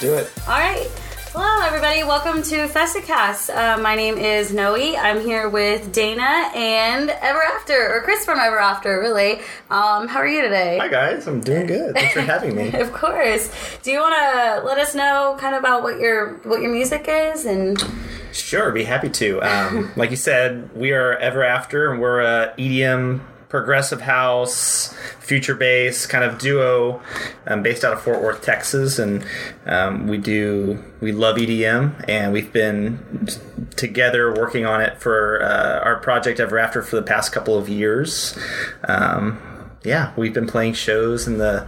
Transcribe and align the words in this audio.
Okay, 0.00 0.08
y'all 0.08 0.16
ready? 0.16 0.26
Let's 0.26 0.34
do. 0.34 0.40
It. 0.40 0.48
All 0.48 0.58
right. 0.58 0.88
Hello, 1.32 1.64
everybody. 1.64 2.02
Welcome 2.02 2.42
to 2.42 2.66
Festicast. 2.66 3.54
Uh, 3.54 3.80
my 3.80 3.94
name 3.94 4.18
is 4.18 4.52
Noe. 4.52 4.74
I'm 4.74 5.20
here 5.20 5.48
with 5.48 5.92
Dana 5.92 6.50
and 6.54 7.10
Ever 7.10 7.40
After, 7.42 7.94
or 7.94 8.00
Chris 8.00 8.24
from 8.24 8.38
Ever 8.40 8.58
After, 8.58 8.98
really. 8.98 9.40
Um, 9.70 10.08
how 10.08 10.18
are 10.18 10.26
you 10.26 10.42
today? 10.42 10.78
Hi 10.78 10.88
guys, 10.88 11.28
I'm 11.28 11.40
doing 11.40 11.66
good. 11.66 11.94
Thanks 11.94 12.14
for 12.14 12.22
having 12.22 12.56
me. 12.56 12.72
Of 12.80 12.92
course. 12.92 13.52
Do 13.82 13.92
you 13.92 14.00
want 14.00 14.14
to 14.16 14.66
let 14.66 14.78
us 14.78 14.94
know 14.94 15.36
kind 15.38 15.54
of 15.54 15.60
about 15.60 15.82
what 15.82 16.00
your 16.00 16.34
what 16.44 16.60
your 16.62 16.72
music 16.72 17.04
is 17.08 17.44
and 17.44 17.78
Sure, 18.32 18.72
be 18.72 18.84
happy 18.84 19.10
to. 19.10 19.40
Um, 19.42 19.92
like 19.96 20.10
you 20.10 20.16
said, 20.16 20.74
we 20.74 20.92
are 20.92 21.16
Ever 21.18 21.44
After, 21.44 21.90
and 21.92 22.00
we're 22.00 22.20
a 22.20 22.54
EDM 22.58 23.20
progressive 23.50 24.00
house, 24.00 24.94
future 25.18 25.56
bass 25.56 26.06
kind 26.06 26.24
of 26.24 26.38
duo 26.38 27.02
um, 27.46 27.62
based 27.62 27.84
out 27.84 27.92
of 27.92 28.00
Fort 28.00 28.22
Worth, 28.22 28.42
Texas, 28.42 28.98
and 28.98 29.26
um, 29.66 30.06
we 30.06 30.16
do 30.16 30.82
we 31.00 31.12
love 31.12 31.36
EDM, 31.36 32.04
and 32.08 32.32
we've 32.32 32.52
been 32.52 33.28
together 33.76 34.32
working 34.32 34.64
on 34.64 34.80
it 34.80 34.98
for 34.98 35.42
uh, 35.42 35.80
our 35.80 35.96
project 35.96 36.40
Ever 36.40 36.58
After 36.58 36.80
for 36.80 36.96
the 36.96 37.02
past 37.02 37.32
couple 37.32 37.58
of 37.58 37.68
years. 37.68 38.38
Um, 38.84 39.38
yeah, 39.82 40.12
we've 40.16 40.34
been 40.34 40.46
playing 40.46 40.74
shows 40.74 41.26
in 41.26 41.38
the 41.38 41.66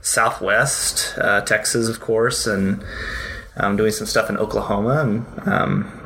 Southwest, 0.00 1.18
uh, 1.18 1.40
Texas, 1.40 1.88
of 1.88 1.98
course, 1.98 2.46
and 2.46 2.82
um, 3.56 3.76
doing 3.76 3.90
some 3.90 4.06
stuff 4.06 4.30
in 4.30 4.36
Oklahoma. 4.36 5.02
And 5.02 5.48
um, 5.48 5.97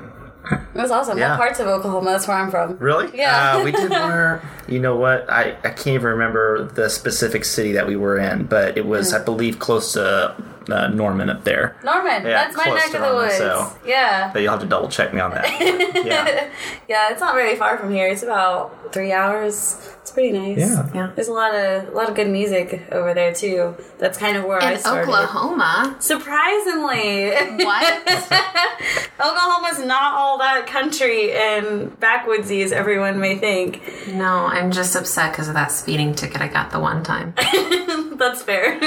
That's 0.74 0.90
awesome. 0.90 1.18
Yeah. 1.18 1.30
What 1.30 1.38
parts 1.38 1.60
of 1.60 1.66
Oklahoma? 1.66 2.10
That's 2.10 2.26
where 2.28 2.36
I'm 2.36 2.50
from. 2.50 2.76
really, 2.78 3.10
Yeah. 3.16 3.56
uh, 3.56 3.64
we 3.64 3.72
did 3.72 3.90
where 3.90 4.42
you 4.68 4.78
know 4.80 4.96
what 4.96 5.28
I 5.30 5.56
I 5.64 5.70
can't 5.70 5.88
even 5.88 6.06
remember 6.06 6.64
the 6.64 6.88
specific 6.88 7.44
city 7.44 7.72
that 7.72 7.86
we 7.86 7.96
were 7.96 8.18
in, 8.18 8.44
but 8.44 8.76
it 8.78 8.86
was 8.86 9.12
I 9.12 9.22
believe 9.24 9.58
close 9.58 9.92
to 9.94 10.34
uh, 10.70 10.88
Norman 10.88 11.30
up 11.30 11.44
there. 11.44 11.76
Norman. 11.84 12.22
Yeah, 12.22 12.44
that's 12.44 12.56
my 12.56 12.64
neck 12.66 12.86
of 12.86 12.92
the 12.92 12.98
Norman, 13.00 13.16
woods. 13.24 13.36
so- 13.36 13.72
Yeah. 13.86 14.30
But 14.32 14.42
you'll 14.42 14.52
have 14.52 14.60
to 14.60 14.66
double 14.66 14.88
check 14.88 15.12
me 15.14 15.20
on 15.20 15.30
that. 15.32 15.46
yeah, 16.04 16.48
Yeah, 16.88 17.10
it's 17.10 17.20
not 17.20 17.34
really 17.34 17.56
far 17.56 17.78
from 17.78 17.92
here. 17.92 18.08
It's 18.08 18.22
about 18.22 18.92
three 18.92 19.12
hours. 19.12 19.78
It's 20.02 20.10
pretty 20.10 20.32
nice. 20.32 20.58
Yeah. 20.58 20.88
Yeah. 20.94 21.10
There's 21.14 21.28
a 21.28 21.32
lot 21.32 21.54
of 21.54 21.88
a 21.88 21.90
lot 21.92 22.08
of 22.08 22.14
good 22.16 22.28
music 22.28 22.82
over 22.92 23.14
there 23.14 23.32
too. 23.32 23.76
That's 23.98 24.18
kind 24.18 24.36
of 24.36 24.44
where 24.44 24.60
I 24.62 24.72
In 24.72 24.78
started. 24.80 25.08
Oklahoma. 25.08 25.96
Surprisingly, 26.00 27.30
What? 27.64 28.08
Oklahoma's 29.20 29.78
not 29.84 30.14
all 30.14 30.38
that 30.38 30.66
country 30.66 31.32
and 31.32 31.90
backwoodsy 32.00 32.64
as 32.64 32.72
everyone 32.72 33.20
may 33.20 33.36
think. 33.36 33.80
no, 34.08 34.46
I'm 34.46 34.72
just 34.72 34.96
upset 34.96 35.32
because 35.32 35.46
of 35.48 35.54
that 35.54 35.70
speeding 35.70 36.14
ticket 36.14 36.40
I 36.40 36.48
got 36.48 36.70
the 36.72 36.80
one 36.80 37.04
time. 37.04 37.34
That's 38.16 38.42
fair. 38.42 38.80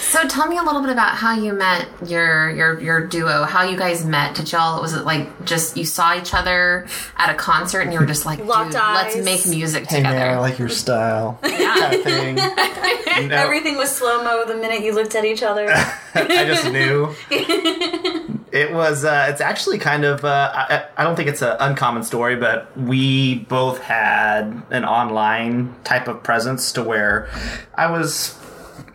So 0.00 0.26
tell 0.28 0.46
me 0.46 0.56
a 0.58 0.62
little 0.62 0.80
bit 0.80 0.90
about 0.90 1.13
how 1.14 1.34
you 1.34 1.52
met 1.52 1.88
your 2.06 2.50
your 2.50 2.80
your 2.80 3.06
duo. 3.06 3.44
How 3.44 3.62
you 3.62 3.76
guys 3.76 4.04
met? 4.04 4.34
Did 4.34 4.50
y'all 4.52 4.80
was 4.82 4.94
it 4.94 5.04
like 5.04 5.44
just 5.44 5.76
you 5.76 5.84
saw 5.84 6.16
each 6.16 6.34
other 6.34 6.86
at 7.16 7.30
a 7.30 7.34
concert 7.34 7.80
and 7.80 7.92
you 7.92 7.98
were 8.00 8.06
just 8.06 8.26
like, 8.26 8.44
Locked 8.44 8.72
dude, 8.72 8.80
let's 8.80 9.16
make 9.16 9.46
music 9.46 9.86
hey 9.86 9.98
together. 9.98 10.16
man, 10.16 10.34
I 10.36 10.38
like 10.40 10.58
your 10.58 10.68
style. 10.68 11.38
kind 11.42 11.94
of 11.94 12.02
thing. 12.02 12.34
No, 12.36 13.36
Everything 13.36 13.76
was 13.76 13.94
slow 13.94 14.24
mo 14.24 14.44
the 14.44 14.56
minute 14.56 14.82
you 14.82 14.92
looked 14.92 15.14
at 15.14 15.24
each 15.24 15.42
other. 15.42 15.68
I 16.14 16.44
just 16.46 16.70
knew. 16.70 17.14
It 18.54 18.72
was. 18.72 19.04
Uh, 19.04 19.26
it's 19.30 19.40
actually 19.40 19.78
kind 19.80 20.04
of. 20.04 20.24
Uh, 20.24 20.52
I, 20.54 20.84
I 20.96 21.02
don't 21.02 21.16
think 21.16 21.28
it's 21.28 21.42
an 21.42 21.56
uncommon 21.58 22.04
story, 22.04 22.36
but 22.36 22.70
we 22.78 23.40
both 23.48 23.80
had 23.80 24.62
an 24.70 24.84
online 24.84 25.74
type 25.82 26.06
of 26.06 26.22
presence 26.22 26.70
to 26.74 26.82
where 26.84 27.28
I 27.74 27.90
was 27.90 28.38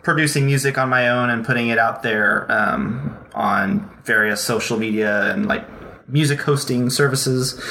producing 0.02 0.46
music 0.46 0.78
on 0.78 0.88
my 0.88 1.08
own 1.08 1.30
and 1.30 1.44
putting 1.44 1.68
it 1.68 1.78
out 1.78 2.02
there 2.02 2.50
um, 2.50 3.16
on 3.34 3.90
various 4.04 4.42
social 4.42 4.78
media 4.78 5.32
and 5.32 5.46
like 5.46 5.64
music 6.08 6.40
hosting 6.40 6.90
services. 6.90 7.62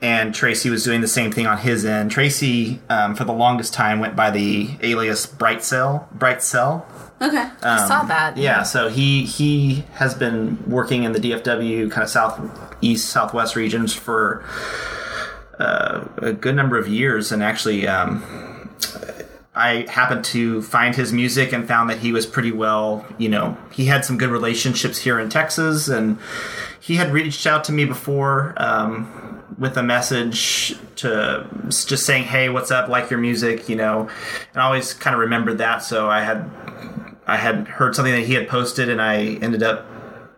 And 0.00 0.32
Tracy 0.32 0.70
was 0.70 0.84
doing 0.84 1.00
the 1.00 1.08
same 1.08 1.32
thing 1.32 1.46
on 1.46 1.58
his 1.58 1.84
end. 1.84 2.12
Tracy, 2.12 2.80
um, 2.88 3.16
for 3.16 3.24
the 3.24 3.32
longest 3.32 3.74
time, 3.74 3.98
went 3.98 4.14
by 4.14 4.30
the 4.30 4.70
alias 4.80 5.26
Bright 5.26 5.64
Cell. 5.64 6.08
Bright 6.12 6.40
Cell. 6.40 6.86
okay. 7.20 7.50
I 7.62 7.88
saw 7.88 8.04
that. 8.04 8.34
Um, 8.34 8.40
Yeah, 8.40 8.62
so 8.62 8.88
he 8.88 9.24
he 9.24 9.84
has 9.94 10.14
been 10.14 10.62
working 10.70 11.02
in 11.02 11.12
the 11.12 11.18
DFW 11.18 11.90
kind 11.90 12.04
of 12.04 12.10
southeast 12.10 13.08
southwest 13.08 13.56
regions 13.56 13.92
for 13.92 14.44
uh, 15.58 16.06
a 16.18 16.32
good 16.32 16.54
number 16.54 16.78
of 16.78 16.86
years, 16.86 17.32
and 17.32 17.42
actually, 17.42 17.88
um, 17.88 18.22
I 19.58 19.90
happened 19.90 20.24
to 20.26 20.62
find 20.62 20.94
his 20.94 21.12
music 21.12 21.52
and 21.52 21.66
found 21.66 21.90
that 21.90 21.98
he 21.98 22.12
was 22.12 22.26
pretty 22.26 22.52
well. 22.52 23.04
You 23.18 23.28
know, 23.28 23.56
he 23.72 23.86
had 23.86 24.04
some 24.04 24.16
good 24.16 24.30
relationships 24.30 24.98
here 24.98 25.18
in 25.18 25.28
Texas, 25.28 25.88
and 25.88 26.18
he 26.80 26.94
had 26.96 27.12
reached 27.12 27.46
out 27.46 27.64
to 27.64 27.72
me 27.72 27.84
before. 27.84 28.54
Um, 28.56 29.24
with 29.58 29.76
a 29.76 29.82
message 29.82 30.76
to 30.96 31.46
just 31.68 32.06
saying, 32.06 32.24
"Hey, 32.24 32.48
what's 32.48 32.70
up? 32.70 32.88
Like 32.88 33.10
your 33.10 33.18
music," 33.18 33.68
you 33.68 33.76
know, 33.76 34.08
and 34.52 34.62
I 34.62 34.64
always 34.64 34.94
kind 34.94 35.14
of 35.14 35.20
remembered 35.20 35.58
that. 35.58 35.82
So 35.82 36.08
I 36.08 36.20
had 36.20 36.48
I 37.26 37.36
had 37.36 37.68
heard 37.68 37.94
something 37.94 38.14
that 38.14 38.24
he 38.26 38.34
had 38.34 38.48
posted, 38.48 38.88
and 38.88 39.02
I 39.02 39.38
ended 39.42 39.62
up 39.62 39.86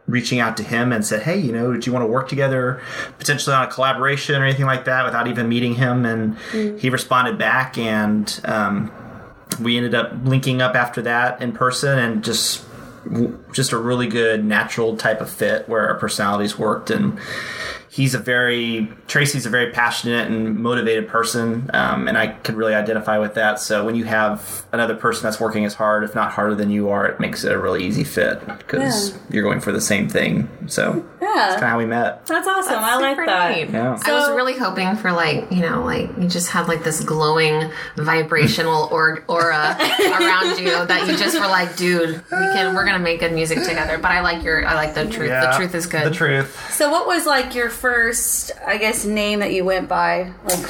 reaching 0.07 0.41
out 0.41 0.57
to 0.57 0.63
him 0.63 0.93
and 0.93 1.05
said, 1.05 1.23
"Hey, 1.23 1.39
you 1.39 1.53
know, 1.53 1.77
do 1.77 1.87
you 1.87 1.93
want 1.93 2.03
to 2.03 2.11
work 2.11 2.29
together, 2.29 2.81
potentially 3.19 3.55
on 3.55 3.65
a 3.65 3.71
collaboration 3.71 4.41
or 4.41 4.45
anything 4.45 4.67
like 4.67 4.85
that?" 4.87 5.05
Without 5.05 5.27
even 5.27 5.49
meeting 5.49 5.75
him, 5.75 6.07
and 6.07 6.37
he 6.81 6.89
responded 6.89 7.39
back, 7.39 7.77
and 7.77 8.41
um, 8.45 8.91
we 9.61 9.77
ended 9.77 9.95
up 9.95 10.13
linking 10.25 10.61
up 10.63 10.75
after 10.75 11.03
that 11.03 11.41
in 11.41 11.53
person, 11.53 11.99
and 11.99 12.25
just 12.25 12.65
just 13.53 13.73
a 13.73 13.79
really 13.79 14.07
good 14.07 14.45
natural 14.45 14.97
type 14.97 15.21
of 15.21 15.31
fit 15.31 15.69
where 15.69 15.89
our 15.89 15.95
personalities 15.95 16.59
worked 16.59 16.91
and 16.91 17.19
he's 17.93 18.15
a 18.15 18.19
very 18.19 18.89
Tracy's 19.09 19.47
a 19.47 19.51
very 19.51 19.73
passionate 19.73 20.29
and 20.31 20.57
motivated 20.57 21.09
person, 21.09 21.69
um, 21.75 22.07
and 22.07 22.17
I 22.17 22.29
could 22.29 22.55
really 22.55 22.75
identify 22.75 23.19
with 23.19 23.35
that. 23.35 23.59
So 23.59 23.85
when 23.85 23.97
you 23.97 24.05
have 24.05 24.65
another 24.73 24.95
person 24.95 25.25
that's 25.25 25.41
working 25.41 25.65
as 25.65 25.75
hard, 25.75 26.05
if 26.05 26.15
not 26.15 26.31
harder 26.33 26.55
than 26.55 26.71
you 26.71 26.89
are, 26.91 27.07
it 27.07 27.19
makes 27.19 27.43
it 27.45 27.51
a 27.53 27.59
really 27.59 27.85
easy 27.85 28.05
fit 28.05 28.47
because 28.59 29.11
Yeah. 29.11 29.17
you're 29.31 29.43
going 29.43 29.61
for 29.61 29.73
the 29.73 29.81
same 29.81 30.09
thing. 30.09 30.49
So 30.69 31.05
that's 31.19 31.31
kind 31.31 31.39
Yeah. 31.51 31.55
of 31.57 31.61
how 31.63 31.79
we 31.79 31.87
met. 31.87 32.25
That's 32.27 32.47
awesome. 32.47 32.79
I 32.79 32.97
like 32.97 33.17
that. 33.27 33.57
neat. 33.57 33.71
Yeah. 33.71 33.99
I 34.05 34.13
was 34.13 34.31
really 34.31 34.57
hoping 34.57 34.95
for 34.97 35.11
like 35.13 35.51
you 35.51 35.63
know 35.69 35.83
like 35.85 36.11
you 36.19 36.29
just 36.29 36.51
had 36.51 36.69
like 36.69 36.85
this 36.85 37.01
glowing 37.01 37.71
vibrational 37.97 38.89
or- 38.93 39.23
aura 39.29 39.77
around 40.01 40.59
you 40.59 40.71
that 40.87 41.07
you 41.09 41.17
just 41.17 41.39
were 41.39 41.47
like 41.47 41.77
dude 41.77 42.17
we 42.31 42.39
can 42.55 42.75
we're 42.75 42.85
gonna 42.85 42.99
make 42.99 43.21
good 43.21 43.33
music 43.33 43.59
together 43.63 43.99
but 43.99 44.11
I 44.11 44.21
like 44.21 44.43
your 44.45 44.67
I 44.67 44.75
like 44.75 44.95
the 44.95 45.07
truth 45.07 45.31
the 45.31 45.53
truth 45.57 45.75
is 45.75 45.87
good 45.87 46.07
The 46.07 46.11
truth. 46.11 46.73
So, 46.73 46.91
what 46.91 47.07
was 47.07 47.27
like 47.27 47.55
your 47.55 47.69
first, 47.81 48.53
I 48.67 48.77
guess, 48.77 49.05
name 49.05 49.41
that 49.41 49.53
you 49.53 49.65
went 49.65 49.89
by? 49.89 50.33
Like, 50.45 50.67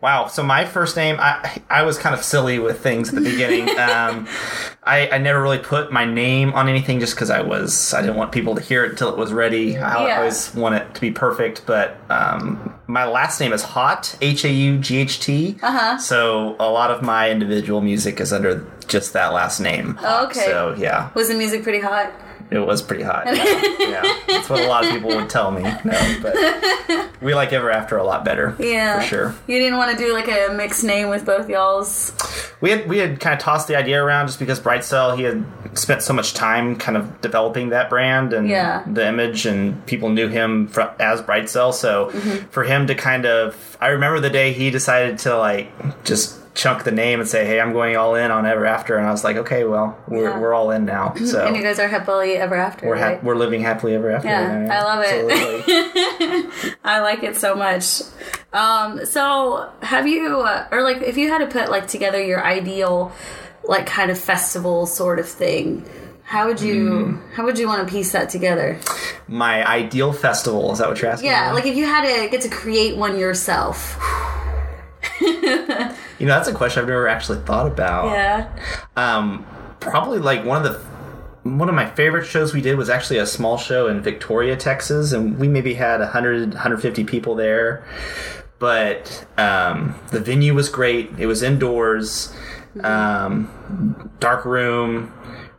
Wow. 0.00 0.28
So 0.28 0.44
my 0.44 0.64
first 0.64 0.94
name, 0.96 1.16
I 1.18 1.60
I 1.68 1.82
was 1.82 1.98
kind 1.98 2.14
of 2.14 2.22
silly 2.22 2.60
with 2.60 2.78
things 2.80 3.08
at 3.08 3.16
the 3.16 3.20
beginning. 3.20 3.68
um, 3.80 4.28
I, 4.84 5.08
I 5.10 5.18
never 5.18 5.42
really 5.42 5.58
put 5.58 5.90
my 5.92 6.04
name 6.04 6.52
on 6.52 6.68
anything 6.68 7.00
just 7.00 7.16
because 7.16 7.30
I 7.30 7.40
was 7.42 7.92
I 7.92 8.00
didn't 8.00 8.14
want 8.14 8.30
people 8.30 8.54
to 8.54 8.60
hear 8.60 8.84
it 8.84 8.90
until 8.92 9.08
it 9.08 9.18
was 9.18 9.32
ready. 9.32 9.76
I 9.76 10.06
Yeah. 10.06 10.18
always 10.18 10.54
want 10.54 10.76
it 10.76 10.94
to 10.94 11.00
be 11.00 11.10
perfect. 11.10 11.66
But 11.66 11.96
um, 12.10 12.72
my 12.86 13.06
last 13.06 13.40
name 13.40 13.52
is 13.52 13.62
Haught 13.64 14.16
H 14.20 14.44
A 14.44 14.52
U 14.52 14.78
G 14.78 14.98
H 14.98 15.18
T. 15.18 15.58
Uh-huh. 15.60 15.98
So 15.98 16.54
a 16.60 16.70
lot 16.70 16.92
of 16.92 17.02
my 17.02 17.28
individual 17.28 17.80
music 17.80 18.20
is 18.20 18.32
under 18.32 18.64
just 18.86 19.14
that 19.14 19.32
last 19.32 19.58
name. 19.58 19.96
Haught. 19.96 20.30
okay. 20.30 20.46
So 20.46 20.76
yeah, 20.78 21.10
was 21.14 21.26
the 21.26 21.34
music 21.34 21.64
pretty 21.64 21.80
hot? 21.80 22.12
It 22.50 22.58
was 22.58 22.82
pretty 22.82 23.02
hot. 23.02 23.24
Yeah. 23.26 23.62
yeah. 23.78 24.18
That's 24.26 24.48
what 24.48 24.60
a 24.60 24.66
lot 24.68 24.84
of 24.84 24.90
people 24.90 25.10
would 25.10 25.28
tell 25.30 25.50
me. 25.50 25.62
No, 25.62 26.16
but 26.22 26.34
we 27.22 27.34
like 27.34 27.52
Ever 27.52 27.70
After 27.70 27.96
a 27.96 28.04
lot 28.04 28.24
better. 28.24 28.56
Yeah. 28.58 29.00
For 29.00 29.06
sure. 29.06 29.34
You 29.46 29.58
didn't 29.58 29.76
want 29.78 29.96
to 29.96 30.02
do 30.04 30.12
like 30.12 30.28
a 30.28 30.52
mixed 30.54 30.84
name 30.84 31.08
with 31.08 31.24
both 31.26 31.48
y'all's. 31.48 32.12
We 32.60 32.70
had 32.70 32.88
we 32.88 32.98
had 32.98 33.20
kind 33.20 33.34
of 33.34 33.40
tossed 33.40 33.68
the 33.68 33.76
idea 33.76 34.02
around 34.02 34.26
just 34.28 34.38
because 34.38 34.58
Brightcell 34.60 35.16
he 35.16 35.22
had 35.24 35.44
spent 35.74 36.02
so 36.02 36.12
much 36.12 36.34
time 36.34 36.76
kind 36.76 36.96
of 36.96 37.20
developing 37.20 37.68
that 37.68 37.88
brand 37.90 38.32
and 38.32 38.48
Yeah. 38.48 38.82
the 38.86 39.06
image 39.06 39.46
and 39.46 39.84
people 39.86 40.08
knew 40.08 40.28
him 40.28 40.68
fr 40.68 40.82
as 40.98 41.20
Brightcell. 41.22 41.72
So 41.72 42.10
Mm-hmm. 42.10 42.46
for 42.48 42.64
him 42.64 42.86
to 42.88 42.94
kind 42.94 43.26
of 43.26 43.76
I 43.80 43.88
remember 43.88 44.20
the 44.20 44.30
day 44.30 44.52
he 44.52 44.70
decided 44.70 45.18
to 45.20 45.36
like 45.36 45.70
just 46.04 46.36
chunk 46.58 46.82
the 46.82 46.90
name 46.90 47.20
and 47.20 47.28
say, 47.28 47.46
"Hey, 47.46 47.60
I'm 47.60 47.72
going 47.72 47.96
all 47.96 48.16
in 48.16 48.30
on 48.32 48.44
Ever 48.44 48.66
After," 48.66 48.96
and 48.96 49.06
I 49.06 49.12
was 49.12 49.22
like, 49.22 49.36
"Okay, 49.36 49.62
well, 49.64 49.96
we're, 50.08 50.24
Yeah. 50.30 50.38
we're 50.40 50.52
all 50.52 50.72
in 50.72 50.84
now." 50.84 51.14
So 51.24 51.46
And 51.46 51.56
you 51.56 51.62
guys 51.62 51.78
are 51.78 51.86
happily 51.88 52.32
ever 52.36 52.56
after, 52.56 52.86
we're 52.88 52.96
right? 52.96 53.22
we're 53.22 53.36
living 53.36 53.62
happily 53.62 53.94
ever 53.94 54.10
after. 54.10 54.28
Yeah, 54.28 54.68
I 54.70 54.82
love 54.82 55.02
it. 55.06 56.76
I 56.84 56.98
like 57.00 57.22
it 57.22 57.36
so 57.36 57.54
much. 57.54 58.02
Um, 58.52 59.06
so 59.06 59.70
have 59.82 60.08
you, 60.08 60.40
uh, 60.40 60.66
or 60.72 60.82
like, 60.82 61.00
if 61.02 61.16
you 61.16 61.28
had 61.28 61.38
to 61.38 61.46
put 61.46 61.70
like 61.70 61.86
together 61.86 62.20
your 62.22 62.44
ideal, 62.44 63.12
like, 63.64 63.86
kind 63.86 64.10
of 64.10 64.18
festival 64.18 64.86
sort 64.86 65.18
of 65.20 65.28
thing, 65.28 65.84
how 66.24 66.46
would 66.48 66.60
you, 66.60 66.74
Mm. 66.90 67.34
how 67.34 67.44
would 67.44 67.58
you 67.58 67.68
want 67.68 67.86
to 67.86 67.92
piece 67.94 68.10
that 68.12 68.30
together? 68.30 68.78
My 69.28 69.64
ideal 69.66 70.12
festival 70.12 70.72
is 70.72 70.78
that 70.78 70.88
what 70.88 71.00
you're 71.00 71.10
asking? 71.12 71.30
Yeah, 71.30 71.48
me? 71.50 71.54
like 71.54 71.66
if 71.66 71.76
you 71.76 71.86
had 71.86 72.02
to 72.04 72.28
get 72.30 72.40
to 72.42 72.48
create 72.48 72.96
one 72.96 73.16
yourself. 73.18 73.96
you 76.18 76.26
know 76.26 76.34
that's 76.34 76.48
a 76.48 76.54
question 76.54 76.82
I've 76.82 76.88
never 76.88 77.08
actually 77.08 77.40
thought 77.40 77.66
about. 77.66 78.06
Yeah. 78.06 78.48
um, 78.96 79.46
probably 79.80 80.18
like 80.18 80.44
one 80.44 80.64
of 80.64 80.72
the 80.72 80.78
one 81.56 81.68
of 81.68 81.74
my 81.74 81.88
favorite 81.90 82.26
shows 82.26 82.52
we 82.52 82.60
did 82.60 82.76
was 82.76 82.90
actually 82.90 83.18
a 83.18 83.26
small 83.26 83.56
show 83.56 83.86
in 83.86 84.02
Victoria, 84.02 84.56
Texas, 84.56 85.12
and 85.12 85.38
we 85.38 85.48
maybe 85.48 85.74
had 85.74 86.00
100, 86.00 86.50
150 86.50 87.04
people 87.04 87.34
there. 87.34 87.86
But 88.58 89.26
um, 89.38 89.94
the 90.10 90.20
venue 90.20 90.52
was 90.52 90.68
great. 90.68 91.10
It 91.18 91.26
was 91.26 91.42
indoors, 91.42 92.34
um, 92.82 94.10
dark 94.18 94.44
room, 94.44 95.12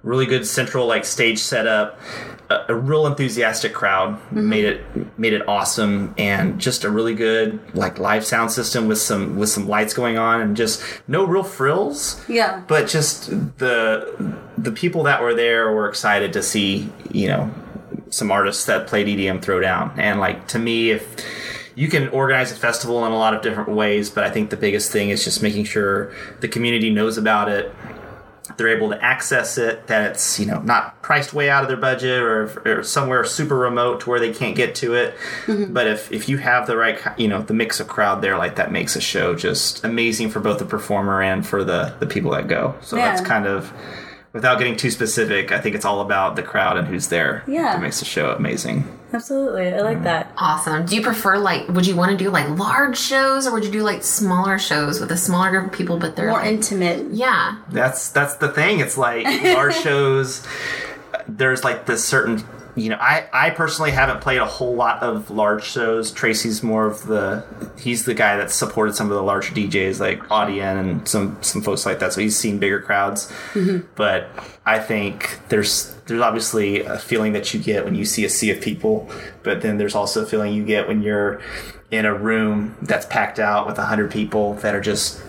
really 0.04 0.26
good 0.26 0.46
central 0.46 0.86
like 0.86 1.06
stage 1.06 1.40
setup. 1.40 2.00
A, 2.50 2.66
a 2.70 2.76
real 2.76 3.06
enthusiastic 3.06 3.74
crowd 3.74 4.16
mm-hmm. 4.16 4.50
made 4.50 4.66
it 4.66 5.20
made 5.20 5.34
it 5.34 5.48
awesome, 5.48 6.14
and 6.18 6.60
just 6.60 6.84
a 6.84 6.90
really 6.90 7.14
good 7.14 7.60
like 7.76 8.00
live 8.00 8.26
sound 8.26 8.52
system 8.52 8.88
with 8.88 9.00
some 9.00 9.38
with 9.38 9.50
some 9.50 9.68
lights 9.68 9.94
going 9.94 10.18
on, 10.18 10.42
and 10.42 10.58
just 10.58 10.82
no 11.08 11.26
real 11.26 11.44
frills. 11.44 12.22
Yeah. 12.28 12.64
but 12.68 12.88
just 12.88 13.30
the 13.58 14.36
the 14.58 14.72
people 14.72 15.04
that 15.04 15.22
were 15.22 15.34
there 15.34 15.72
were 15.72 15.88
excited 15.88 16.34
to 16.34 16.44
see 16.44 16.92
you 17.12 17.28
know 17.28 17.52
some 18.10 18.32
artists 18.32 18.66
that 18.66 18.88
played 18.88 19.08
EDM 19.08 19.42
throw 19.42 19.60
down. 19.60 19.94
And 19.98 20.20
like 20.20 20.48
to 20.50 20.60
me 20.60 20.92
if 20.92 21.26
you 21.76 21.88
can 21.88 22.10
organize 22.10 22.52
a 22.52 22.56
festival 22.56 23.06
in 23.06 23.12
a 23.12 23.18
lot 23.18 23.34
of 23.34 23.42
different 23.42 23.70
ways 23.70 24.10
but 24.10 24.24
I 24.24 24.30
think 24.30 24.50
the 24.50 24.58
biggest 24.58 24.92
thing 24.92 25.10
is 25.10 25.24
just 25.24 25.42
making 25.42 25.64
sure 25.64 26.14
the 26.42 26.48
community 26.48 26.90
knows 26.90 27.18
about 27.18 27.48
it 27.48 27.74
they're 28.60 28.68
able 28.68 28.90
to 28.90 29.04
access 29.04 29.58
it 29.58 29.88
that 29.88 30.12
it's 30.12 30.40
you 30.40 30.46
know 30.46 30.60
not 30.62 31.02
priced 31.02 31.34
way 31.34 31.50
out 31.50 31.64
of 31.64 31.68
their 31.68 31.78
budget 31.78 32.22
or, 32.22 32.62
or 32.66 32.84
somewhere 32.84 33.24
super 33.24 33.58
remote 33.58 34.02
to 34.02 34.10
where 34.10 34.20
they 34.20 34.32
can't 34.32 34.56
get 34.56 34.76
to 34.76 34.94
it. 34.94 35.16
Mm-hmm. 35.48 35.74
But 35.74 35.88
if 35.88 36.12
if 36.12 36.30
you 36.30 36.38
have 36.38 36.68
the 36.68 36.78
right 36.78 37.00
you 37.18 37.28
know 37.28 37.42
the 37.42 37.56
mix 37.56 37.80
of 37.80 37.88
crowd 37.88 38.22
there 38.22 38.38
like 38.38 38.58
that 38.58 38.72
makes 38.72 38.96
a 38.96 39.02
show 39.02 39.34
just 39.34 39.84
amazing 39.84 40.30
for 40.30 40.40
both 40.40 40.60
the 40.60 40.66
performer 40.66 41.22
and 41.24 41.48
for 41.48 41.64
the 41.64 41.96
the 42.00 42.06
people 42.06 42.32
that 42.32 42.48
go. 42.48 42.76
So 42.82 42.98
that's 42.98 43.22
kind 43.22 43.48
of 43.48 43.74
without 44.34 44.58
getting 44.60 44.76
too 44.76 44.92
specific 44.92 45.52
i 45.52 45.60
think 45.60 45.76
it's 45.76 45.86
all 45.86 46.02
about 46.02 46.36
the 46.36 46.44
crowd 46.44 46.78
and 46.78 46.88
who's 46.88 47.08
there 47.08 47.44
Yeah. 47.48 47.74
that 47.74 47.82
makes 47.82 48.00
the 48.00 48.06
show 48.06 48.32
amazing 48.32 48.96
Absolutely. 49.12 49.74
I 49.74 49.82
like 49.82 50.00
mm. 50.00 50.04
that. 50.04 50.32
Awesome. 50.38 50.86
Do 50.86 50.96
you 50.96 51.02
prefer 51.02 51.40
like? 51.40 51.68
Would 51.70 51.88
you 51.88 51.96
want 51.96 52.12
to 52.12 52.18
do 52.18 52.30
like 52.30 52.48
large 52.60 52.98
shows, 52.98 53.48
or 53.48 53.54
would 53.54 53.66
you 53.66 53.72
do 53.72 53.82
like 53.82 54.04
smaller 54.04 54.60
shows 54.60 55.00
with 55.00 55.12
a 55.12 55.18
smaller 55.18 55.50
group 55.50 55.66
of 55.66 55.72
people, 55.72 55.98
but 55.98 56.16
they're 56.16 56.30
More 56.30 56.40
like, 56.40 56.52
intimate. 56.54 57.12
yeah, 57.12 57.58
that's 57.72 58.10
that's 58.10 58.36
the 58.36 58.50
thing 58.50 58.80
it's 58.80 58.98
like 58.98 59.26
our 59.26 59.72
shows 59.84 60.46
there's 61.28 61.64
like 61.64 61.86
this 61.86 62.06
certain 62.06 62.44
you 62.76 62.90
know 62.90 62.98
i 63.00 63.28
i 63.34 63.50
personally 63.50 63.92
haven't 63.92 64.22
played 64.22 64.38
a 64.40 64.46
whole 64.46 64.76
lot 64.76 65.02
of 65.04 65.30
large 65.32 65.64
shows. 65.64 66.12
Tracy's 66.12 66.62
more 66.64 66.86
of 66.86 67.06
the 67.08 67.44
he's 67.78 68.06
the 68.06 68.14
guy 68.14 68.38
that's 68.38 68.54
supported 68.56 68.96
some 68.96 69.08
of 69.10 69.16
the 69.16 69.24
larger 69.24 69.54
djs 69.54 70.00
like 70.00 70.20
audien 70.30 70.80
and 70.80 71.08
some 71.08 71.38
some 71.42 71.62
folks 71.62 71.86
like 71.86 72.00
that. 72.00 72.14
So 72.14 72.22
he's 72.22 72.38
seen 72.38 72.60
bigger 72.60 72.80
crowds. 72.80 73.32
Mm-hmm. 73.54 73.88
But 73.96 74.30
i 74.66 74.78
think 74.80 75.40
there's 75.50 75.96
there's 76.06 76.22
obviously 76.22 76.82
a 76.84 76.98
feeling 77.00 77.34
that 77.34 77.54
you 77.54 77.60
get 77.60 77.86
when 77.86 77.96
you 77.96 78.06
see 78.06 78.24
a 78.26 78.30
sea 78.30 78.52
of 78.52 78.62
people 78.62 79.10
but 79.44 79.62
then 79.62 79.78
there's 79.78 79.96
also 79.96 80.24
a 80.24 80.26
feeling 80.26 80.54
you 80.54 80.64
get 80.66 80.88
when 80.88 81.02
you're 81.02 81.42
in 81.92 82.06
a 82.06 82.14
room 82.14 82.76
that's 82.84 83.06
packed 83.08 83.40
out 83.40 83.66
with 83.68 83.78
a 83.80 83.86
hundred 83.86 84.12
people 84.12 84.54
that 84.56 84.76
are 84.76 84.82
just 84.82 85.22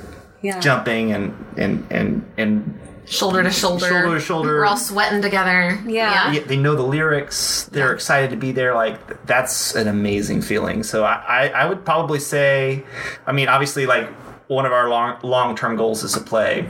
Yeah. 0.43 0.59
jumping 0.61 1.13
and 1.13 1.33
and 1.57 1.87
and 1.91 2.25
and 2.37 2.80
shoulder 3.11 3.43
to 3.43 3.51
shoulder, 3.51 3.89
Shoulder 3.89 4.15
to 4.15 4.21
shoulder. 4.21 4.55
We're 4.57 4.65
all 4.65 4.77
sweating 4.77 5.21
together. 5.21 5.79
Yeah. 5.87 6.33
yeah, 6.33 6.41
they 6.41 6.57
know 6.57 6.75
the 6.75 6.83
lyrics. 6.83 7.65
They're 7.65 7.93
excited 7.93 8.31
to 8.31 8.37
be 8.37 8.53
there. 8.53 8.75
Like 8.75 9.27
that's 9.27 9.75
an 9.75 9.89
amazing 9.89 10.43
feeling. 10.43 10.83
So 10.83 11.05
I, 11.05 11.15
I, 11.29 11.49
I 11.49 11.67
would 11.67 11.85
probably 11.85 12.21
say, 12.21 12.85
I 13.27 13.33
mean, 13.33 13.49
obviously, 13.49 13.87
like 13.87 14.09
one 14.49 14.67
of 14.67 14.73
our 14.73 14.89
long 14.89 15.19
long 15.23 15.57
term 15.57 15.77
goals 15.77 16.03
is 16.05 16.13
to 16.13 16.21
play, 16.21 16.69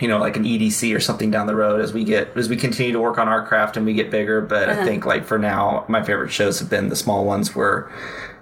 you 0.00 0.08
know, 0.08 0.18
like 0.18 0.36
an 0.36 0.44
EDC 0.44 0.94
or 0.94 1.00
something 1.00 1.30
down 1.30 1.46
the 1.46 1.56
road 1.56 1.80
as 1.80 1.92
we 1.92 2.04
get 2.04 2.36
as 2.36 2.48
we 2.48 2.56
continue 2.56 2.92
to 2.92 3.00
work 3.00 3.18
on 3.18 3.28
our 3.28 3.46
craft 3.46 3.76
and 3.76 3.86
we 3.86 3.94
get 3.94 4.10
bigger. 4.10 4.40
But 4.40 4.68
I 4.68 4.72
uh-huh. 4.72 4.84
think 4.84 5.06
like 5.06 5.24
for 5.24 5.38
now, 5.38 5.84
my 5.88 6.02
favorite 6.02 6.32
shows 6.32 6.58
have 6.58 6.68
been 6.68 6.88
the 6.88 6.96
small 6.96 7.24
ones 7.24 7.54
where 7.54 7.90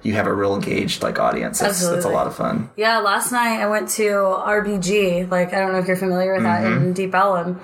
you 0.07 0.15
have 0.15 0.27
a 0.27 0.33
real 0.33 0.55
engaged 0.55 1.03
like 1.03 1.19
audience. 1.19 1.59
That's, 1.59 1.87
that's 1.87 2.05
a 2.05 2.09
lot 2.09 2.27
of 2.27 2.37
fun. 2.37 2.71
Yeah, 2.77 2.99
last 2.99 3.33
night 3.33 3.61
I 3.61 3.67
went 3.67 3.89
to 3.91 4.03
RBC. 4.03 5.31
Like, 5.31 5.53
I 5.53 5.59
don't 5.59 5.73
know 5.73 5.79
if 5.79 5.89
you're 5.89 5.97
familiar 5.97 6.33
with 6.35 6.45
that 6.45 6.63
mm-hmm. 6.63 6.85
in 6.85 6.93
Deep 6.93 7.15
Ellum. 7.15 7.61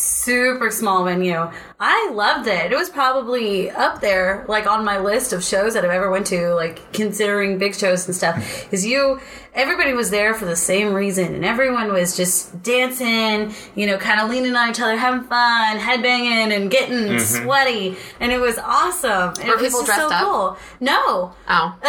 Super 0.00 0.70
small 0.70 1.04
venue. 1.04 1.50
I 1.80 2.10
loved 2.12 2.46
it. 2.48 2.70
It 2.72 2.76
was 2.76 2.90
probably 2.90 3.70
up 3.70 4.00
there, 4.00 4.44
like 4.48 4.66
on 4.66 4.84
my 4.84 4.98
list 4.98 5.32
of 5.32 5.42
shows 5.42 5.72
that 5.74 5.84
I've 5.84 5.90
ever 5.90 6.10
went 6.10 6.26
to, 6.28 6.54
like 6.54 6.92
considering 6.92 7.56
big 7.58 7.74
shows 7.74 8.06
and 8.06 8.14
stuff. 8.14 8.70
Is 8.72 8.84
you, 8.84 9.20
everybody 9.54 9.92
was 9.94 10.10
there 10.10 10.34
for 10.34 10.44
the 10.44 10.56
same 10.56 10.92
reason, 10.92 11.34
and 11.34 11.44
everyone 11.44 11.92
was 11.92 12.14
just 12.16 12.62
dancing, 12.62 13.54
you 13.74 13.86
know, 13.86 13.96
kind 13.96 14.20
of 14.20 14.28
leaning 14.28 14.54
on 14.54 14.70
each 14.70 14.80
other, 14.80 14.96
having 14.96 15.22
fun, 15.28 15.78
headbanging, 15.78 16.54
and 16.54 16.70
getting 16.70 17.18
sweaty, 17.18 17.96
and 18.20 18.32
it 18.32 18.38
was 18.40 18.58
awesome. 18.58 19.32
And 19.40 19.48
Were 19.48 19.54
it 19.54 19.60
was 19.62 19.72
people 19.72 19.86
just 19.86 19.98
so 19.98 20.08
up? 20.10 20.22
cool. 20.22 20.56
No, 20.80 21.34
Oh, 21.48 21.76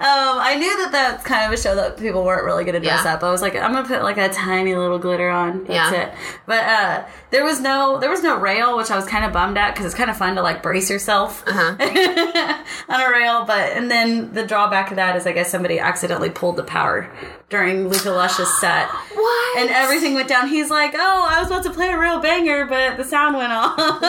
um, 0.00 0.38
I 0.40 0.56
knew 0.58 0.76
that 0.84 0.90
that's 0.92 1.24
kind 1.24 1.46
of 1.52 1.58
a 1.58 1.60
show 1.62 1.74
that 1.74 1.96
people 1.98 2.24
weren't 2.24 2.44
really 2.44 2.64
going 2.64 2.74
to 2.74 2.80
dress 2.80 3.04
Yeah. 3.04 3.14
up. 3.14 3.22
I 3.22 3.30
was 3.30 3.42
like, 3.42 3.54
I'm 3.56 3.72
gonna 3.72 3.86
put 3.86 4.02
like 4.02 4.16
a 4.18 4.28
tiny 4.30 4.74
little 4.74 4.98
glitter 4.98 5.28
on. 5.28 5.64
That's 5.64 5.92
Yeah. 5.92 6.02
it. 6.08 6.14
But 6.46 6.64
uh, 6.64 7.04
there 7.30 7.44
was 7.44 7.60
no 7.60 7.98
there 7.98 8.10
was 8.10 8.22
no 8.22 8.38
rail, 8.38 8.76
which 8.76 8.90
I 8.90 8.96
was 8.96 9.06
kind 9.06 9.24
of 9.24 9.32
bummed 9.32 9.58
at 9.58 9.72
because 9.72 9.86
it's 9.86 9.94
kind 9.94 10.10
of 10.10 10.16
fun 10.16 10.36
to 10.36 10.42
like 10.42 10.62
brace 10.62 10.90
yourself 10.90 11.44
uh-huh. 11.46 12.64
on 12.88 13.00
a 13.00 13.10
rail. 13.10 13.44
But 13.44 13.76
and 13.76 13.90
then 13.90 14.32
the 14.32 14.46
drawback 14.46 14.90
of 14.90 14.96
that 14.96 15.16
is 15.16 15.26
I 15.26 15.32
guess 15.32 15.50
somebody 15.50 15.78
accidentally 15.78 16.30
pulled 16.30 16.56
the 16.56 16.64
power 16.64 17.10
during 17.48 17.88
Luca 17.88 18.10
Lush's 18.10 18.60
set. 18.60 18.88
what? 18.88 19.58
And 19.58 19.70
everything 19.70 20.14
went 20.14 20.28
down. 20.28 20.48
He's 20.48 20.70
like, 20.70 20.94
"Oh, 20.94 21.28
I 21.30 21.40
was 21.40 21.48
about 21.48 21.64
to 21.64 21.70
play 21.70 21.88
a 21.88 21.98
real 21.98 22.20
banger, 22.20 22.66
but 22.66 22.96
the 22.96 23.04
sound 23.04 23.36
went 23.36 23.52
off." 23.52 23.78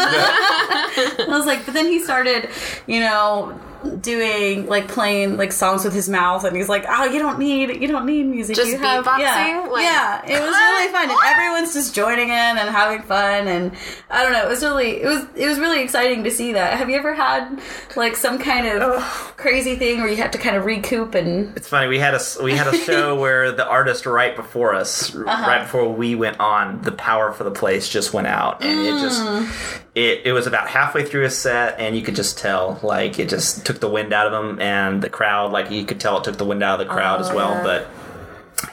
I 1.21 1.25
was 1.27 1.45
like, 1.45 1.65
but 1.65 1.73
then 1.73 1.87
he 1.87 2.03
started, 2.03 2.49
you 2.87 2.99
know, 2.99 3.59
doing 4.01 4.67
like 4.67 4.87
playing 4.87 5.37
like 5.37 5.51
songs 5.51 5.83
with 5.83 5.93
his 5.93 6.09
mouth, 6.09 6.43
and 6.43 6.55
he's 6.55 6.69
like, 6.69 6.85
"Oh, 6.87 7.05
you 7.05 7.19
don't 7.19 7.39
need, 7.39 7.81
you 7.81 7.87
don't 7.87 8.05
need 8.05 8.25
music. 8.25 8.55
Just 8.55 8.71
you 8.71 8.77
have, 8.77 9.05
beatboxing? 9.05 9.19
yeah, 9.19 9.67
Like- 9.69 9.83
yeah." 9.83 10.21
It 10.25 10.41
was 10.41 10.55
really 10.55 10.91
fun, 10.91 11.09
and 11.09 11.19
everyone's 11.25 11.73
just 11.73 11.95
joining 11.95 12.29
in 12.29 12.31
and 12.31 12.69
having 12.69 13.01
fun, 13.03 13.47
and 13.47 13.71
I 14.09 14.23
don't 14.23 14.33
know, 14.33 14.45
it 14.45 14.49
was 14.49 14.63
really, 14.63 15.01
it 15.01 15.07
was, 15.07 15.25
it 15.35 15.47
was 15.47 15.59
really 15.59 15.81
exciting 15.81 16.23
to 16.23 16.31
see 16.31 16.53
that. 16.53 16.77
Have 16.77 16.89
you 16.89 16.97
ever 16.97 17.13
had 17.13 17.59
like 17.95 18.15
some 18.15 18.39
kind 18.39 18.67
of 18.67 19.01
crazy 19.37 19.75
thing 19.75 19.99
where 19.99 20.09
you 20.09 20.17
have 20.17 20.31
to 20.31 20.37
kind 20.37 20.55
of 20.55 20.65
recoup 20.65 21.15
and 21.15 21.55
It's 21.57 21.67
funny. 21.67 21.87
We 21.87 21.99
had 21.99 22.13
a 22.13 22.19
we 22.43 22.53
had 22.53 22.67
a 22.67 22.77
show 22.77 23.15
where 23.19 23.51
the 23.51 23.67
artist 23.67 24.05
right 24.05 24.35
before 24.35 24.73
us, 24.73 25.15
uh-huh. 25.15 25.25
right 25.25 25.63
before 25.63 25.91
we 25.91 26.15
went 26.15 26.39
on, 26.39 26.81
the 26.81 26.91
power 26.91 27.31
for 27.31 27.43
the 27.43 27.51
place 27.51 27.89
just 27.89 28.13
went 28.13 28.27
out, 28.27 28.63
and 28.63 28.79
it 28.79 29.01
just 29.01 29.21
mm. 29.21 29.81
it 29.95 30.21
it 30.25 30.31
was 30.31 30.47
about 30.47 30.69
halfway 30.69 31.05
through 31.05 31.25
a 31.25 31.29
set, 31.29 31.79
and 31.79 31.95
you 31.95 32.01
could 32.01 32.15
just 32.15 32.37
tell 32.37 32.79
like 32.83 33.19
it 33.19 33.29
just 33.29 33.65
took 33.71 33.81
the 33.81 33.89
wind 33.89 34.13
out 34.13 34.25
of 34.27 34.31
them, 34.33 34.59
and 34.61 35.01
the 35.01 35.09
crowd 35.09 35.51
like 35.51 35.71
you 35.71 35.85
could 35.85 35.99
tell 35.99 36.17
it 36.17 36.23
took 36.23 36.37
the 36.37 36.45
wind 36.45 36.61
out 36.63 36.79
of 36.79 36.87
the 36.87 36.91
crowd 36.93 37.21
as 37.21 37.29
Oh, 37.29 37.35
well. 37.35 37.51
yeah. 37.51 37.63
But 37.63 37.87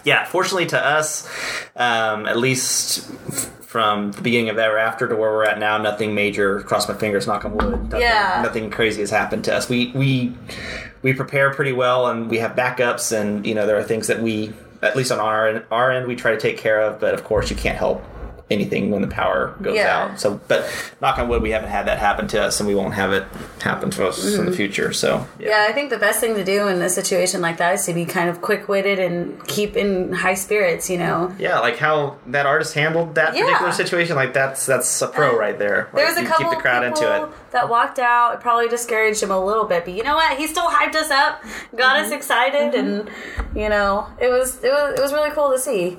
yeah, 0.05 0.25
fortunately 0.25 0.67
to 0.67 0.85
us, 0.85 1.29
um, 1.77 2.27
at 2.27 2.37
least 2.37 3.11
f- 3.29 3.51
from 3.67 4.13
the 4.13 4.23
beginning 4.23 4.49
of 4.49 4.59
Ever 4.59 4.79
After 4.79 5.07
to 5.09 5.15
where 5.15 5.31
we're 5.31 5.45
at 5.45 5.59
now, 5.59 5.79
nothing 5.79 6.15
major. 6.15 6.61
Cross 6.63 6.89
my 6.89 6.95
fingers, 6.95 7.27
knock 7.27 7.45
on 7.45 7.53
wood. 7.55 7.85
Nothing, 7.85 8.01
Yeah. 8.01 8.41
nothing 8.43 8.71
crazy 8.71 9.01
has 9.03 9.11
happened 9.11 9.45
to 9.45 9.55
us. 9.55 9.69
We 9.69 9.93
we 9.95 10.35
we 11.03 11.13
prepare 11.13 11.51
pretty 11.55 11.73
well, 11.73 12.07
and 12.09 12.29
we 12.31 12.39
have 12.39 12.57
backups, 12.57 13.17
and 13.19 13.47
you 13.47 13.55
know 13.55 13.67
there 13.67 13.79
are 13.79 13.83
things 13.85 14.07
that 14.09 14.21
we, 14.21 14.53
at 14.83 14.97
least 14.97 15.13
on 15.13 15.21
our 15.21 15.63
our 15.71 15.91
end, 15.93 16.07
we 16.07 16.17
try 16.17 16.31
to 16.33 16.41
take 16.41 16.57
care 16.59 16.81
of. 16.81 16.99
But 16.99 17.15
of 17.15 17.25
course, 17.25 17.51
you 17.51 17.57
can't 17.57 17.77
help 17.79 18.03
anything 18.51 18.91
when 18.91 19.03
the 19.03 19.09
power 19.09 19.55
goes 19.61 19.77
Yeah. 19.77 20.05
out. 20.11 20.21
So, 20.21 20.41
but 20.49 20.65
knock 21.01 21.19
on 21.19 21.29
wood, 21.29 21.43
we 21.43 21.51
haven't 21.51 21.69
had 21.69 21.87
that 21.87 21.99
happen 21.99 22.27
to 22.29 22.43
us, 22.43 22.61
and 22.61 22.67
we 22.67 22.75
won't 22.75 22.95
have 22.95 23.13
it 23.13 23.25
happen 23.63 23.91
to 23.91 24.09
us 24.09 24.25
in 24.25 24.33
the 24.37 24.43
mm-hmm. 24.45 24.53
future. 24.55 24.93
So 24.93 25.27
Yeah, 25.39 25.67
I 25.69 25.73
think 25.73 25.91
the 25.91 25.99
best 25.99 26.21
thing 26.21 26.35
to 26.35 26.45
do 26.45 26.69
in 26.69 26.81
a 26.81 26.89
situation 26.89 27.41
like 27.43 27.59
that 27.59 27.75
is 27.75 27.85
to 27.87 27.93
be 27.93 28.05
kind 28.07 28.31
of 28.31 28.41
quick 28.41 28.69
witted 28.69 28.99
and 28.99 29.47
keep 29.47 29.77
in 29.77 30.13
high 30.13 30.35
spirits, 30.35 30.89
you 30.89 30.97
know. 30.99 31.35
Yeah, 31.39 31.59
like 31.61 31.77
how 31.77 32.17
that 32.29 32.47
artist 32.47 32.75
handled 32.75 33.15
that 33.17 33.35
Yeah. 33.35 33.45
particular 33.45 33.73
situation. 33.73 34.17
Like 34.17 34.33
that's 34.33 34.65
that's 34.67 35.03
a 35.03 35.09
pro 35.09 35.35
uh, 35.35 35.39
right 35.39 35.59
there. 35.59 35.89
There 35.95 36.07
was 36.07 36.17
a 36.17 36.25
couple 36.25 36.47
keep 36.47 36.57
the 36.57 36.63
crowd 36.63 36.83
people 36.95 37.07
into 37.11 37.25
it. 37.25 37.51
that 37.53 37.69
walked 37.69 37.99
out. 37.99 38.35
It 38.35 38.41
probably 38.41 38.69
discouraged 38.69 39.23
him 39.23 39.31
a 39.31 39.45
little 39.45 39.65
bit, 39.65 39.85
but 39.85 39.95
you 39.95 40.03
know 40.03 40.15
what? 40.15 40.39
He 40.39 40.47
still 40.47 40.69
hyped 40.69 40.95
us 40.95 41.11
up, 41.11 41.43
got 41.77 41.97
Mm-hmm. 41.99 42.07
us 42.07 42.13
excited, 42.13 42.75
and 42.75 43.09
mm-hmm. 43.09 43.59
you 43.59 43.69
know, 43.69 44.07
it 44.21 44.29
was 44.29 44.63
it 44.63 44.71
was 44.71 44.99
it 44.99 45.03
was 45.03 45.13
really 45.13 45.31
cool 45.31 45.51
to 45.51 45.59
see. 45.59 45.99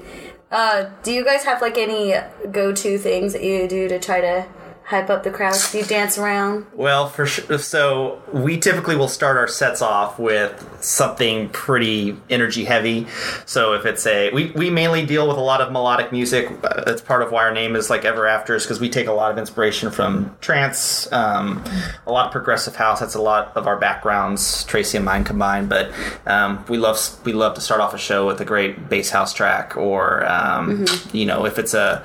Uh, 0.52 0.90
do 1.04 1.12
you 1.12 1.24
guys 1.24 1.44
have 1.44 1.62
like 1.62 1.78
any 1.78 2.16
go 2.52 2.74
to 2.74 2.98
things 2.98 3.34
that 3.34 3.44
you 3.44 3.68
do 3.68 3.88
to 3.88 4.00
try 4.00 4.20
to 4.20 4.46
hype 4.90 5.12
up 5.12 5.22
the 5.22 5.30
crowd? 5.30 5.56
Do 5.72 5.78
you 5.78 5.84
dance 5.86 6.18
around? 6.18 6.66
Well, 6.74 7.10
for 7.10 7.28
sure. 7.28 7.60
So 7.60 8.24
we 8.34 8.58
typically 8.58 8.96
will 8.96 9.08
start 9.08 9.38
our 9.38 9.48
sets 9.48 9.84
off 9.84 10.18
with 10.18 10.68
something 10.82 11.50
pretty 11.50 12.18
energy 12.28 12.66
heavy. 12.66 13.06
So 13.46 13.74
if 13.74 13.86
it's 13.86 14.08
a, 14.08 14.32
we, 14.32 14.50
we 14.52 14.72
mainly 14.72 15.06
deal 15.06 15.28
with 15.28 15.38
a 15.38 15.42
lot 15.42 15.62
of 15.62 15.72
melodic 15.72 16.12
music. 16.12 16.50
Uh, 16.64 16.84
That's 16.86 17.04
part 17.04 17.22
of 17.22 17.32
why 17.32 17.44
our 17.44 17.54
name 17.54 17.76
is 17.76 17.92
like 17.92 18.04
Ever 18.04 18.26
Afters 18.26 18.64
because 18.64 18.80
we 18.80 18.90
take 18.90 19.06
a 19.06 19.12
lot 19.12 19.32
of 19.32 19.38
inspiration 19.38 19.92
from 19.92 20.36
trance, 20.42 21.12
um, 21.12 21.64
a 22.08 22.12
lot 22.12 22.26
of 22.26 22.32
progressive 22.32 22.76
house. 22.76 23.00
That's 23.00 23.14
a 23.14 23.22
lot 23.22 23.56
of 23.56 23.68
our 23.68 23.78
backgrounds, 23.78 24.64
Tracy 24.64 24.98
and 24.98 25.06
mine 25.06 25.24
combined. 25.24 25.70
But 25.70 25.92
um, 26.26 26.66
we 26.68 26.80
love 26.80 27.00
we 27.24 27.34
love 27.34 27.54
to 27.54 27.62
start 27.62 27.80
off 27.80 27.94
a 27.94 28.00
show 28.00 28.26
with 28.26 28.42
a 28.42 28.46
great 28.46 28.90
bass 28.90 29.12
house 29.12 29.34
track, 29.34 29.78
or 29.78 30.26
um, 30.26 30.88
you 31.14 31.28
know 31.28 31.46
if 31.46 31.60
it's 31.60 31.76
a 31.76 32.04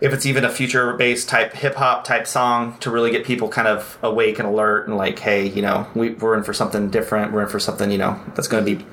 if 0.00 0.12
it's 0.12 0.26
even 0.26 0.44
a 0.44 0.50
future 0.50 0.92
bass 0.94 1.24
type 1.24 1.52
hip 1.54 1.74
hop 1.74 2.04
type 2.04 2.26
song 2.26 2.78
to 2.78 2.90
really 2.90 3.10
get 3.10 3.24
people 3.24 3.48
kind 3.48 3.66
of 3.66 3.98
awake 4.02 4.38
and 4.38 4.46
alert 4.46 4.86
and 4.86 4.96
like, 4.96 5.18
hey, 5.18 5.48
you 5.48 5.62
know, 5.62 5.86
we, 5.94 6.10
we're 6.10 6.36
in 6.36 6.44
for 6.44 6.52
something 6.52 6.90
different. 6.90 7.32
We're 7.32 7.42
in 7.42 7.48
for 7.48 7.58
something, 7.58 7.90
you 7.90 7.98
know, 7.98 8.20
that's 8.34 8.48
going 8.48 8.64
to 8.64 8.76
be 8.76 8.86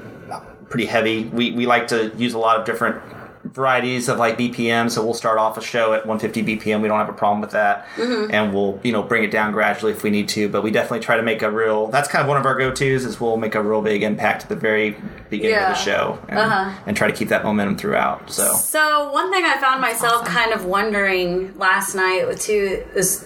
pretty 0.70 0.86
heavy. 0.86 1.26
We, 1.26 1.52
we 1.52 1.68
like 1.68 1.88
to 1.90 2.12
use 2.18 2.34
a 2.34 2.40
lot 2.40 2.60
of 2.60 2.66
different 2.66 3.02
varieties 3.46 4.10
of 4.10 4.18
like 4.18 4.38
BPM. 4.38 4.90
So 4.92 5.04
we'll 5.04 5.14
start 5.14 5.38
off 5.38 5.58
a 5.58 5.62
show 5.62 5.94
at 5.94 6.06
150 6.06 6.58
BPM. 6.58 6.82
We 6.82 6.88
don't 6.88 6.98
have 6.98 7.10
a 7.10 7.14
problem 7.14 7.42
with 7.42 7.52
that, 7.52 7.88
and 7.98 8.54
we'll 8.54 8.80
you 8.84 8.92
know 8.92 9.04
bring 9.04 9.24
it 9.24 9.32
down 9.32 9.52
gradually 9.52 9.92
if 9.94 10.04
we 10.04 10.10
need 10.10 10.28
to. 10.30 10.50
But 10.50 10.64
we 10.64 10.72
definitely 10.72 11.00
try 11.02 11.16
to 11.18 11.24
make 11.24 11.42
a 11.42 11.52
real. 11.52 11.88
That's 11.88 12.08
kind 12.08 12.22
of 12.22 12.28
one 12.28 12.38
of 12.38 12.46
our 12.46 12.56
go 12.58 12.72
tos. 12.72 13.06
Is 13.06 13.20
we'll 13.22 13.38
make 13.38 13.56
a 13.56 13.62
real 13.64 13.82
big 13.82 14.04
impact 14.04 14.44
at 14.44 14.50
the 14.50 14.56
very 14.56 14.96
beginning 15.30 15.56
Yeah. 15.56 15.72
of 15.72 15.78
the 15.78 15.84
show, 15.84 16.20
and, 16.28 16.40
Uh-huh. 16.40 16.72
and 16.88 16.98
try 16.98 17.08
to 17.08 17.14
keep 17.14 17.30
that 17.30 17.44
momentum 17.44 17.78
throughout. 17.78 18.30
So 18.32 18.54
So 18.54 19.12
one 19.12 19.32
thing 19.32 19.46
I 19.46 19.58
found 19.58 19.82
myself 19.82 20.26
kind 20.26 20.52
of 20.52 20.66
wondering 20.66 21.58
last 21.58 21.96
night 21.96 22.26
too 22.40 22.84
is 22.96 23.26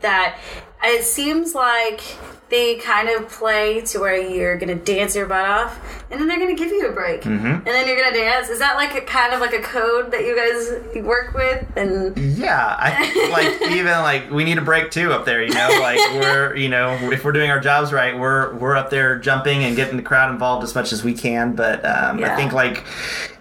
that 0.00 0.36
it 0.84 1.04
seems 1.04 1.54
like 1.54 2.00
they 2.50 2.76
kind 2.76 3.08
of 3.10 3.28
play 3.28 3.82
to 3.82 3.98
where 4.00 4.16
you're 4.16 4.56
gonna 4.56 4.74
dance 4.74 5.14
your 5.14 5.26
butt 5.26 5.44
off, 5.48 5.78
and 6.10 6.18
then 6.20 6.28
they're 6.28 6.38
gonna 6.38 6.54
give 6.54 6.70
you 6.70 6.88
a 6.88 6.92
break, 6.92 7.22
Mm-hmm. 7.22 7.46
and 7.46 7.66
then 7.66 7.86
you're 7.86 8.00
gonna 8.00 8.16
dance. 8.16 8.48
Is 8.48 8.58
that 8.60 8.76
like 8.76 8.94
a 8.94 9.02
kind 9.02 9.34
of 9.34 9.40
like 9.40 9.52
a 9.52 9.60
code 9.60 10.10
that 10.12 10.24
you 10.24 10.34
guys 10.34 11.02
work 11.04 11.34
with? 11.34 11.66
And 11.76 12.16
Yeah, 12.38 12.74
I 12.78 13.28
like 13.30 13.70
even 13.72 13.92
like 14.00 14.30
we 14.30 14.44
need 14.44 14.58
a 14.58 14.62
break 14.62 14.90
too 14.90 15.12
up 15.12 15.24
there. 15.26 15.42
You 15.42 15.52
know, 15.52 15.68
like 15.80 15.98
we're 16.14 16.56
you 16.56 16.68
know 16.68 16.94
if 17.12 17.24
we're 17.24 17.32
doing 17.32 17.50
our 17.50 17.60
jobs 17.60 17.92
right, 17.92 18.18
we're 18.18 18.54
we're 18.54 18.76
up 18.76 18.90
there 18.90 19.18
jumping 19.18 19.64
and 19.64 19.76
getting 19.76 19.96
the 19.96 20.02
crowd 20.02 20.30
involved 20.30 20.64
as 20.64 20.74
much 20.74 20.92
as 20.92 21.04
we 21.04 21.12
can. 21.14 21.54
But 21.54 21.84
um, 21.84 22.24
I 22.24 22.34
think 22.36 22.52
like 22.52 22.84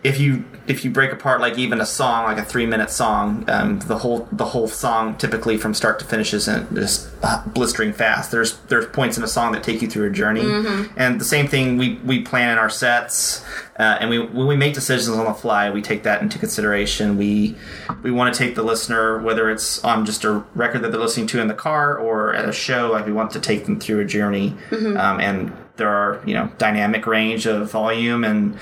if 0.03 0.19
you 0.19 0.43
if 0.67 0.83
you 0.83 0.91
break 0.91 1.11
apart 1.13 1.39
like 1.39 1.57
even 1.57 1.79
a 1.79 1.85
song 1.85 2.25
like 2.25 2.37
a 2.37 2.43
three 2.43 2.65
minute 2.65 2.91
song, 2.91 3.45
um, 3.47 3.79
the 3.79 3.97
whole 3.97 4.27
the 4.31 4.45
whole 4.45 4.67
song 4.67 5.17
typically 5.17 5.57
from 5.57 5.73
start 5.73 5.97
to 5.99 6.05
finish 6.05 6.33
isn't 6.33 6.73
just 6.75 7.09
uh, 7.23 7.41
blistering 7.47 7.93
fast. 7.93 8.31
There's 8.31 8.57
there's 8.67 8.85
points 8.87 9.17
in 9.17 9.23
a 9.23 9.27
song 9.27 9.53
that 9.53 9.63
take 9.63 9.81
you 9.81 9.87
through 9.87 10.07
a 10.07 10.11
journey, 10.11 10.41
and 10.97 11.19
the 11.21 11.25
same 11.25 11.47
thing 11.47 11.77
we 11.77 11.95
we 12.05 12.21
plan 12.21 12.51
in 12.51 12.57
our 12.57 12.69
sets. 12.69 13.43
Uh, 13.79 13.97
and 14.01 14.09
we 14.09 14.19
when 14.19 14.47
we 14.47 14.55
make 14.55 14.73
decisions 14.73 15.15
on 15.17 15.25
the 15.25 15.33
fly, 15.33 15.69
we 15.69 15.81
take 15.81 16.03
that 16.03 16.21
into 16.21 16.37
consideration. 16.39 17.17
We 17.17 17.55
we 18.03 18.11
want 18.11 18.33
to 18.33 18.37
take 18.37 18.55
the 18.55 18.63
listener, 18.63 19.19
whether 19.19 19.49
it's 19.49 19.83
on 19.83 20.05
just 20.05 20.23
a 20.25 20.43
record 20.55 20.81
that 20.81 20.91
they're 20.91 20.99
listening 20.99 21.27
to 21.27 21.39
in 21.41 21.47
the 21.47 21.53
car 21.53 21.97
or 21.97 22.33
at 22.33 22.49
a 22.49 22.53
show, 22.53 22.91
like 22.91 23.05
we 23.05 23.13
want 23.13 23.31
to 23.31 23.39
take 23.39 23.65
them 23.65 23.79
through 23.79 24.01
a 24.01 24.05
journey. 24.05 24.55
Um, 24.97 25.19
and 25.21 25.53
there 25.77 25.89
are 25.89 26.21
you 26.25 26.33
know 26.33 26.51
dynamic 26.57 27.07
range 27.07 27.45
of 27.45 27.71
volume 27.71 28.23
and 28.23 28.57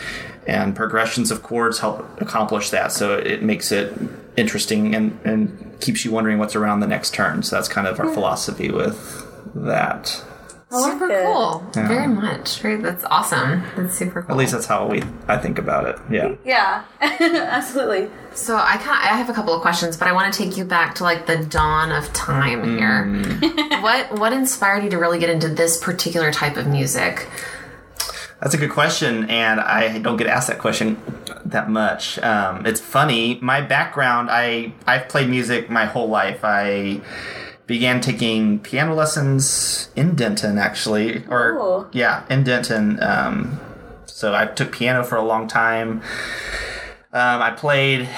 and 0.47 0.75
progressions 0.75 1.31
of 1.31 1.41
chords 1.41 1.79
help 1.79 2.21
accomplish 2.21 2.69
that. 2.69 2.91
So 2.91 3.17
it 3.17 3.41
makes 3.41 3.71
it 3.71 3.93
interesting 4.37 4.95
and 4.95 5.19
and 5.23 5.79
keeps 5.79 6.05
you 6.05 6.11
wondering 6.11 6.37
what's 6.37 6.55
around 6.55 6.79
the 6.79 6.87
next 6.87 7.13
turn. 7.13 7.43
So 7.43 7.55
that's 7.55 7.67
kind 7.67 7.87
of 7.87 7.99
our 7.99 8.11
philosophy 8.13 8.69
with 8.69 9.25
that. 9.55 10.23
Super 10.83 11.09
it. 11.11 11.25
cool. 11.25 11.63
Very 11.73 12.07
much. 12.07 12.59
Very, 12.59 12.81
that's 12.81 13.03
awesome. 13.05 13.63
That's 13.75 13.95
super 13.95 14.21
cool. 14.21 14.31
At 14.31 14.37
least 14.37 14.53
that's 14.53 14.65
how 14.65 14.87
we 14.87 15.01
I 15.27 15.37
think 15.37 15.57
about 15.57 15.87
it. 15.87 15.97
Yeah. 16.09 16.35
yeah, 16.43 16.83
absolutely. 17.01 18.09
So 18.33 18.55
I 18.57 18.77
kind 18.77 18.99
I 19.01 19.17
have 19.17 19.29
a 19.29 19.33
couple 19.33 19.53
of 19.53 19.61
questions, 19.61 19.97
but 19.97 20.07
I 20.07 20.13
want 20.13 20.33
to 20.33 20.37
take 20.37 20.57
you 20.57 20.65
back 20.65 20.95
to 20.95 21.03
like 21.03 21.25
the 21.25 21.37
dawn 21.37 21.91
of 21.91 22.11
time 22.13 22.77
here. 22.77 23.05
what 23.81 24.19
what 24.19 24.33
inspired 24.33 24.83
you 24.83 24.89
to 24.89 24.97
really 24.97 25.19
get 25.19 25.29
into 25.29 25.47
this 25.47 25.81
particular 25.81 26.31
type 26.31 26.57
of 26.57 26.67
music? 26.67 27.27
That's 28.41 28.53
a 28.53 28.57
good 28.57 28.71
question, 28.71 29.29
and 29.29 29.59
I 29.59 29.97
don't 29.99 30.17
get 30.17 30.27
asked 30.27 30.49
that 30.49 30.59
question 30.59 31.01
that 31.45 31.69
much. 31.69 32.19
Um, 32.19 32.65
it's 32.65 32.81
funny. 32.81 33.39
My 33.41 33.61
background, 33.61 34.29
I 34.29 34.73
I've 34.85 35.07
played 35.07 35.29
music 35.29 35.69
my 35.69 35.85
whole 35.85 36.09
life. 36.09 36.41
I 36.43 37.01
began 37.67 37.99
taking 38.01 38.59
piano 38.59 38.93
lessons 38.93 39.89
in 39.95 40.15
Denton, 40.15 40.57
actually, 40.57 41.25
or 41.27 41.57
Oh. 41.59 41.87
yeah, 41.91 42.23
in 42.29 42.43
Denton. 42.43 43.01
Um, 43.01 43.59
so 44.05 44.33
I 44.35 44.45
took 44.45 44.71
piano 44.71 45.03
for 45.03 45.15
a 45.15 45.23
long 45.23 45.47
time. 45.47 46.01
Um, 47.11 47.41
I 47.41 47.51
played 47.51 48.09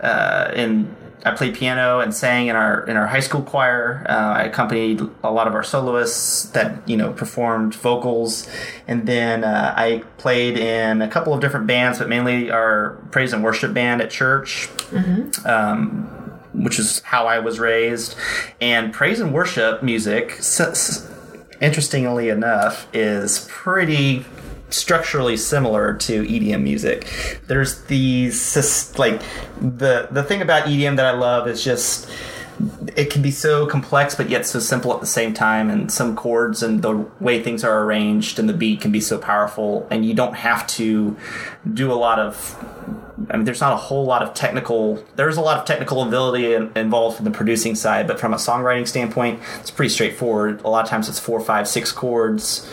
uh, 0.00 0.50
in 0.54 0.94
I 1.24 1.32
played 1.32 1.54
piano 1.56 1.98
and 1.98 2.14
sang 2.14 2.46
in 2.46 2.54
our 2.54 2.86
in 2.86 2.96
our 2.96 3.06
high 3.08 3.20
school 3.20 3.42
choir. 3.42 4.06
Uh, 4.08 4.12
I 4.12 4.42
accompanied 4.44 5.00
a 5.24 5.30
lot 5.32 5.48
of 5.48 5.54
our 5.54 5.64
soloists 5.64 6.44
that 6.50 6.88
you 6.88 6.96
know 6.96 7.12
performed 7.12 7.74
vocals, 7.74 8.48
and 8.86 9.06
then 9.06 9.42
uh, 9.44 9.74
I 9.76 10.04
played 10.18 10.56
in 10.56 11.02
a 11.02 11.08
couple 11.08 11.34
of 11.34 11.40
different 11.40 11.66
bands, 11.66 11.98
but 11.98 12.08
mainly 12.08 12.50
our 12.52 12.90
praise 13.10 13.32
and 13.32 13.42
worship 13.42 13.74
band 13.74 14.00
at 14.00 14.10
church. 14.10 14.68
Um, 15.44 16.08
which 16.52 16.78
is 16.78 17.00
how 17.00 17.26
I 17.26 17.38
was 17.38 17.58
raised, 17.58 18.16
and 18.60 18.92
praise 18.92 19.20
and 19.20 19.32
worship 19.32 19.82
music. 19.82 20.40
Interestingly 21.60 22.28
enough, 22.28 22.86
is 22.92 23.46
pretty 23.50 24.24
structurally 24.70 25.36
similar 25.36 25.94
to 25.94 26.22
EDM 26.22 26.62
music. 26.62 27.40
There's 27.46 27.82
these 27.84 28.40
like 28.98 29.20
the 29.60 30.08
the 30.10 30.22
thing 30.22 30.42
about 30.42 30.66
EDM 30.66 30.96
that 30.96 31.06
I 31.06 31.12
love 31.12 31.48
is 31.48 31.64
just 31.64 32.08
it 32.96 33.10
can 33.10 33.22
be 33.22 33.30
so 33.30 33.66
complex 33.66 34.14
but 34.14 34.28
yet 34.28 34.46
so 34.46 34.58
simple 34.58 34.92
at 34.92 35.00
the 35.00 35.06
same 35.06 35.32
time 35.32 35.70
and 35.70 35.92
some 35.92 36.16
chords 36.16 36.62
and 36.62 36.82
the 36.82 36.96
way 37.20 37.42
things 37.42 37.62
are 37.62 37.84
arranged 37.84 38.38
and 38.38 38.48
the 38.48 38.52
beat 38.52 38.80
can 38.80 38.90
be 38.90 39.00
so 39.00 39.18
powerful 39.18 39.86
and 39.90 40.04
you 40.04 40.14
don't 40.14 40.34
have 40.34 40.66
to 40.66 41.16
do 41.72 41.92
a 41.92 41.94
lot 41.94 42.18
of 42.18 42.56
I 43.30 43.36
mean, 43.36 43.44
there's 43.44 43.60
not 43.60 43.72
a 43.72 43.76
whole 43.76 44.04
lot 44.04 44.22
of 44.22 44.32
technical. 44.32 45.04
There's 45.16 45.36
a 45.36 45.40
lot 45.40 45.58
of 45.58 45.64
technical 45.64 46.02
ability 46.02 46.54
in, 46.54 46.70
involved 46.76 47.16
from 47.16 47.24
the 47.24 47.30
producing 47.30 47.74
side, 47.74 48.06
but 48.06 48.20
from 48.20 48.32
a 48.32 48.36
songwriting 48.36 48.86
standpoint, 48.86 49.40
it's 49.58 49.70
pretty 49.70 49.90
straightforward. 49.90 50.62
A 50.62 50.68
lot 50.68 50.84
of 50.84 50.90
times, 50.90 51.08
it's 51.08 51.18
four, 51.18 51.40
five, 51.40 51.66
six 51.68 51.90
chords 51.92 52.70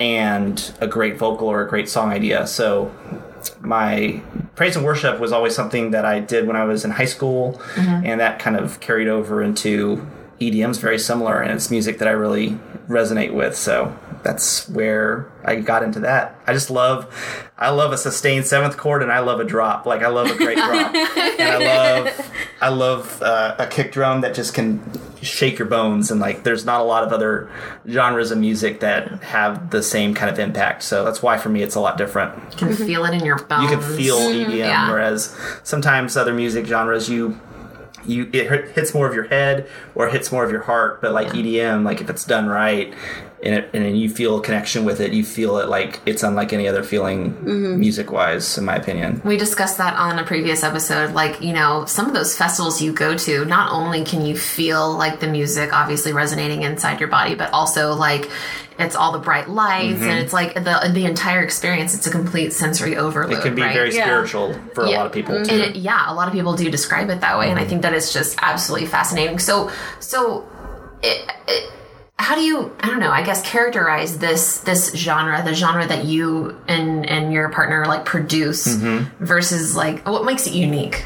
and 0.00 0.74
a 0.80 0.86
great 0.86 1.16
vocal 1.16 1.46
or 1.46 1.64
a 1.64 1.68
great 1.68 1.88
song 1.88 2.10
idea. 2.10 2.46
So, 2.46 2.92
my 3.60 4.22
praise 4.54 4.76
and 4.76 4.84
worship 4.84 5.20
was 5.20 5.32
always 5.32 5.54
something 5.54 5.90
that 5.92 6.04
I 6.04 6.20
did 6.20 6.46
when 6.46 6.56
I 6.56 6.64
was 6.64 6.84
in 6.84 6.90
high 6.90 7.06
school, 7.06 7.60
mm-hmm. 7.74 8.06
and 8.06 8.20
that 8.20 8.38
kind 8.38 8.56
of 8.56 8.80
carried 8.80 9.08
over 9.08 9.42
into 9.42 10.06
EDM's 10.40 10.78
very 10.78 10.98
similar, 10.98 11.40
and 11.40 11.52
it's 11.52 11.70
music 11.70 11.98
that 11.98 12.08
I 12.08 12.12
really 12.12 12.58
resonate 12.88 13.32
with. 13.32 13.56
So 13.56 13.96
that's 14.22 14.68
where 14.68 15.30
I 15.44 15.56
got 15.56 15.82
into 15.82 16.00
that. 16.00 16.38
I 16.46 16.52
just 16.52 16.70
love, 16.70 17.12
I 17.58 17.70
love 17.70 17.92
a 17.92 17.98
sustained 17.98 18.46
seventh 18.46 18.76
chord, 18.76 19.02
and 19.02 19.10
I 19.10 19.20
love 19.20 19.40
a 19.40 19.44
drop. 19.44 19.86
Like 19.86 20.02
I 20.02 20.08
love 20.08 20.30
a 20.30 20.36
great 20.36 20.56
drop, 20.56 20.94
and 20.94 21.42
I 21.42 21.58
love, 21.58 22.30
I 22.60 22.68
love 22.68 23.22
uh, 23.22 23.56
a 23.58 23.66
kick 23.66 23.92
drum 23.92 24.20
that 24.22 24.34
just 24.34 24.54
can 24.54 24.82
shake 25.22 25.58
your 25.58 25.68
bones. 25.68 26.10
And 26.10 26.20
like, 26.20 26.44
there's 26.44 26.64
not 26.64 26.80
a 26.80 26.84
lot 26.84 27.04
of 27.04 27.12
other 27.12 27.50
genres 27.88 28.30
of 28.30 28.38
music 28.38 28.80
that 28.80 29.22
have 29.22 29.70
the 29.70 29.82
same 29.82 30.14
kind 30.14 30.30
of 30.30 30.38
impact. 30.38 30.82
So 30.82 31.04
that's 31.04 31.22
why 31.22 31.38
for 31.38 31.48
me, 31.48 31.62
it's 31.62 31.74
a 31.74 31.80
lot 31.80 31.98
different. 31.98 32.34
You 32.52 32.68
can 32.68 32.74
feel 32.74 33.04
it 33.04 33.14
in 33.14 33.24
your 33.24 33.38
bones. 33.38 33.70
You 33.70 33.76
can 33.76 33.96
feel 33.96 34.18
EDM, 34.18 34.56
yeah. 34.56 34.90
whereas 34.90 35.36
sometimes 35.62 36.16
other 36.16 36.32
music 36.32 36.66
genres 36.66 37.08
you 37.08 37.40
you 38.06 38.28
it 38.32 38.70
hits 38.70 38.94
more 38.94 39.06
of 39.06 39.14
your 39.14 39.24
head 39.24 39.68
or 39.94 40.08
hits 40.08 40.32
more 40.32 40.44
of 40.44 40.50
your 40.50 40.62
heart. 40.62 41.00
But 41.00 41.12
like 41.12 41.28
EDM, 41.28 41.84
like 41.84 42.00
if 42.00 42.10
it's 42.10 42.24
done 42.24 42.46
right 42.46 42.92
and 43.42 43.56
it, 43.56 43.70
and 43.74 43.98
you 43.98 44.08
feel 44.08 44.38
a 44.38 44.42
connection 44.42 44.84
with 44.84 45.00
it, 45.00 45.12
you 45.12 45.24
feel 45.24 45.58
it 45.58 45.68
like 45.68 46.00
it's 46.06 46.22
unlike 46.22 46.52
any 46.52 46.68
other 46.68 46.82
feeling 46.82 47.32
mm-hmm. 47.34 47.78
music 47.78 48.12
wise, 48.12 48.56
in 48.56 48.64
my 48.64 48.76
opinion. 48.76 49.20
We 49.24 49.36
discussed 49.36 49.78
that 49.78 49.96
on 49.96 50.18
a 50.18 50.24
previous 50.24 50.62
episode. 50.62 51.12
Like, 51.12 51.40
you 51.40 51.52
know, 51.52 51.84
some 51.86 52.06
of 52.06 52.14
those 52.14 52.36
festivals 52.36 52.80
you 52.80 52.92
go 52.92 53.16
to, 53.16 53.44
not 53.44 53.72
only 53.72 54.04
can 54.04 54.24
you 54.24 54.36
feel 54.36 54.96
like 54.96 55.20
the 55.20 55.26
music 55.26 55.72
obviously 55.72 56.12
resonating 56.12 56.62
inside 56.62 57.00
your 57.00 57.08
body, 57.08 57.34
but 57.34 57.52
also 57.52 57.94
like 57.94 58.30
it's 58.82 58.94
all 58.96 59.12
the 59.12 59.18
bright 59.18 59.48
lights 59.48 59.94
Mm-hmm. 60.00 60.04
and 60.10 60.18
it's 60.20 60.32
like 60.32 60.54
the 60.54 60.90
the 60.92 61.04
entire 61.06 61.42
experience. 61.42 61.94
It's 61.94 62.06
a 62.06 62.10
complete 62.10 62.52
sensory 62.52 62.96
overload. 62.96 63.38
It 63.38 63.42
can 63.42 63.54
be 63.54 63.62
right? 63.62 63.74
very 63.74 63.94
Yeah. 63.94 64.04
spiritual 64.04 64.54
for 64.74 64.84
a 64.84 64.90
lot 64.90 65.06
of 65.06 65.12
people 65.12 65.36
And 65.36 65.48
too. 65.48 65.54
it- 65.54 65.76
yeah, 65.76 66.10
a 66.10 66.14
lot 66.14 66.28
of 66.28 66.34
people 66.34 66.54
do 66.54 66.70
describe 66.70 67.08
it 67.10 67.20
that 67.20 67.38
way, 67.38 67.50
and 67.50 67.58
I 67.58 67.64
think 67.64 67.82
that 67.82 67.92
it's 67.94 68.12
just 68.12 68.38
absolutely 68.42 68.86
fascinating. 68.86 69.38
So, 69.38 69.70
so, 70.00 70.46
it, 71.02 71.30
it, 71.48 71.70
how 72.18 72.34
do 72.36 72.42
you? 72.42 72.70
I 72.80 72.86
don't 72.88 73.00
know. 73.00 73.10
I 73.10 73.22
guess 73.24 73.42
characterize 73.42 74.18
this 74.18 74.58
this 74.58 74.92
genre, 74.94 75.42
the 75.42 75.54
genre 75.54 75.84
that 75.86 76.04
you 76.04 76.56
and 76.68 77.04
and 77.08 77.32
your 77.32 77.48
partner 77.50 77.84
like 77.86 78.04
produce, 78.04 78.66
Mm-hmm. 78.76 79.24
versus 79.24 79.74
like 79.74 80.06
what 80.06 80.24
makes 80.24 80.46
it 80.46 80.52
unique. 80.54 81.04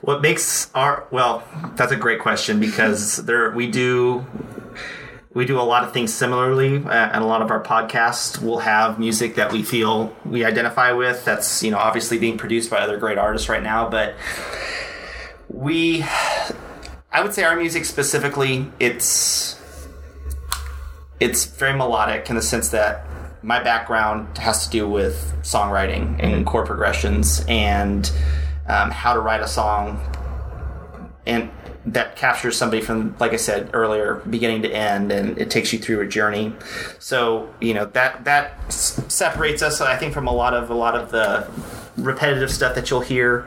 What 0.00 0.20
makes 0.22 0.70
our 0.74 1.06
well? 1.10 1.44
That's 1.76 1.92
a 1.92 1.96
great 1.96 2.18
question 2.20 2.58
because 2.60 3.16
there 3.24 3.50
we 3.52 3.70
do 3.70 4.26
we 5.34 5.44
do 5.44 5.60
a 5.60 5.62
lot 5.62 5.82
of 5.82 5.92
things 5.92 6.14
similarly, 6.14 6.76
uh, 6.76 6.90
and 6.90 7.22
a 7.22 7.26
lot 7.26 7.42
of 7.42 7.50
our 7.50 7.62
podcasts 7.62 8.40
will 8.40 8.60
have 8.60 9.00
music 9.00 9.34
that 9.34 9.52
we 9.52 9.64
feel 9.64 10.14
we 10.24 10.44
identify 10.44 10.92
with. 10.92 11.24
That's 11.24 11.62
you 11.62 11.72
know 11.72 11.78
obviously 11.78 12.18
being 12.18 12.38
produced 12.38 12.70
by 12.70 12.78
other 12.78 12.96
great 12.96 13.18
artists 13.18 13.48
right 13.48 13.62
now, 13.62 13.88
but 13.88 14.14
we, 15.48 16.04
I 17.12 17.22
would 17.22 17.34
say 17.34 17.42
our 17.42 17.56
music 17.56 17.84
specifically, 17.84 18.70
it's 18.78 19.60
it's 21.18 21.44
very 21.46 21.76
melodic 21.76 22.30
in 22.30 22.36
the 22.36 22.42
sense 22.42 22.68
that 22.70 23.06
my 23.42 23.62
background 23.62 24.38
has 24.38 24.64
to 24.64 24.70
do 24.70 24.88
with 24.88 25.34
songwriting 25.42 26.22
and 26.22 26.46
chord 26.46 26.66
progressions 26.66 27.44
and 27.46 28.10
um, 28.66 28.90
how 28.90 29.12
to 29.12 29.20
write 29.20 29.40
a 29.42 29.46
song 29.46 30.00
and 31.26 31.50
that 31.86 32.16
captures 32.16 32.56
somebody 32.56 32.80
from, 32.82 33.14
like 33.20 33.32
I 33.32 33.36
said 33.36 33.70
earlier, 33.74 34.22
beginning 34.28 34.62
to 34.62 34.70
end, 34.74 35.12
and 35.12 35.36
it 35.38 35.50
takes 35.50 35.72
you 35.72 35.78
through 35.78 36.00
a 36.00 36.06
journey. 36.06 36.54
So 36.98 37.52
you 37.60 37.74
know 37.74 37.84
that 37.86 38.24
that 38.24 38.54
s- 38.68 39.02
separates 39.08 39.62
us, 39.62 39.80
I 39.80 39.96
think, 39.96 40.14
from 40.14 40.26
a 40.26 40.32
lot 40.32 40.54
of 40.54 40.70
a 40.70 40.74
lot 40.74 40.94
of 40.94 41.10
the 41.10 41.48
repetitive 41.96 42.50
stuff 42.50 42.74
that 42.74 42.90
you'll 42.90 43.00
hear 43.00 43.46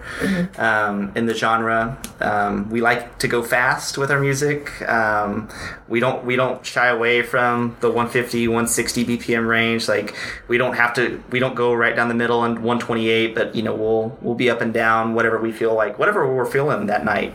um, 0.57 1.11
in 1.15 1.25
the 1.25 1.33
genre. 1.33 1.97
Um, 2.21 2.69
we 2.69 2.79
like 2.79 3.17
to 3.19 3.27
go 3.27 3.43
fast 3.43 3.97
with 3.97 4.09
our 4.09 4.19
music. 4.21 4.81
Um, 4.87 5.49
we 5.87 5.99
don't 5.99 6.23
we 6.23 6.35
don't 6.35 6.65
shy 6.65 6.87
away 6.87 7.23
from 7.23 7.75
the 7.81 7.87
150 7.89 8.47
160 8.47 9.05
BPM 9.05 9.47
range. 9.47 9.87
Like 9.87 10.15
we 10.47 10.57
don't 10.57 10.75
have 10.75 10.93
to 10.93 11.21
we 11.31 11.39
don't 11.39 11.55
go 11.55 11.73
right 11.73 11.95
down 11.95 12.07
the 12.07 12.13
middle 12.15 12.43
and 12.43 12.55
128, 12.59 13.35
but 13.35 13.55
you 13.55 13.63
know 13.63 13.75
we'll 13.75 14.17
we'll 14.21 14.35
be 14.35 14.49
up 14.49 14.61
and 14.61 14.73
down 14.73 15.13
whatever 15.13 15.39
we 15.39 15.51
feel 15.51 15.73
like 15.73 15.97
whatever 15.99 16.31
we're 16.33 16.45
feeling 16.45 16.85
that 16.85 17.03
night 17.03 17.33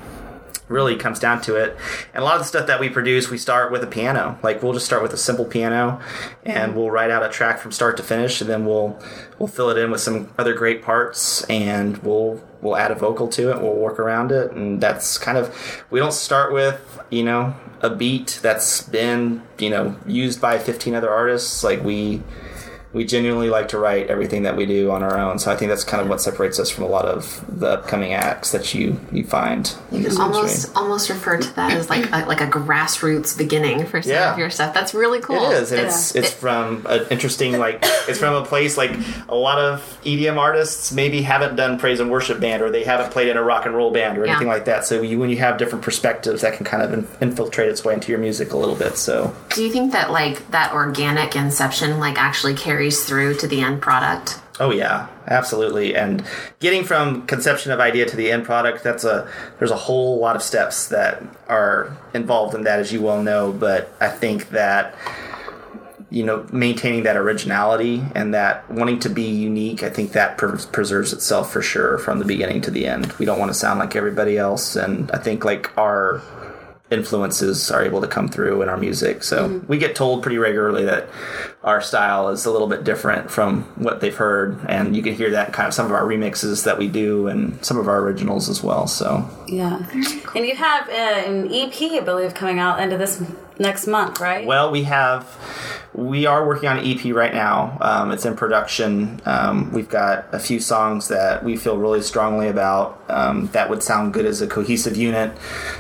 really 0.73 0.97
comes 0.97 1.19
down 1.19 1.41
to 1.43 1.55
it. 1.57 1.77
And 2.15 2.23
a 2.23 2.25
lot 2.25 2.35
of 2.35 2.41
the 2.41 2.47
stuff 2.47 2.67
that 2.67 2.81
we 2.81 2.89
produce, 2.89 3.31
we 3.31 3.39
start 3.39 3.71
with 3.71 3.85
a 3.85 3.87
piano. 3.87 4.39
Like 4.43 4.63
we'll 4.63 4.73
just 4.73 4.87
start 4.87 5.03
with 5.03 5.13
a 5.13 5.17
simple 5.17 5.45
piano, 5.45 6.01
and 6.45 6.75
we'll 6.75 6.91
write 6.91 7.11
out 7.11 7.23
a 7.23 7.29
track 7.29 7.59
from 7.59 7.73
start 7.73 7.97
to 7.99 8.03
finish, 8.03 8.41
and 8.41 8.49
then 8.49 8.65
we'll 8.65 8.99
we'll 9.39 9.49
fill 9.49 9.71
it 9.71 9.79
in 9.79 9.91
with 9.91 10.01
some 10.01 10.33
other 10.39 10.55
great 10.55 10.83
parts, 10.83 11.45
and 11.45 11.99
we'll 11.99 12.43
we'll 12.61 12.77
add 12.77 12.91
a 12.91 12.95
vocal 12.95 13.29
to 13.29 13.51
it. 13.51 13.61
We'll 13.61 13.75
work 13.75 13.99
around 13.99 14.33
it, 14.33 14.53
and 14.53 14.81
that's 14.81 15.19
kind 15.19 15.39
of 15.39 15.85
we 15.91 16.01
don't 16.01 16.15
start 16.15 16.53
with 16.53 17.01
you 17.11 17.23
know 17.23 17.55
a 17.81 17.91
beat 17.91 18.39
that's 18.43 18.83
been 18.83 19.43
you 19.59 19.71
know 19.71 19.97
used 20.07 20.41
by 20.41 20.59
15 20.59 20.95
other 20.95 21.11
artists. 21.11 21.63
Like 21.63 21.83
we 21.83 22.23
we 22.93 23.05
genuinely 23.05 23.49
like 23.49 23.69
to 23.69 23.79
write 23.79 24.09
everything 24.09 24.43
that 24.43 24.55
we 24.57 24.67
do 24.67 24.91
on 24.91 25.03
our 25.03 25.19
own. 25.19 25.39
So 25.39 25.51
I 25.51 25.57
think 25.57 25.71
that's 25.71 25.83
kind 25.85 26.03
of 26.03 26.09
what 26.11 26.21
separates 26.21 26.59
us 26.61 26.69
from 26.69 26.85
a 26.85 26.89
lot 26.89 27.07
of 27.07 27.43
the 27.49 27.69
upcoming 27.69 28.13
acts 28.13 28.53
that 28.53 28.75
you 28.75 29.01
you 29.11 29.25
find 29.25 29.75
in 29.91 30.03
this 30.03 30.17
industry. 30.19 30.23
almost 30.25 30.77
almost 30.77 31.09
refer 31.09 31.39
to 31.39 31.57
that 31.57 31.73
as 31.73 31.89
like 31.89 32.07
a, 32.13 32.27
like 32.27 32.41
a 32.43 32.47
grassroots 32.47 33.37
beginning 33.37 33.87
for 33.87 34.03
some 34.03 34.13
Yeah. 34.13 34.33
of 34.33 34.39
your 34.39 34.51
stuff. 34.51 34.75
That's 34.75 34.93
really 34.93 35.21
cool. 35.21 35.51
It 35.53 35.63
is, 35.63 35.73
and 35.73 35.81
it's 35.87 36.15
it's 36.15 36.31
from 36.31 36.85
an 36.89 37.07
interesting 37.11 37.59
like 37.59 37.79
it's 38.09 38.19
from 38.19 38.35
a 38.35 38.45
place 38.45 38.77
like 38.77 38.93
a 39.29 39.35
lot 39.35 39.59
of 39.59 39.81
EDM 40.05 40.37
artists 40.37 40.93
maybe 40.93 41.23
haven't 41.23 41.57
done 41.57 41.79
praise 41.79 41.99
and 42.01 42.11
worship 42.11 42.41
band 42.41 42.63
or 42.63 42.71
they 42.71 42.85
haven't 42.85 43.11
played 43.11 43.29
in 43.29 43.37
a 43.39 43.43
rock 43.43 43.65
and 43.65 43.75
roll 43.75 43.91
band 43.91 44.19
or 44.19 44.25
Yeah. 44.27 44.33
anything 44.33 44.49
like 44.49 44.67
that. 44.67 44.85
So 44.85 45.01
you, 45.01 45.19
when 45.19 45.31
you 45.31 45.39
have 45.39 45.57
different 45.57 45.83
perspectives, 45.83 46.43
that 46.43 46.55
can 46.57 46.67
kind 46.67 46.83
of 46.83 46.93
in, 46.93 47.07
infiltrate 47.23 47.69
its 47.71 47.85
way 47.85 47.95
into 47.95 48.11
your 48.13 48.19
music 48.21 48.53
a 48.53 48.57
little 48.59 48.75
bit. 48.77 48.99
So 48.99 49.35
Do 49.55 49.63
you 49.65 49.71
think 49.73 49.93
that 49.93 50.11
like 50.11 50.51
that 50.51 50.73
organic 50.75 51.37
inception 51.37 51.99
like 51.99 52.19
actually 52.21 52.55
carries 52.55 52.82
through 52.91 53.37
to 53.37 53.47
the 53.47 53.61
end 53.61 53.81
product? 53.81 54.41
Oh 54.61 54.71
yeah, 54.71 55.09
absolutely. 55.27 55.97
And 55.97 56.25
getting 56.61 56.85
from 56.85 57.27
conception 57.27 57.73
of 57.73 57.81
idea 57.81 58.07
to 58.07 58.17
the 58.17 58.31
end 58.31 58.45
product, 58.45 58.85
that's 58.85 59.05
a 59.05 59.29
there's 59.59 59.71
a 59.71 59.77
whole 59.77 60.19
lot 60.19 60.37
of 60.37 60.43
steps 60.43 60.89
that 60.89 61.23
are 61.49 61.97
involved 62.15 62.55
in 62.55 62.65
that 62.65 62.79
as 62.79 62.93
you 62.93 63.03
well 63.03 63.23
know, 63.23 63.53
but 63.53 63.93
I 64.01 64.09
think 64.09 64.51
that 64.51 64.95
you 66.13 66.23
know, 66.23 66.47
maintaining 66.53 67.05
that 67.05 67.17
originality 67.17 68.05
and 68.15 68.35
that 68.35 68.71
wanting 68.71 68.99
to 68.99 69.09
be 69.09 69.23
unique, 69.23 69.83
I 69.83 69.89
think 69.89 70.13
that 70.13 70.37
pres- 70.37 70.67
preserves 70.67 71.15
itself 71.15 71.51
for 71.51 71.63
sure 71.63 71.97
from 71.97 72.19
the 72.19 72.27
beginning 72.27 72.61
to 72.63 72.71
the 72.71 72.87
end. 72.87 73.11
We 73.15 73.25
don't 73.25 73.39
want 73.39 73.49
to 73.49 73.55
sound 73.55 73.79
like 73.79 73.97
everybody 73.97 74.37
else, 74.37 74.77
and 74.77 75.11
I 75.11 75.17
think 75.17 75.43
like 75.47 75.77
our 75.79 76.21
influences 76.93 77.71
are 77.71 77.83
able 77.83 78.01
to 78.01 78.07
come 78.07 78.29
through 78.29 78.63
in 78.63 78.69
our 78.69 78.77
music. 78.77 79.23
So 79.25 79.63
we 79.67 79.79
get 79.79 79.97
told 79.97 80.23
pretty 80.23 80.39
regularly 80.39 80.85
that 80.85 81.09
our 81.65 81.81
style 81.81 82.29
is 82.29 82.45
a 82.45 82.51
little 82.51 82.69
bit 82.69 82.85
different 82.85 83.31
from 83.31 83.63
what 83.77 84.01
they've 84.01 84.15
heard, 84.15 84.59
and 84.69 84.95
you 84.95 85.03
can 85.03 85.15
hear 85.15 85.31
that 85.31 85.49
in 85.49 85.53
kind 85.53 85.67
of 85.67 85.75
some 85.75 85.87
of 85.87 85.93
our 85.93 86.05
remixes 86.05 86.65
that 86.65 86.79
we 86.79 86.89
do 86.89 87.29
and 87.29 87.65
some 87.65 87.79
of 87.79 87.89
our 87.89 88.01
originals 88.01 88.49
as 88.49 88.63
well. 88.63 88.87
So 88.87 89.29
Yeah. 89.49 89.85
And 90.35 90.47
you 90.47 90.57
have 90.57 90.89
uh, 90.89 90.93
an 90.93 91.53
EP, 91.53 91.75
I 91.81 92.01
believe, 92.01 92.35
coming 92.35 92.59
out 92.59 92.81
end 92.81 92.93
of 92.93 92.99
this 92.99 93.23
next 93.59 93.87
month, 93.87 94.21
right? 94.21 94.47
Well, 94.47 94.71
we 94.71 94.85
have, 94.85 95.25
we 95.95 96.25
are 96.25 96.47
working 96.47 96.69
on 96.69 96.79
an 96.79 96.87
EP 96.87 97.15
right 97.15 97.35
now. 97.35 97.77
Um, 97.81 98.13
it's 98.13 98.25
in 98.25 98.35
production. 98.35 99.21
Um, 99.27 99.73
we've 99.73 99.89
got 99.89 100.27
a 100.33 100.39
few 100.39 100.59
songs 100.59 101.09
that 101.09 101.45
we 101.45 101.57
feel 101.57 101.77
really 101.77 102.01
strongly 102.01 102.49
about 102.49 103.03
um, 103.09 103.49
that 103.49 103.69
would 103.69 103.83
sound 103.83 104.15
good 104.15 104.25
as 104.25 104.41
a 104.41 104.47
cohesive 104.47 104.97
unit. 104.97 105.37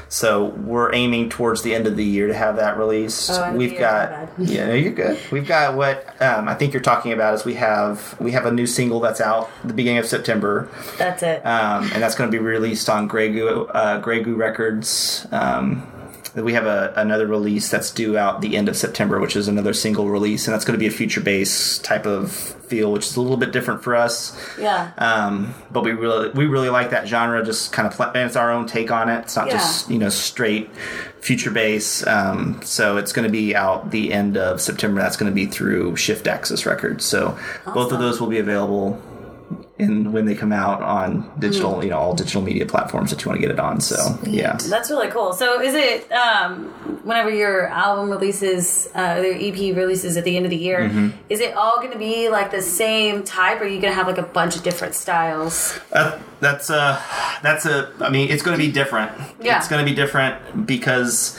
So 0.08 0.46
we're 0.46 0.94
aiming 0.94 1.30
towards 1.30 1.62
the 1.62 1.74
end 1.74 1.86
of 1.86 1.96
the 1.96 2.04
year 2.04 2.26
to 2.26 2.34
have 2.34 2.56
that 2.56 2.76
released. 2.76 3.30
Oh, 3.32 3.54
we've 3.54 3.78
got, 3.78 4.28
yeah, 4.38 4.66
no, 4.66 4.74
you're 4.74 4.92
good. 4.92 5.18
We've 5.30 5.46
got 5.46 5.76
what 5.76 6.20
um, 6.20 6.46
I 6.46 6.54
think 6.54 6.74
you're 6.74 6.82
talking 6.82 7.12
about 7.12 7.34
is 7.34 7.44
we 7.46 7.54
have 7.54 8.14
we 8.20 8.32
have 8.32 8.44
a 8.44 8.52
new 8.52 8.66
single 8.66 9.00
that's 9.00 9.20
out 9.20 9.50
the 9.64 9.72
beginning 9.72 9.98
of 9.98 10.06
September 10.06 10.68
That's 10.98 11.22
it. 11.22 11.44
um, 11.46 11.84
and 11.92 12.02
that's 12.02 12.14
going 12.14 12.30
to 12.30 12.36
be 12.36 12.42
released 12.42 12.90
on 12.90 13.06
Grey 13.06 13.32
Goo, 13.32 13.64
uh, 13.66 13.98
Grey 14.00 14.22
Goo 14.22 14.34
Records. 14.34 15.26
Um, 15.32 15.86
we 16.34 16.54
have 16.54 16.64
a, 16.66 16.92
another 16.96 17.26
release 17.26 17.70
that's 17.70 17.90
due 17.90 18.16
out 18.16 18.40
the 18.40 18.56
end 18.56 18.68
of 18.68 18.76
September, 18.76 19.20
which 19.20 19.36
is 19.36 19.48
another 19.48 19.74
single 19.74 20.08
release, 20.08 20.46
and 20.46 20.54
that's 20.54 20.64
going 20.64 20.72
to 20.74 20.78
be 20.78 20.86
a 20.86 20.90
future 20.90 21.20
bass 21.20 21.78
type 21.78 22.06
of 22.06 22.32
feel, 22.32 22.90
which 22.90 23.06
is 23.06 23.16
a 23.16 23.20
little 23.20 23.36
bit 23.36 23.52
different 23.52 23.82
for 23.82 23.94
us. 23.94 24.34
yeah. 24.58 24.92
Um, 24.96 25.54
but 25.70 25.84
we 25.84 25.92
really 25.92 26.30
we 26.30 26.46
really 26.46 26.70
like 26.70 26.90
that 26.90 27.06
genre, 27.06 27.44
just 27.44 27.72
kind 27.72 27.86
of 27.86 27.94
pl- 27.94 28.06
and 28.06 28.26
it's 28.26 28.36
our 28.36 28.50
own 28.50 28.66
take 28.66 28.90
on 28.90 29.08
it. 29.10 29.20
It's 29.20 29.36
not 29.36 29.48
Yeah. 29.48 29.54
just 29.54 29.90
you 29.90 29.98
know 29.98 30.08
straight 30.08 30.70
future 31.20 31.50
bass. 31.50 32.06
Um, 32.06 32.60
so 32.64 32.96
it's 32.96 33.12
going 33.12 33.26
to 33.26 33.32
be 33.32 33.54
out 33.54 33.90
the 33.90 34.12
end 34.12 34.36
of 34.38 34.60
September. 34.60 35.00
That's 35.00 35.16
going 35.16 35.30
to 35.30 35.34
be 35.34 35.46
through 35.46 35.96
Shift 35.96 36.26
Axis 36.26 36.64
Records. 36.66 37.04
So 37.04 37.38
both 37.74 37.92
of 37.92 37.98
those 37.98 38.20
will 38.20 38.28
be 38.28 38.38
available 38.38 39.00
in 39.82 40.12
when 40.12 40.24
they 40.24 40.34
come 40.34 40.52
out 40.52 40.80
on 40.82 41.30
digital, 41.38 41.72
Mm-hmm. 41.72 41.82
you 41.82 41.90
know, 41.90 41.98
all 41.98 42.14
digital 42.14 42.42
media 42.42 42.64
platforms 42.66 43.10
that 43.10 43.22
you 43.22 43.28
want 43.28 43.40
to 43.40 43.46
get 43.46 43.50
it 43.50 43.60
on. 43.60 43.80
So 43.80 43.96
yeah. 44.24 44.56
That's 44.56 44.88
really 44.90 45.08
cool. 45.08 45.32
So, 45.34 45.60
is 45.60 45.74
it 45.74 46.10
um, 46.12 46.66
whenever 47.04 47.30
your 47.30 47.66
album 47.66 48.08
releases, 48.10 48.88
uh, 48.94 49.16
their 49.20 49.34
EP 49.34 49.76
releases 49.76 50.16
at 50.16 50.24
the 50.24 50.36
end 50.36 50.46
of 50.46 50.50
the 50.50 50.56
year, 50.56 50.80
Mm-hmm. 50.88 51.08
is 51.28 51.40
it 51.40 51.54
all 51.54 51.76
going 51.78 51.92
to 51.92 51.98
be 51.98 52.28
like 52.28 52.50
the 52.50 52.62
same 52.62 53.22
type, 53.24 53.60
or 53.60 53.64
are 53.64 53.66
you 53.68 53.80
going 53.80 53.92
to 53.92 53.96
have 53.96 54.06
like 54.06 54.18
a 54.18 54.22
bunch 54.22 54.56
of 54.56 54.62
different 54.62 54.94
styles? 54.94 55.78
Uh, 55.92 56.18
that's 56.42 56.70
a 56.70 57.00
that's 57.40 57.66
a 57.66 57.92
I 58.00 58.10
mean 58.10 58.28
it's 58.28 58.42
going 58.42 58.58
to 58.58 58.62
be 58.62 58.70
different. 58.70 59.12
Yeah. 59.40 59.58
It's 59.58 59.68
going 59.68 59.82
to 59.82 59.88
be 59.88 59.94
different 59.94 60.66
because 60.66 61.38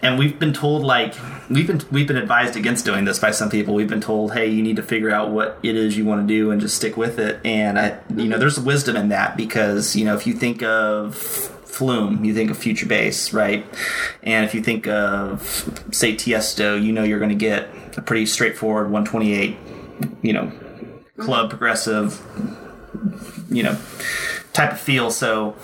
and 0.00 0.18
we've 0.18 0.38
been 0.38 0.52
told 0.52 0.82
like 0.82 1.14
we've 1.50 1.66
been 1.66 1.82
we've 1.90 2.06
been 2.06 2.16
advised 2.16 2.54
against 2.54 2.84
doing 2.84 3.04
this 3.04 3.18
by 3.18 3.32
some 3.32 3.50
people. 3.50 3.74
We've 3.74 3.88
been 3.88 4.00
told, 4.00 4.34
"Hey, 4.34 4.46
you 4.46 4.62
need 4.62 4.76
to 4.76 4.84
figure 4.84 5.10
out 5.10 5.30
what 5.30 5.58
it 5.64 5.74
is 5.74 5.98
you 5.98 6.04
want 6.04 6.26
to 6.26 6.32
do 6.32 6.52
and 6.52 6.60
just 6.60 6.76
stick 6.76 6.96
with 6.96 7.18
it." 7.18 7.40
And 7.44 7.76
I 7.76 7.88
you 7.88 8.14
know, 8.14 8.22
mm-hmm. 8.22 8.40
there's 8.40 8.60
wisdom 8.60 8.94
in 8.94 9.08
that 9.08 9.36
because, 9.36 9.96
you 9.96 10.04
know, 10.04 10.14
if 10.14 10.28
you 10.28 10.32
think 10.32 10.62
of 10.62 11.16
Flume, 11.16 12.24
you 12.24 12.32
think 12.32 12.52
of 12.52 12.56
Future 12.56 12.86
Bass, 12.86 13.32
right? 13.32 13.66
And 14.22 14.44
if 14.44 14.54
you 14.54 14.62
think 14.62 14.86
of 14.86 15.42
say 15.90 16.14
Tiesto, 16.14 16.80
you 16.80 16.92
know 16.92 17.02
you're 17.02 17.18
going 17.18 17.30
to 17.30 17.34
get 17.34 17.68
a 17.98 18.00
pretty 18.00 18.26
straightforward 18.26 18.92
128, 18.92 19.56
you 20.22 20.32
know, 20.32 20.44
mm-hmm. 20.44 21.22
club 21.22 21.50
progressive 21.50 22.22
you 23.50 23.62
know 23.62 23.78
type 24.56 24.72
of 24.72 24.80
feel. 24.80 25.10
So 25.10 25.54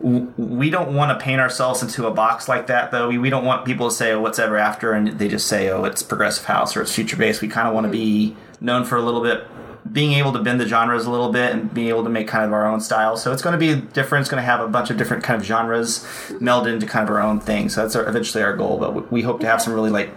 we 0.00 0.70
don't 0.70 0.94
want 0.94 1.18
to 1.18 1.22
paint 1.22 1.40
ourselves 1.40 1.82
into 1.82 2.06
a 2.06 2.10
box 2.10 2.48
like 2.48 2.68
that 2.68 2.90
though. 2.90 3.08
We, 3.08 3.18
we 3.18 3.30
don't 3.30 3.44
want 3.44 3.66
people 3.66 3.88
to 3.88 3.94
say 3.94 4.12
oh 4.12 4.20
what's 4.20 4.38
ever 4.38 4.56
after? 4.56 4.92
and 4.92 5.08
they 5.18 5.28
just 5.28 5.46
say 5.46 5.68
oh 5.68 5.84
it's 5.84 6.02
progressive 6.02 6.44
house 6.46 6.76
or 6.76 6.82
it's 6.82 6.94
future 6.94 7.16
bass 7.16 7.40
we 7.40 7.48
kind 7.48 7.68
of 7.68 7.74
want 7.74 7.84
to 7.84 7.88
mm-hmm. 7.88 8.34
be 8.34 8.36
known 8.60 8.84
for 8.84 8.96
a 8.96 9.02
little 9.02 9.20
bit 9.22 9.46
being 9.92 10.12
able 10.12 10.32
to 10.32 10.38
bend 10.38 10.60
the 10.60 10.68
genres 10.68 11.06
a 11.06 11.10
little 11.10 11.32
bit 11.32 11.52
and 11.52 11.72
being 11.74 11.88
able 11.88 12.04
to 12.04 12.10
make 12.10 12.28
kind 12.28 12.44
of 12.44 12.52
our 12.52 12.64
own 12.66 12.80
style. 12.80 13.16
So 13.16 13.32
it's 13.32 13.42
going 13.42 13.54
to 13.54 13.58
be 13.58 13.80
different. 13.92 14.22
It's 14.22 14.30
going 14.30 14.40
to 14.40 14.44
have 14.46 14.60
a 14.60 14.68
bunch 14.68 14.90
of 14.90 14.96
different 14.96 15.24
kind 15.24 15.40
of 15.40 15.44
genres 15.46 16.00
melded 16.40 16.74
into 16.74 16.86
kind 16.86 17.08
of 17.08 17.14
our 17.14 17.20
own 17.20 17.40
thing. 17.40 17.68
So 17.68 17.82
that's 17.82 17.96
our, 17.96 18.08
eventually 18.08 18.44
our 18.44 18.54
goal 18.56 18.78
but 18.78 19.10
we- 19.10 19.22
hope 19.22 19.40
to 19.40 19.46
have 19.46 19.60
some 19.60 19.72
really 19.74 19.90
like 19.90 20.10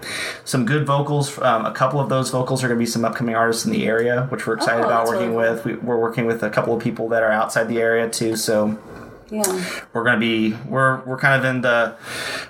some 0.45 0.65
good 0.65 0.85
vocals. 0.85 1.39
Um, 1.39 1.65
a 1.65 1.71
couple 1.71 1.99
of 1.99 2.09
those 2.09 2.29
vocals 2.29 2.63
are 2.63 2.67
going 2.67 2.77
to 2.77 2.81
be 2.83 2.85
some 2.85 3.03
upcoming 3.03 3.35
artists 3.35 3.65
in 3.65 3.71
the 3.71 3.85
area 3.87 4.27
which 4.29 4.45
we're 4.45 4.53
excited 4.55 4.83
Oh, 4.83 4.87
about 4.87 5.07
working 5.07 5.33
really 5.35 5.47
cool. 5.47 5.55
with. 5.55 5.65
We, 5.65 5.73
we're 5.75 5.99
working 5.99 6.25
with 6.25 6.43
a 6.43 6.49
couple 6.49 6.75
of 6.75 6.81
people 6.83 7.09
that 7.09 7.23
are 7.23 7.31
outside 7.31 7.67
the 7.67 7.79
area 7.79 8.09
too 8.09 8.35
so 8.35 8.77
Yeah. 9.31 9.41
we're 9.93 10.03
going 10.03 10.15
to 10.15 10.19
be 10.19 10.55
we're 10.69 10.99
we're 11.05 11.17
kind 11.17 11.39
of 11.43 11.49
in 11.49 11.61
the 11.61 11.95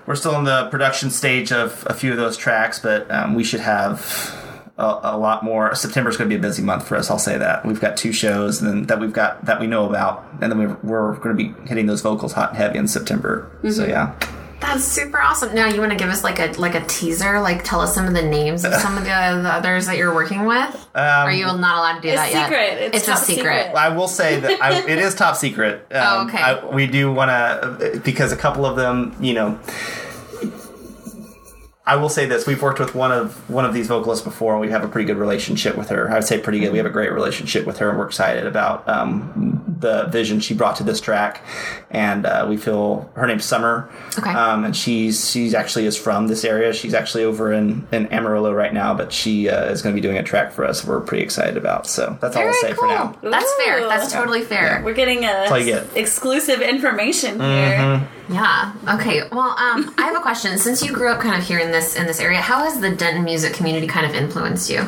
we're 0.05 0.15
still 0.15 0.37
in 0.37 0.43
the 0.43 0.67
production 0.69 1.09
stage 1.09 1.51
of 1.53 1.85
a 1.89 1.93
few 1.93 2.11
of 2.11 2.17
those 2.17 2.35
tracks 2.35 2.79
but 2.79 3.09
um, 3.09 3.33
we 3.35 3.43
should 3.45 3.61
have 3.61 4.01
a, 4.77 4.99
a 5.03 5.17
lot 5.17 5.43
more 5.43 5.75
september's 5.75 6.17
going 6.17 6.29
to 6.29 6.33
be 6.35 6.39
a 6.39 6.41
busy 6.41 6.61
month 6.63 6.87
for 6.87 6.95
us 6.97 7.09
i'll 7.11 7.19
say 7.19 7.37
that 7.37 7.65
we've 7.65 7.79
got 7.81 7.95
two 7.97 8.11
shows 8.11 8.61
and 8.61 8.69
then 8.69 8.83
that 8.87 8.99
we've 8.99 9.13
got 9.13 9.45
that 9.45 9.59
we 9.59 9.67
know 9.67 9.87
about 9.87 10.25
and 10.41 10.51
then 10.51 10.57
we're, 10.59 10.77
we're 10.83 11.15
going 11.17 11.35
to 11.37 11.43
be 11.43 11.67
hitting 11.67 11.85
those 11.85 12.01
vocals 12.01 12.33
hot 12.33 12.49
and 12.49 12.57
heavy 12.57 12.77
in 12.79 12.87
september 12.87 13.51
so 13.69 13.85
yeah 13.85 14.15
That's 14.61 14.85
super 14.85 15.19
awesome. 15.21 15.53
Now 15.53 15.67
you 15.67 15.81
want 15.81 15.91
to 15.91 15.97
give 15.97 16.07
us 16.09 16.23
like 16.23 16.39
a 16.39 16.47
like 16.57 16.73
a 16.73 16.85
teaser, 16.85 17.41
like 17.41 17.65
tell 17.65 17.81
us 17.81 17.93
some 17.93 18.05
of 18.07 18.13
the 18.13 18.21
names 18.23 18.63
of 18.63 18.73
some 18.75 18.95
of 18.97 19.03
the, 19.03 19.09
the 19.43 19.51
others 19.51 19.87
that 19.87 19.97
you're 19.97 20.13
working 20.15 20.45
with. 20.45 20.73
Um, 20.95 21.27
Are 21.27 21.31
you 21.33 21.43
not 21.47 21.59
allowed 21.79 21.95
to 21.95 22.01
do 22.01 22.07
It's 22.07 22.21
that 22.21 22.31
yet? 22.31 22.43
secret. 22.45 22.95
It's 22.95 23.03
a 23.03 23.11
top 23.11 23.19
secret. 23.19 23.65
secret. 23.65 23.75
I 23.75 23.89
will 23.89 24.07
say 24.07 24.39
that 24.39 24.61
I, 24.61 24.87
it 24.89 24.99
is 24.99 25.15
top 25.15 25.35
secret. 25.35 25.85
Um, 25.91 26.01
Oh, 26.01 26.27
okay. 26.29 26.37
I, 26.41 26.65
we 26.73 26.87
do 26.87 27.11
want 27.11 27.29
to 27.29 27.99
because 28.05 28.31
a 28.31 28.37
couple 28.37 28.65
of 28.65 28.77
them, 28.77 29.13
you 29.19 29.33
know. 29.33 29.59
I 31.85 31.97
will 31.97 32.07
say 32.09 32.25
this: 32.25 32.47
we've 32.47 32.61
worked 32.61 32.79
with 32.79 32.95
one 32.95 33.11
of 33.11 33.49
one 33.49 33.65
of 33.65 33.73
these 33.73 33.87
vocalists 33.87 34.23
before, 34.23 34.53
and 34.53 34.61
we 34.61 34.69
have 34.69 34.83
a 34.85 34.87
pretty 34.87 35.05
good 35.05 35.17
relationship 35.17 35.75
with 35.77 35.89
her. 35.89 36.09
I 36.09 36.13
would 36.15 36.23
say 36.23 36.39
pretty 36.39 36.59
good. 36.61 36.71
We 36.71 36.77
have 36.77 36.87
a 36.87 36.89
great 36.91 37.11
relationship 37.11 37.65
with 37.65 37.79
her, 37.79 37.89
and 37.89 37.97
we're 37.99 38.05
excited 38.05 38.47
about 38.47 38.87
um, 38.87 39.75
the 39.79 40.05
vision 40.05 40.39
she 40.39 40.53
brought 40.53 40.77
to 40.77 40.83
this 40.83 41.01
track, 41.01 41.41
and 41.91 42.25
uh, 42.25 42.45
we 42.47 42.55
feel 42.55 43.11
her 43.15 43.27
name's 43.27 43.43
Summer. 43.43 43.89
Okay. 44.17 44.29
Um, 44.29 44.63
and 44.63 44.73
she's 44.75 45.29
she's 45.29 45.53
actually 45.53 45.85
is 45.85 45.97
from 45.97 46.27
this 46.27 46.45
area. 46.45 46.71
She's 46.71 46.93
actually 46.93 47.25
over 47.25 47.51
in 47.51 47.85
in 47.91 48.07
Amarillo 48.13 48.53
right 48.53 48.73
now, 48.73 48.93
but 48.93 49.11
she 49.11 49.49
uh, 49.49 49.65
is 49.65 49.81
going 49.81 49.93
to 49.93 50.01
be 50.01 50.05
doing 50.05 50.17
a 50.17 50.23
track 50.23 50.53
for 50.53 50.63
us. 50.63 50.85
We're 50.85 51.01
pretty 51.01 51.23
excited 51.23 51.57
about. 51.57 51.85
So 51.87 52.17
that's 52.21 52.37
all 52.37 52.43
I'll 52.43 52.49
Very 52.61 52.61
say 52.61 52.73
for 52.75 52.87
now. 52.87 53.13
That's 53.21 53.53
fair. 53.55 53.79
Ooh. 53.83 53.89
That's 53.89 54.09
totally 54.13 54.43
fair. 54.43 54.81
We're 54.85 54.93
getting 54.93 55.25
a 55.25 55.47
get. 55.49 55.97
exclusive 55.97 56.61
information 56.61 57.39
Mm-hmm. 57.39 58.03
here. 58.03 58.09
Yeah. 58.29 58.73
Okay. 58.87 59.21
Well, 59.31 59.57
um, 59.57 59.93
I 59.97 60.03
have 60.03 60.15
a 60.15 60.21
question. 60.21 60.57
Since 60.57 60.83
you 60.83 60.93
grew 60.93 61.09
up 61.09 61.19
kind 61.19 61.39
of 61.39 61.47
here 61.47 61.59
in 61.59 61.71
this 61.71 61.95
in 61.95 62.07
this 62.07 62.19
area, 62.19 62.39
how 62.39 62.63
has 62.63 62.79
the 62.79 62.89
Denton 62.95 63.23
music 63.23 63.53
community 63.53 63.87
kind 63.87 64.05
of 64.05 64.15
influenced 64.15 64.69
you? 64.69 64.87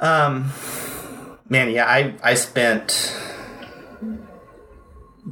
Um, 0.00 0.52
man, 1.48 1.70
yeah, 1.70 1.86
I 1.86 2.14
I 2.22 2.34
spent 2.34 3.14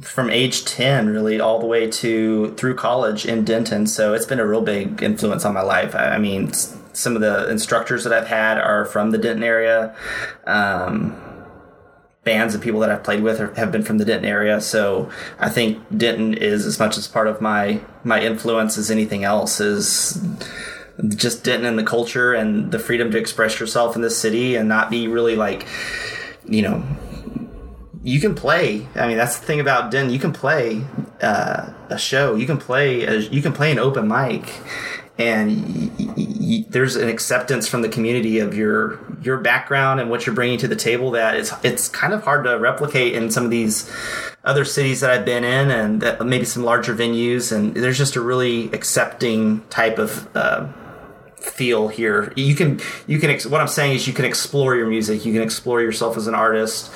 from 0.01 0.29
age 0.29 0.65
10 0.65 1.07
really 1.09 1.39
all 1.39 1.59
the 1.59 1.67
way 1.67 1.89
to 1.89 2.53
through 2.55 2.75
college 2.75 3.27
in 3.27 3.45
Denton 3.45 3.85
so 3.85 4.15
it's 4.15 4.25
been 4.25 4.39
a 4.39 4.45
real 4.45 4.61
big 4.61 5.03
influence 5.03 5.45
on 5.45 5.53
my 5.53 5.61
life 5.61 5.93
I, 5.93 6.15
I 6.15 6.17
mean 6.17 6.51
some 6.93 7.15
of 7.15 7.21
the 7.21 7.47
instructors 7.49 8.03
that 8.03 8.11
I've 8.11 8.27
had 8.27 8.57
are 8.57 8.85
from 8.85 9.11
the 9.11 9.19
Denton 9.19 9.43
area 9.43 9.95
um, 10.45 11.15
bands 12.23 12.53
and 12.53 12.63
people 12.63 12.79
that 12.79 12.89
I've 12.89 13.03
played 13.03 13.21
with 13.21 13.55
have 13.57 13.71
been 13.71 13.83
from 13.83 13.97
the 13.97 14.05
Denton 14.05 14.29
area 14.29 14.61
so 14.61 15.09
I 15.39 15.49
think 15.49 15.79
Denton 15.95 16.33
is 16.33 16.65
as 16.65 16.79
much 16.79 16.97
as 16.97 17.07
part 17.07 17.27
of 17.27 17.41
my 17.41 17.81
my 18.03 18.21
influence 18.21 18.77
as 18.77 18.89
anything 18.89 19.23
else 19.23 19.59
is 19.59 20.21
just 21.09 21.43
Denton 21.43 21.65
and 21.65 21.77
the 21.77 21.83
culture 21.83 22.33
and 22.33 22.71
the 22.71 22.79
freedom 22.79 23.11
to 23.11 23.17
express 23.17 23.59
yourself 23.59 23.95
in 23.95 24.01
this 24.01 24.17
city 24.17 24.55
and 24.55 24.69
not 24.69 24.89
be 24.89 25.07
really 25.07 25.35
like 25.35 25.67
you 26.45 26.61
know 26.61 26.83
you 28.03 28.19
can 28.19 28.35
play. 28.35 28.85
I 28.95 29.07
mean, 29.07 29.17
that's 29.17 29.39
the 29.39 29.45
thing 29.45 29.59
about 29.59 29.89
Denton. 29.89 30.13
You 30.13 30.19
can 30.19 30.33
play 30.33 30.83
uh, 31.21 31.71
a 31.89 31.97
show. 31.97 32.35
You 32.35 32.45
can 32.45 32.57
play. 32.57 33.05
A, 33.05 33.15
you 33.15 33.41
can 33.41 33.53
play 33.53 33.71
an 33.71 33.79
open 33.79 34.07
mic, 34.07 34.53
and 35.17 35.91
y- 35.97 36.13
y- 36.17 36.65
there's 36.69 36.95
an 36.95 37.07
acceptance 37.07 37.67
from 37.67 37.81
the 37.81 37.89
community 37.89 38.39
of 38.39 38.55
your 38.55 38.99
your 39.21 39.37
background 39.37 39.99
and 39.99 40.09
what 40.09 40.25
you're 40.25 40.35
bringing 40.35 40.57
to 40.57 40.67
the 40.67 40.75
table 40.75 41.11
that 41.11 41.35
it's 41.35 41.53
it's 41.63 41.87
kind 41.87 42.13
of 42.13 42.23
hard 42.23 42.45
to 42.45 42.57
replicate 42.57 43.13
in 43.13 43.29
some 43.29 43.45
of 43.45 43.51
these 43.51 43.91
other 44.43 44.65
cities 44.65 45.01
that 45.01 45.09
I've 45.09 45.25
been 45.25 45.43
in, 45.43 45.71
and 45.71 46.01
that 46.01 46.25
maybe 46.25 46.45
some 46.45 46.63
larger 46.63 46.93
venues. 46.95 47.55
And 47.55 47.75
there's 47.75 47.97
just 47.97 48.15
a 48.15 48.21
really 48.21 48.71
accepting 48.73 49.61
type 49.69 49.97
of. 49.99 50.35
Uh, 50.35 50.67
feel 51.39 51.89
here 51.89 52.31
you 52.37 52.55
can 52.55 52.79
you 53.05 53.19
can 53.19 53.29
what 53.51 53.59
i'm 53.59 53.67
saying 53.67 53.93
is 53.93 54.07
you 54.07 54.13
can 54.13 54.23
explore 54.23 54.75
your 54.75 54.87
music 54.87 55.25
you 55.25 55.33
can 55.33 55.41
explore 55.41 55.81
yourself 55.81 56.15
as 56.15 56.25
an 56.25 56.33
artist 56.33 56.89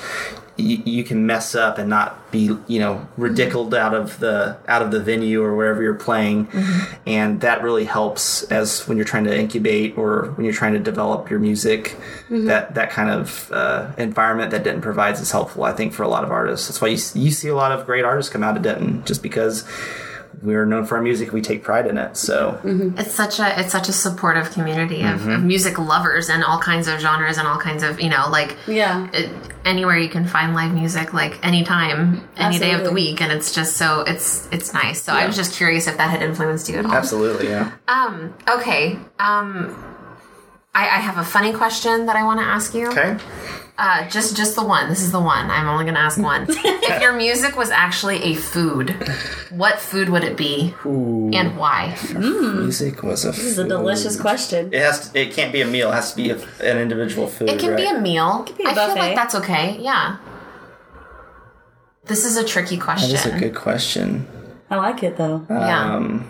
you, 0.58 0.82
you 0.84 1.04
can 1.04 1.24
mess 1.24 1.54
up 1.54 1.78
and 1.78 1.88
not 1.88 2.30
be 2.30 2.54
you 2.66 2.78
know 2.78 3.06
ridiculed 3.16 3.74
out 3.74 3.94
of 3.94 4.18
the 4.18 4.58
out 4.66 4.82
of 4.82 4.90
the 4.90 5.00
venue 5.00 5.42
or 5.42 5.56
wherever 5.56 5.82
you're 5.82 5.94
playing. 5.94 6.48
And 7.06 7.40
that 7.40 7.62
really 7.62 7.84
helps 7.84 8.42
as 8.44 8.86
when 8.86 8.98
you're 8.98 9.06
trying 9.06 9.24
to 9.24 9.38
incubate 9.38 9.96
or 9.96 10.32
when 10.32 10.44
you're 10.44 10.54
trying 10.54 10.74
to 10.74 10.80
develop 10.80 11.30
your 11.30 11.38
music 11.38 11.96
that 12.28 12.74
that 12.74 12.90
kind 12.90 13.08
of 13.10 13.50
uh, 13.52 13.92
environment 13.96 14.50
that 14.50 14.64
denton 14.64 14.82
provides 14.82 15.20
is 15.20 15.30
helpful 15.30 15.64
i 15.64 15.72
think 15.72 15.92
for 15.92 16.02
a 16.02 16.08
lot 16.08 16.24
of 16.24 16.30
artists. 16.30 16.68
That's 16.68 16.80
why 16.80 16.88
you, 16.88 16.98
you 17.14 17.30
see 17.30 17.48
a 17.48 17.54
lot 17.54 17.72
of 17.72 17.86
great 17.86 18.04
artists 18.04 18.30
come 18.32 18.42
out 18.42 18.56
of 18.56 18.62
denton 18.62 19.04
just 19.04 19.22
because 19.22 19.64
we're 20.42 20.64
known 20.66 20.84
for 20.86 20.96
our 20.96 21.02
music. 21.02 21.32
We 21.32 21.40
take 21.42 21.64
pride 21.64 21.86
in 21.86 21.98
it. 21.98 22.16
So 22.16 22.60
It's 22.96 23.12
such 23.12 23.40
a 23.40 23.58
it's 23.60 23.72
such 23.72 23.88
a 23.88 23.92
supportive 23.92 24.50
community 24.52 25.02
of, 25.02 25.26
of 25.26 25.42
music 25.42 25.78
lovers 25.78 26.28
and 26.28 26.44
all 26.44 26.58
kinds 26.60 26.86
of 26.86 27.00
genres 27.00 27.38
and 27.38 27.48
all 27.48 27.58
kinds 27.58 27.82
of 27.82 28.00
you 28.00 28.08
know 28.08 28.26
like 28.30 28.56
Yeah. 28.66 29.08
it, 29.12 29.30
anywhere 29.64 29.98
you 29.98 30.08
can 30.08 30.24
find 30.26 30.54
live 30.54 30.72
music 30.72 31.12
like 31.12 31.44
anytime 31.44 32.26
any 32.36 32.58
day 32.58 32.72
of 32.72 32.84
the 32.84 32.92
week 32.92 33.20
and 33.20 33.32
it's 33.32 33.52
just 33.52 33.76
so 33.76 34.00
it's 34.02 34.48
it's 34.52 34.72
nice. 34.72 35.02
So 35.02 35.12
i 35.12 35.26
was 35.26 35.34
just 35.36 35.54
curious 35.56 35.86
if 35.88 35.96
that 35.96 36.10
had 36.10 36.22
influenced 36.22 36.68
you 36.68 36.76
at 36.78 36.86
all. 36.86 36.92
Absolutely 36.92 37.48
yeah. 37.48 37.72
Um 37.88 38.32
okay 38.48 38.98
um 39.18 39.84
I, 40.74 40.82
I 40.84 41.00
have 41.00 41.18
a 41.18 41.24
funny 41.24 41.52
question 41.52 42.06
that 42.06 42.14
I 42.14 42.22
want 42.22 42.38
to 42.40 42.46
ask 42.46 42.72
you. 42.74 42.86
okay 42.88 43.18
Uh, 43.78 44.08
just 44.08 44.36
just 44.36 44.56
the 44.56 44.62
one. 44.62 44.88
This 44.88 45.00
is 45.00 45.12
the 45.12 45.20
one. 45.20 45.48
I'm 45.52 45.68
only 45.68 45.84
going 45.84 45.94
to 45.94 46.00
ask 46.00 46.18
one. 46.18 46.46
if 46.48 47.00
your 47.00 47.12
music 47.12 47.56
was 47.56 47.70
actually 47.70 48.20
a 48.24 48.34
food, 48.34 48.90
what 49.50 49.78
food 49.78 50.08
would 50.08 50.24
it 50.24 50.36
be, 50.36 50.74
and 50.84 51.56
why? 51.56 51.96
music 52.12 53.04
was 53.04 53.24
a 53.24 53.28
This 53.28 53.44
is 53.44 53.58
a 53.58 53.68
delicious 53.68 54.20
question. 54.20 54.74
It 54.74 54.80
has. 54.80 55.10
To, 55.10 55.20
it 55.20 55.32
can't 55.32 55.52
be 55.52 55.60
a 55.60 55.66
meal. 55.66 55.92
It 55.92 55.94
has 55.94 56.10
to 56.10 56.16
be 56.16 56.30
a, 56.30 56.38
an 56.60 56.78
individual 56.78 57.28
food. 57.28 57.50
It 57.50 57.60
can 57.60 57.76
be 57.76 57.86
a 57.86 58.00
meal. 58.00 58.42
be 58.56 58.64
a 58.64 58.70
I 58.70 58.74
feel 58.74 58.96
like 58.96 59.14
that's 59.14 59.36
okay. 59.36 59.78
Yeah. 59.78 60.16
This 62.06 62.24
is 62.24 62.36
a 62.36 62.44
tricky 62.44 62.78
question. 62.78 63.10
That 63.10 63.26
is 63.26 63.32
a 63.32 63.38
good 63.38 63.54
question. 63.54 64.26
I 64.70 64.76
like 64.76 65.04
it 65.04 65.16
though. 65.16 65.46
yeah. 65.48 66.20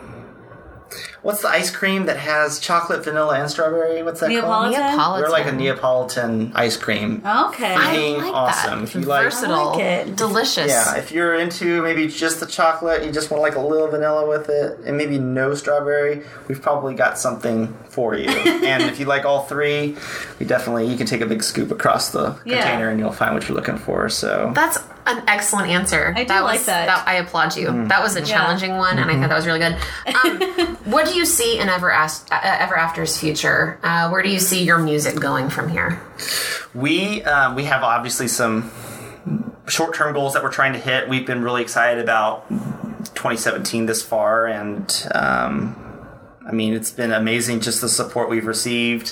What's 1.22 1.42
the 1.42 1.48
ice 1.48 1.70
cream 1.70 2.06
that 2.06 2.16
has 2.16 2.60
chocolate, 2.60 3.02
vanilla, 3.04 3.40
and 3.40 3.50
strawberry? 3.50 4.02
What's 4.04 4.20
that 4.20 4.26
called? 4.26 4.70
Neapolitan? 4.70 4.80
Neapolitan. 4.80 5.22
We're 5.22 5.30
like 5.30 5.46
a 5.46 5.52
Neapolitan 5.52 6.52
ice 6.54 6.76
cream. 6.76 7.22
Okay. 7.26 7.74
Freaking 7.74 8.20
I 8.20 8.24
like 8.24 8.34
awesome. 8.34 8.78
That. 8.80 8.88
If 8.88 8.94
you 8.94 9.00
like- 9.02 9.24
Versatile. 9.24 9.54
I 9.54 9.64
like 9.72 9.80
it. 9.80 10.16
Delicious. 10.16 10.68
Yeah, 10.68 10.96
if 10.96 11.10
you're 11.10 11.34
into 11.34 11.82
maybe 11.82 12.06
just 12.06 12.38
the 12.40 12.46
chocolate, 12.46 13.04
you 13.04 13.10
just 13.10 13.30
want 13.30 13.42
like 13.42 13.56
a 13.56 13.60
little 13.60 13.88
vanilla 13.88 14.28
with 14.28 14.48
it, 14.48 14.78
and 14.86 14.96
maybe 14.96 15.18
no 15.18 15.54
strawberry, 15.54 16.22
we've 16.46 16.62
probably 16.62 16.94
got 16.94 17.18
something 17.18 17.76
for 17.88 18.14
you. 18.14 18.28
and 18.30 18.84
if 18.84 19.00
you 19.00 19.06
like 19.06 19.24
all 19.24 19.42
three, 19.44 19.96
we 20.38 20.46
definitely 20.46 20.86
you 20.86 20.96
can 20.96 21.06
take 21.06 21.20
a 21.20 21.26
big 21.26 21.42
scoop 21.42 21.70
across 21.72 22.10
the 22.10 22.38
Yeah. 22.44 22.62
container 22.62 22.90
and 22.90 23.00
you'll 23.00 23.12
find 23.12 23.34
what 23.34 23.48
you're 23.48 23.56
looking 23.56 23.78
for. 23.78 24.08
So 24.08 24.52
That's 24.54 24.78
an 25.06 25.22
excellent 25.26 25.70
answer. 25.70 26.12
I 26.14 26.22
do 26.22 26.28
that 26.28 26.44
like 26.44 26.58
was, 26.58 26.66
that. 26.66 27.06
I 27.08 27.14
applaud 27.14 27.56
you. 27.56 27.86
That 27.88 28.02
was 28.02 28.14
a 28.16 28.20
challenging 28.22 28.76
one, 28.76 28.98
and 28.98 29.10
I 29.10 29.14
thought 29.18 29.30
that 29.30 29.36
was 29.36 29.46
really 29.46 29.58
good. 29.58 29.76
Um, 30.06 30.76
what 30.84 31.07
do 31.08 31.16
you 31.16 31.26
see 31.26 31.58
in 31.58 31.68
Ever, 31.68 31.92
uh, 31.92 32.08
Ever 32.30 32.76
After's 32.76 33.18
future? 33.18 33.78
Uh, 33.82 34.08
where 34.10 34.22
do 34.22 34.30
you 34.30 34.38
see 34.38 34.64
your 34.64 34.78
music 34.78 35.16
going 35.16 35.50
from 35.50 35.68
here? 35.68 36.00
We 36.74 37.22
um, 37.22 37.54
we 37.54 37.64
have 37.64 37.82
obviously 37.82 38.28
some 38.28 38.70
short 39.66 39.94
term 39.94 40.14
goals 40.14 40.34
that 40.34 40.42
we're 40.42 40.52
trying 40.52 40.72
to 40.72 40.78
hit. 40.78 41.08
We've 41.08 41.26
been 41.26 41.42
really 41.42 41.62
excited 41.62 42.02
about 42.02 42.48
2017 42.48 43.86
this 43.86 44.02
far, 44.02 44.46
and 44.46 45.08
um, 45.14 45.76
I 46.46 46.52
mean 46.52 46.74
it's 46.74 46.92
been 46.92 47.12
amazing 47.12 47.60
just 47.60 47.80
the 47.80 47.88
support 47.88 48.28
we've 48.28 48.46
received 48.46 49.10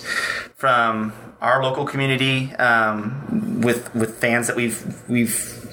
from 0.54 1.12
our 1.40 1.62
local 1.62 1.85
community 1.85 2.54
um, 2.56 3.61
with 3.61 3.94
with 3.94 4.18
fans 4.18 4.46
that 4.46 4.56
we've 4.56 5.02
we've 5.09 5.65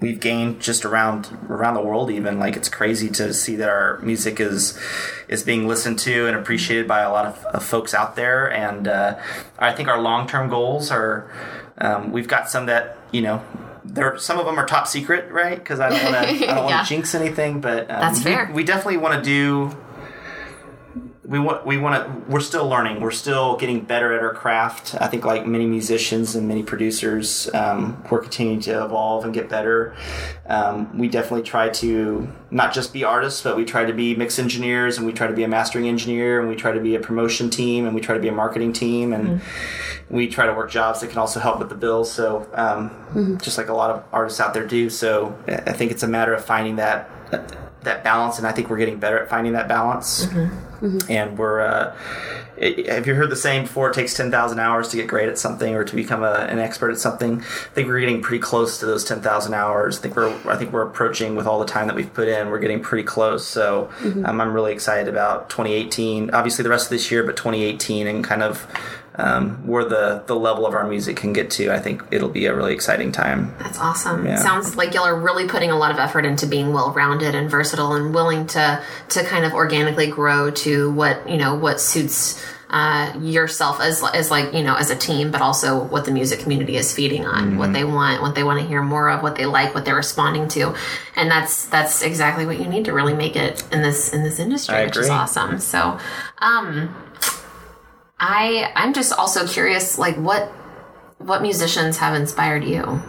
we've 0.00 0.20
gained 0.20 0.60
just 0.60 0.84
around 0.84 1.28
around 1.48 1.74
the 1.74 1.80
world 1.82 2.10
even 2.10 2.38
like 2.38 2.56
it's 2.56 2.68
crazy 2.68 3.08
to 3.08 3.32
see 3.34 3.56
that 3.56 3.68
our 3.68 3.98
music 4.00 4.38
is 4.40 4.78
is 5.28 5.42
being 5.42 5.66
listened 5.66 5.98
to 5.98 6.26
and 6.26 6.36
appreciated 6.36 6.86
by 6.86 7.00
a 7.00 7.10
lot 7.10 7.26
of, 7.26 7.44
of 7.46 7.64
folks 7.64 7.94
out 7.94 8.14
there 8.16 8.50
and 8.52 8.86
uh, 8.88 9.18
i 9.58 9.72
think 9.72 9.88
our 9.88 10.00
long-term 10.00 10.48
goals 10.48 10.90
are 10.90 11.30
um, 11.78 12.12
we've 12.12 12.28
got 12.28 12.48
some 12.48 12.66
that 12.66 12.96
you 13.12 13.20
know 13.20 13.42
there 13.84 14.18
some 14.18 14.38
of 14.38 14.46
them 14.46 14.58
are 14.58 14.66
top 14.66 14.86
secret 14.86 15.30
right 15.32 15.58
because 15.58 15.80
i 15.80 15.88
don't 15.88 16.02
want 16.12 16.14
to 16.28 16.50
i 16.50 16.54
don't 16.54 16.64
want 16.64 16.68
to 16.68 16.74
Yeah. 16.76 16.84
jinx 16.84 17.14
anything 17.14 17.60
but 17.60 17.90
um, 17.90 18.00
That's 18.00 18.18
we- 18.18 18.24
fair. 18.24 18.50
we 18.54 18.64
definitely 18.64 18.98
want 18.98 19.14
to 19.14 19.22
do 19.22 19.76
we 21.28 21.38
want 21.38 21.66
we 21.66 21.76
want 21.76 22.06
to 22.06 22.30
we're 22.30 22.40
still 22.40 22.66
learning. 22.66 23.00
We're 23.02 23.10
still 23.10 23.58
getting 23.58 23.82
better 23.82 24.14
at 24.14 24.22
our 24.22 24.32
craft. 24.32 24.94
I 24.98 25.08
think 25.08 25.26
like 25.26 25.46
many 25.46 25.66
musicians 25.66 26.34
and 26.34 26.48
many 26.48 26.62
producers 26.62 27.52
um, 27.52 28.02
we're 28.10 28.20
continuing 28.20 28.60
to 28.60 28.82
evolve 28.82 29.26
and 29.26 29.34
get 29.34 29.50
better. 29.50 29.94
Um, 30.46 30.96
we 30.96 31.06
definitely 31.06 31.42
try 31.42 31.68
to 31.68 32.32
not 32.50 32.72
just 32.72 32.94
be 32.94 33.04
artists 33.04 33.42
but 33.42 33.58
we 33.58 33.66
try 33.66 33.84
to 33.84 33.92
be 33.92 34.16
mix 34.16 34.38
engineers 34.38 34.96
and 34.96 35.06
we 35.06 35.12
try 35.12 35.26
to 35.26 35.34
be 35.34 35.42
a 35.44 35.48
mastering 35.48 35.86
engineer 35.86 36.40
and 36.40 36.48
we 36.48 36.56
try 36.56 36.72
to 36.72 36.80
be 36.80 36.94
a 36.94 37.00
promotion 37.00 37.50
team 37.50 37.84
and 37.84 37.94
we 37.94 38.00
try 38.00 38.14
to 38.14 38.22
be 38.22 38.28
a 38.28 38.32
marketing 38.32 38.72
team 38.72 39.12
and 39.12 39.42
we 40.08 40.28
try 40.28 40.46
to 40.46 40.54
work 40.54 40.70
jobs 40.70 41.02
that 41.02 41.10
can 41.10 41.18
also 41.18 41.40
help 41.40 41.58
with 41.58 41.68
the 41.68 41.74
bills. 41.74 42.10
So 42.10 42.48
um, 42.54 43.38
just 43.42 43.58
like 43.58 43.68
a 43.68 43.74
lot 43.74 43.90
of 43.90 44.02
artists 44.12 44.40
out 44.40 44.54
there 44.54 44.66
do. 44.66 44.88
So 44.88 45.36
i 45.46 45.72
think 45.72 45.90
it's 45.90 46.02
a 46.02 46.08
matter 46.08 46.32
of 46.32 46.42
finding 46.42 46.76
that 46.76 47.10
that 47.88 48.04
balance 48.04 48.38
and 48.38 48.46
i 48.46 48.52
think 48.52 48.70
we're 48.70 48.78
getting 48.78 48.98
better 48.98 49.18
at 49.18 49.28
finding 49.28 49.52
that 49.52 49.68
balance. 49.68 50.26
And 51.08 51.36
we're 51.36 51.60
uh, 51.60 51.96
have 52.60 53.06
you 53.06 53.14
heard 53.14 53.30
the 53.30 53.36
saying 53.36 53.62
before 53.64 53.90
it 53.90 53.94
takes 53.94 54.14
10,000 54.14 54.58
hours 54.58 54.88
to 54.88 54.96
get 54.96 55.06
great 55.06 55.28
at 55.28 55.38
something 55.38 55.74
or 55.74 55.84
to 55.84 55.94
become 55.96 56.22
a, 56.22 56.46
an 56.48 56.58
expert 56.58 56.90
at 56.90 56.98
something? 56.98 57.40
I 57.40 57.74
think 57.74 57.88
we're 57.88 58.00
getting 58.00 58.20
pretty 58.22 58.40
close 58.40 58.78
to 58.78 58.86
those 58.86 59.04
10,000 59.04 59.54
hours. 59.54 59.98
I 59.98 60.02
think 60.02 60.16
we're 60.16 60.34
i 60.48 60.56
think 60.56 60.72
we're 60.72 60.86
approaching 60.86 61.36
with 61.36 61.46
all 61.46 61.58
the 61.58 61.66
time 61.66 61.86
that 61.88 61.96
we've 61.96 62.12
put 62.12 62.28
in 62.28 62.50
we're 62.50 62.58
getting 62.60 62.80
pretty 62.80 63.04
close. 63.04 63.44
So 63.46 63.90
um, 64.02 64.40
i'm 64.40 64.52
really 64.52 64.72
excited 64.72 65.08
about 65.08 65.50
2018 65.50 66.30
obviously 66.30 66.62
the 66.62 66.70
rest 66.70 66.86
of 66.86 66.90
this 66.90 67.10
year 67.10 67.22
but 67.24 67.36
2018 67.36 68.06
and 68.06 68.24
kind 68.24 68.42
of 68.42 68.66
um, 69.18 69.66
where 69.66 69.84
the 69.84 70.22
the 70.26 70.34
level 70.34 70.66
of 70.66 70.74
our 70.74 70.86
music 70.88 71.16
can 71.16 71.32
get 71.32 71.50
to 71.50 71.70
i 71.72 71.78
think 71.78 72.02
it'll 72.10 72.28
be 72.28 72.46
a 72.46 72.54
really 72.54 72.72
exciting 72.72 73.12
time 73.12 73.54
That's 73.58 73.78
awesome. 73.78 74.24
Yeah. 74.24 74.36
Sounds 74.36 74.76
like 74.76 74.94
y'all 74.94 75.04
are 75.04 75.18
really 75.18 75.46
putting 75.48 75.70
a 75.70 75.76
lot 75.76 75.90
of 75.90 75.98
effort 75.98 76.24
into 76.24 76.46
being 76.46 76.72
well 76.72 76.92
rounded 76.92 77.34
and 77.34 77.50
versatile 77.50 77.92
and 77.94 78.14
willing 78.14 78.46
to 78.48 78.82
to 79.10 79.24
kind 79.24 79.44
of 79.44 79.52
organically 79.52 80.06
grow 80.06 80.50
to 80.50 80.90
what 80.92 81.28
you 81.28 81.36
know 81.36 81.54
what 81.54 81.80
suits 81.80 82.42
uh, 82.70 83.14
yourself 83.20 83.80
as 83.80 84.04
as 84.12 84.30
like 84.30 84.52
you 84.52 84.62
know 84.62 84.74
as 84.74 84.90
a 84.90 84.96
team, 84.96 85.30
but 85.30 85.40
also 85.40 85.84
what 85.84 86.04
the 86.04 86.10
music 86.10 86.40
community 86.40 86.76
is 86.76 86.92
feeding 86.94 87.24
on, 87.24 87.56
what 87.56 87.72
they 87.72 87.84
want, 87.84 88.20
what 88.20 88.34
they 88.34 88.44
want 88.44 88.60
to 88.60 88.66
hear 88.66 88.82
more 88.82 89.08
of, 89.08 89.22
what 89.22 89.36
they 89.36 89.46
like, 89.46 89.74
what 89.74 89.84
they're 89.86 89.96
responding 89.96 90.48
to, 90.48 90.74
and 91.16 91.30
that's 91.30 91.66
that's 91.66 92.02
exactly 92.02 92.44
what 92.44 92.58
you 92.60 92.66
need 92.66 92.84
to 92.84 92.92
really 92.92 93.14
make 93.14 93.36
it 93.36 93.64
in 93.72 93.80
this 93.80 94.12
in 94.12 94.22
this 94.22 94.38
industry, 94.38 94.74
I 94.74 94.84
which 94.84 94.98
is 94.98 95.08
awesome. 95.08 95.58
So, 95.60 95.98
um, 96.38 96.94
I 98.20 98.72
I'm 98.74 98.92
just 98.92 99.12
also 99.12 99.46
curious, 99.46 99.98
like 99.98 100.16
what 100.16 100.48
what 101.18 101.42
musicians 101.42 101.98
have 101.98 102.14
inspired 102.14 102.64
you? 102.64 103.02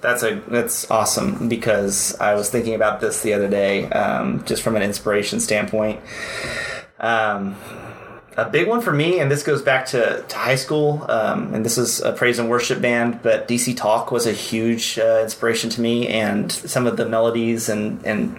That's 0.00 0.22
a 0.22 0.42
that's 0.48 0.90
awesome 0.90 1.48
because 1.48 2.16
I 2.20 2.34
was 2.34 2.50
thinking 2.50 2.74
about 2.74 3.00
this 3.00 3.22
the 3.22 3.34
other 3.34 3.48
day, 3.48 3.88
um, 3.90 4.44
just 4.44 4.62
from 4.62 4.76
an 4.76 4.82
inspiration 4.82 5.40
standpoint. 5.40 6.00
Um, 6.98 7.56
a 8.36 8.48
big 8.48 8.68
one 8.68 8.82
for 8.82 8.92
me, 8.92 9.18
and 9.18 9.30
this 9.30 9.42
goes 9.42 9.62
back 9.62 9.86
to, 9.86 10.22
to 10.28 10.36
high 10.36 10.56
school, 10.56 11.06
um, 11.08 11.54
and 11.54 11.64
this 11.64 11.78
is 11.78 12.00
a 12.00 12.12
praise 12.12 12.38
and 12.38 12.50
worship 12.50 12.82
band, 12.82 13.20
but 13.22 13.48
DC 13.48 13.74
Talk 13.76 14.12
was 14.12 14.26
a 14.26 14.32
huge 14.32 14.98
uh, 14.98 15.20
inspiration 15.22 15.70
to 15.70 15.80
me, 15.80 16.06
and 16.08 16.52
some 16.52 16.86
of 16.86 16.98
the 16.98 17.06
melodies 17.06 17.68
and 17.68 18.04
and 18.04 18.38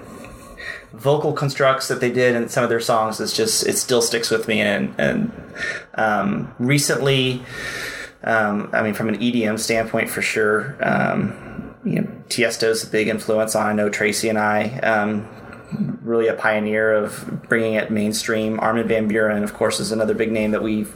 vocal 0.97 1.33
constructs 1.33 1.87
that 1.87 2.01
they 2.01 2.11
did 2.11 2.35
in 2.35 2.49
some 2.49 2.63
of 2.63 2.69
their 2.69 2.79
songs 2.79 3.19
is 3.19 3.33
just 3.33 3.65
it 3.65 3.77
still 3.77 4.01
sticks 4.01 4.29
with 4.29 4.47
me, 4.47 4.61
and 4.61 4.93
and 4.97 5.31
um, 5.95 6.53
recently. 6.59 7.41
Um, 8.23 8.71
I 8.73 8.81
mean, 8.81 8.93
from 8.93 9.07
an 9.09 9.19
EDM 9.19 9.59
standpoint, 9.59 10.09
for 10.09 10.21
sure. 10.21 10.75
Um, 10.81 11.75
you 11.85 12.01
know, 12.01 12.07
Tiesto's 12.27 12.83
a 12.83 12.87
big 12.87 13.07
influence 13.07 13.55
on. 13.55 13.67
I 13.67 13.73
know 13.73 13.89
Tracy 13.89 14.27
and 14.27 14.37
I. 14.37 14.79
Um, 14.79 15.27
really 16.01 16.27
a 16.27 16.33
pioneer 16.33 16.93
of 16.93 17.43
bringing 17.47 17.73
it 17.73 17.91
mainstream. 17.91 18.59
Armin 18.59 18.87
van 18.87 19.09
Buuren, 19.09 19.43
of 19.43 19.53
course, 19.53 19.79
is 19.79 19.91
another 19.91 20.13
big 20.13 20.31
name 20.31 20.51
that 20.51 20.63
we've. 20.63 20.93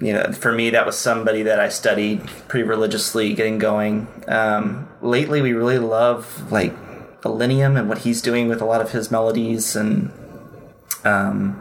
You 0.00 0.14
know, 0.14 0.32
for 0.32 0.50
me, 0.50 0.70
that 0.70 0.84
was 0.84 0.98
somebody 0.98 1.44
that 1.44 1.60
I 1.60 1.68
studied 1.68 2.26
pretty 2.48 2.66
religiously, 2.66 3.34
getting 3.34 3.58
going. 3.58 4.08
Um, 4.26 4.88
lately, 5.00 5.42
we 5.42 5.52
really 5.52 5.78
love 5.78 6.50
like 6.50 6.74
Illenium 7.22 7.78
and 7.78 7.88
what 7.88 7.98
he's 7.98 8.20
doing 8.22 8.48
with 8.48 8.60
a 8.60 8.64
lot 8.64 8.80
of 8.80 8.92
his 8.92 9.10
melodies 9.10 9.76
and. 9.76 10.10
Um, 11.04 11.60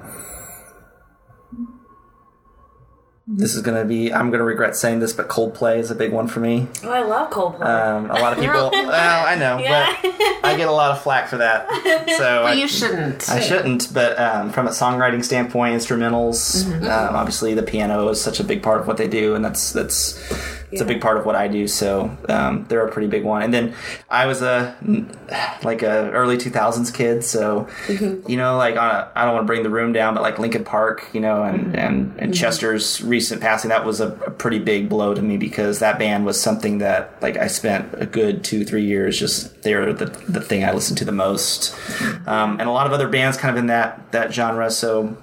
this 3.27 3.55
is 3.55 3.61
gonna 3.61 3.85
be. 3.85 4.13
I'm 4.13 4.29
gonna 4.29 4.43
regret 4.43 4.75
saying 4.75 4.99
this, 4.99 5.13
but 5.13 5.29
Coldplay 5.29 5.77
is 5.77 5.89
a 5.89 5.95
big 5.95 6.11
one 6.11 6.27
for 6.27 6.39
me. 6.41 6.67
Oh, 6.83 6.91
I 6.91 7.01
love 7.01 7.31
Coldplay. 7.31 7.61
Um, 7.65 8.09
a 8.11 8.15
lot 8.15 8.33
of 8.33 8.39
people. 8.39 8.69
well, 8.73 9.25
I 9.25 9.35
know, 9.35 9.57
Yeah. 9.59 9.95
but 10.01 10.11
I 10.43 10.55
get 10.57 10.67
a 10.67 10.71
lot 10.71 10.91
of 10.91 11.01
flack 11.01 11.27
for 11.29 11.37
that. 11.37 11.67
So 12.17 12.43
I, 12.45 12.53
you 12.53 12.67
shouldn't. 12.67 13.29
I 13.29 13.39
shouldn't. 13.39 13.93
But 13.93 14.19
um, 14.19 14.51
from 14.51 14.67
a 14.67 14.71
songwriting 14.71 15.23
standpoint, 15.23 15.75
instrumentals, 15.75 16.65
um, 16.83 17.15
obviously 17.15 17.53
the 17.53 17.63
piano 17.63 18.09
is 18.09 18.19
such 18.21 18.39
a 18.39 18.43
big 18.43 18.63
part 18.63 18.81
of 18.81 18.87
what 18.87 18.97
they 18.97 19.07
do, 19.07 19.33
and 19.35 19.45
that's 19.45 19.71
that's 19.71 20.19
it's 20.71 20.81
a 20.81 20.85
big 20.85 21.01
part 21.01 21.17
of 21.17 21.25
what 21.25 21.35
I 21.35 21.47
do. 21.47 21.67
So 21.67 22.15
um, 22.29 22.65
they're 22.69 22.85
a 22.85 22.91
pretty 22.91 23.07
big 23.07 23.23
one. 23.23 23.43
And 23.43 23.53
then 23.53 23.73
I 24.09 24.25
was 24.25 24.41
a 24.41 24.75
like 25.63 25.81
a 25.81 26.09
early 26.11 26.37
2000s 26.37 26.93
kid, 26.93 27.23
so 27.23 27.67
you 27.89 28.37
know, 28.37 28.57
like 28.57 28.77
on 28.77 28.89
a, 28.89 29.11
I 29.15 29.25
don't 29.25 29.33
want 29.33 29.43
to 29.43 29.47
bring 29.47 29.63
the 29.63 29.69
room 29.69 29.91
down, 29.91 30.13
but 30.13 30.23
like 30.23 30.39
Linkin 30.39 30.63
Park, 30.63 31.09
you 31.13 31.19
know, 31.19 31.43
and 31.43 31.75
and 31.75 32.15
and 32.17 32.33
Chester's 32.33 33.01
recent 33.01 33.41
passing, 33.41 33.69
that 33.69 33.85
was 33.85 33.99
a, 33.99 34.07
a 34.07 34.31
pretty 34.31 34.59
big 34.59 34.87
blow 34.89 35.13
to 35.13 35.21
me 35.21 35.37
because 35.37 35.79
that 35.79 35.99
band 35.99 36.25
was 36.25 36.39
something 36.39 36.77
that 36.79 37.21
like 37.21 37.37
I 37.37 37.47
spent 37.47 37.93
a 37.97 38.05
good 38.05 38.43
two 38.43 38.63
three 38.63 38.85
years 38.85 39.19
just 39.19 39.63
they're 39.63 39.93
the 39.93 40.05
the 40.05 40.41
thing 40.41 40.63
I 40.63 40.71
listened 40.71 40.97
to 40.99 41.05
the 41.05 41.11
most, 41.11 41.75
um, 42.27 42.59
and 42.59 42.69
a 42.69 42.71
lot 42.71 42.87
of 42.87 42.93
other 42.93 43.09
bands 43.09 43.37
kind 43.37 43.55
of 43.55 43.59
in 43.59 43.67
that 43.67 44.11
that 44.11 44.33
genre. 44.33 44.71
So 44.71 45.17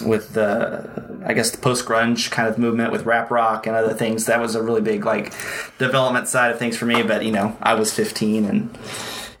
with 0.00 0.34
the 0.34 1.08
I 1.24 1.32
guess 1.32 1.50
the 1.50 1.58
post 1.58 1.84
grunge 1.84 2.30
kind 2.30 2.48
of 2.48 2.58
movement 2.58 2.92
with 2.92 3.04
rap 3.04 3.30
rock 3.30 3.66
and 3.66 3.76
other 3.76 3.94
things. 3.94 4.26
That 4.26 4.40
was 4.40 4.54
a 4.54 4.62
really 4.62 4.80
big 4.80 5.04
like 5.04 5.32
development 5.78 6.28
side 6.28 6.50
of 6.50 6.58
things 6.58 6.76
for 6.76 6.86
me. 6.86 7.02
But 7.02 7.24
you 7.24 7.32
know, 7.32 7.56
I 7.60 7.74
was 7.74 7.92
15 7.92 8.44
and 8.44 8.78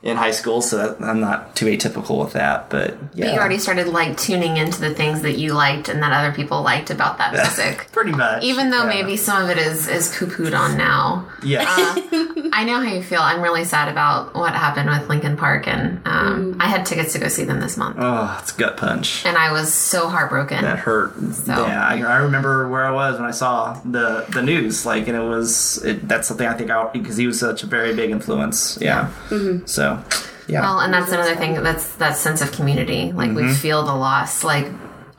in 0.00 0.16
high 0.16 0.30
school, 0.30 0.62
so 0.62 0.76
that, 0.76 1.04
I'm 1.04 1.18
not 1.18 1.56
too 1.56 1.66
atypical 1.66 2.20
with 2.22 2.32
that. 2.34 2.70
But 2.70 2.96
yeah, 3.14 3.32
You 3.32 3.38
already 3.38 3.58
started 3.58 3.88
like 3.88 4.16
tuning 4.16 4.56
into 4.56 4.80
the 4.80 4.94
things 4.94 5.22
that 5.22 5.38
you 5.38 5.54
liked 5.54 5.88
and 5.88 6.00
that 6.02 6.12
other 6.12 6.32
people 6.32 6.62
liked 6.62 6.90
about 6.90 7.18
that 7.18 7.32
music. 7.32 7.88
pretty 7.92 8.12
much. 8.12 8.44
Even 8.44 8.70
though 8.70 8.84
yeah. 8.84 9.02
maybe 9.02 9.16
some 9.16 9.42
of 9.42 9.50
it 9.50 9.58
is 9.58 9.88
is 9.88 10.14
poo 10.16 10.26
pooed 10.26 10.56
on 10.56 10.76
now. 10.78 11.28
yeah, 11.42 11.66
I 12.52 12.64
know 12.64 12.76
how 12.80 12.92
you 12.92 13.02
feel. 13.02 13.20
I'm 13.20 13.42
really 13.42 13.64
sad 13.64 13.88
about 13.88 14.34
what 14.34 14.54
happened 14.54 14.88
with 14.88 15.08
Linkin 15.08 15.36
Park, 15.36 15.66
and 15.66 16.00
um, 16.06 16.28
Mm. 16.28 16.56
I 16.60 16.66
had 16.66 16.84
tickets 16.86 17.12
to 17.14 17.18
go 17.18 17.28
see 17.28 17.44
them 17.44 17.58
this 17.60 17.76
month, 17.76 17.96
oh, 17.98 18.38
it's 18.40 18.52
gut 18.52 18.76
punch. 18.76 19.24
and 19.24 19.36
I 19.36 19.50
was 19.50 19.72
so 19.72 20.08
heartbroken. 20.08 20.62
That 20.62 20.78
hurt. 20.78 21.14
So. 21.32 21.66
Yeah, 21.66 21.82
I, 21.84 22.00
I 22.02 22.16
remember 22.18 22.68
where 22.68 22.84
I 22.84 22.90
was 22.90 23.16
when 23.18 23.24
I 23.26 23.30
saw 23.32 23.80
the 23.84 24.26
the 24.28 24.42
news. 24.42 24.84
Like, 24.86 25.08
and 25.08 25.16
it 25.16 25.22
was 25.26 25.82
it, 25.84 26.06
that's 26.06 26.28
something 26.28 26.46
I 26.46 26.54
think 26.54 26.70
I 26.70 26.86
because 26.92 27.16
he 27.16 27.26
was 27.26 27.40
such 27.40 27.62
a 27.62 27.66
very 27.66 27.94
big 27.94 28.10
influence. 28.10 28.78
Yeah. 28.80 29.10
So, 29.64 29.87
yeah. 30.46 30.60
Well, 30.62 30.80
and 30.80 30.92
that's 30.92 31.12
another 31.12 31.36
thing. 31.36 31.62
That's 31.62 31.86
that 31.96 32.16
sense 32.16 32.40
of 32.42 32.52
community. 32.52 33.12
Like 33.12 33.30
Mm-hmm. 33.30 33.48
we 33.48 33.54
feel 33.54 33.84
the 33.84 33.94
loss, 33.94 34.44
like 34.44 34.66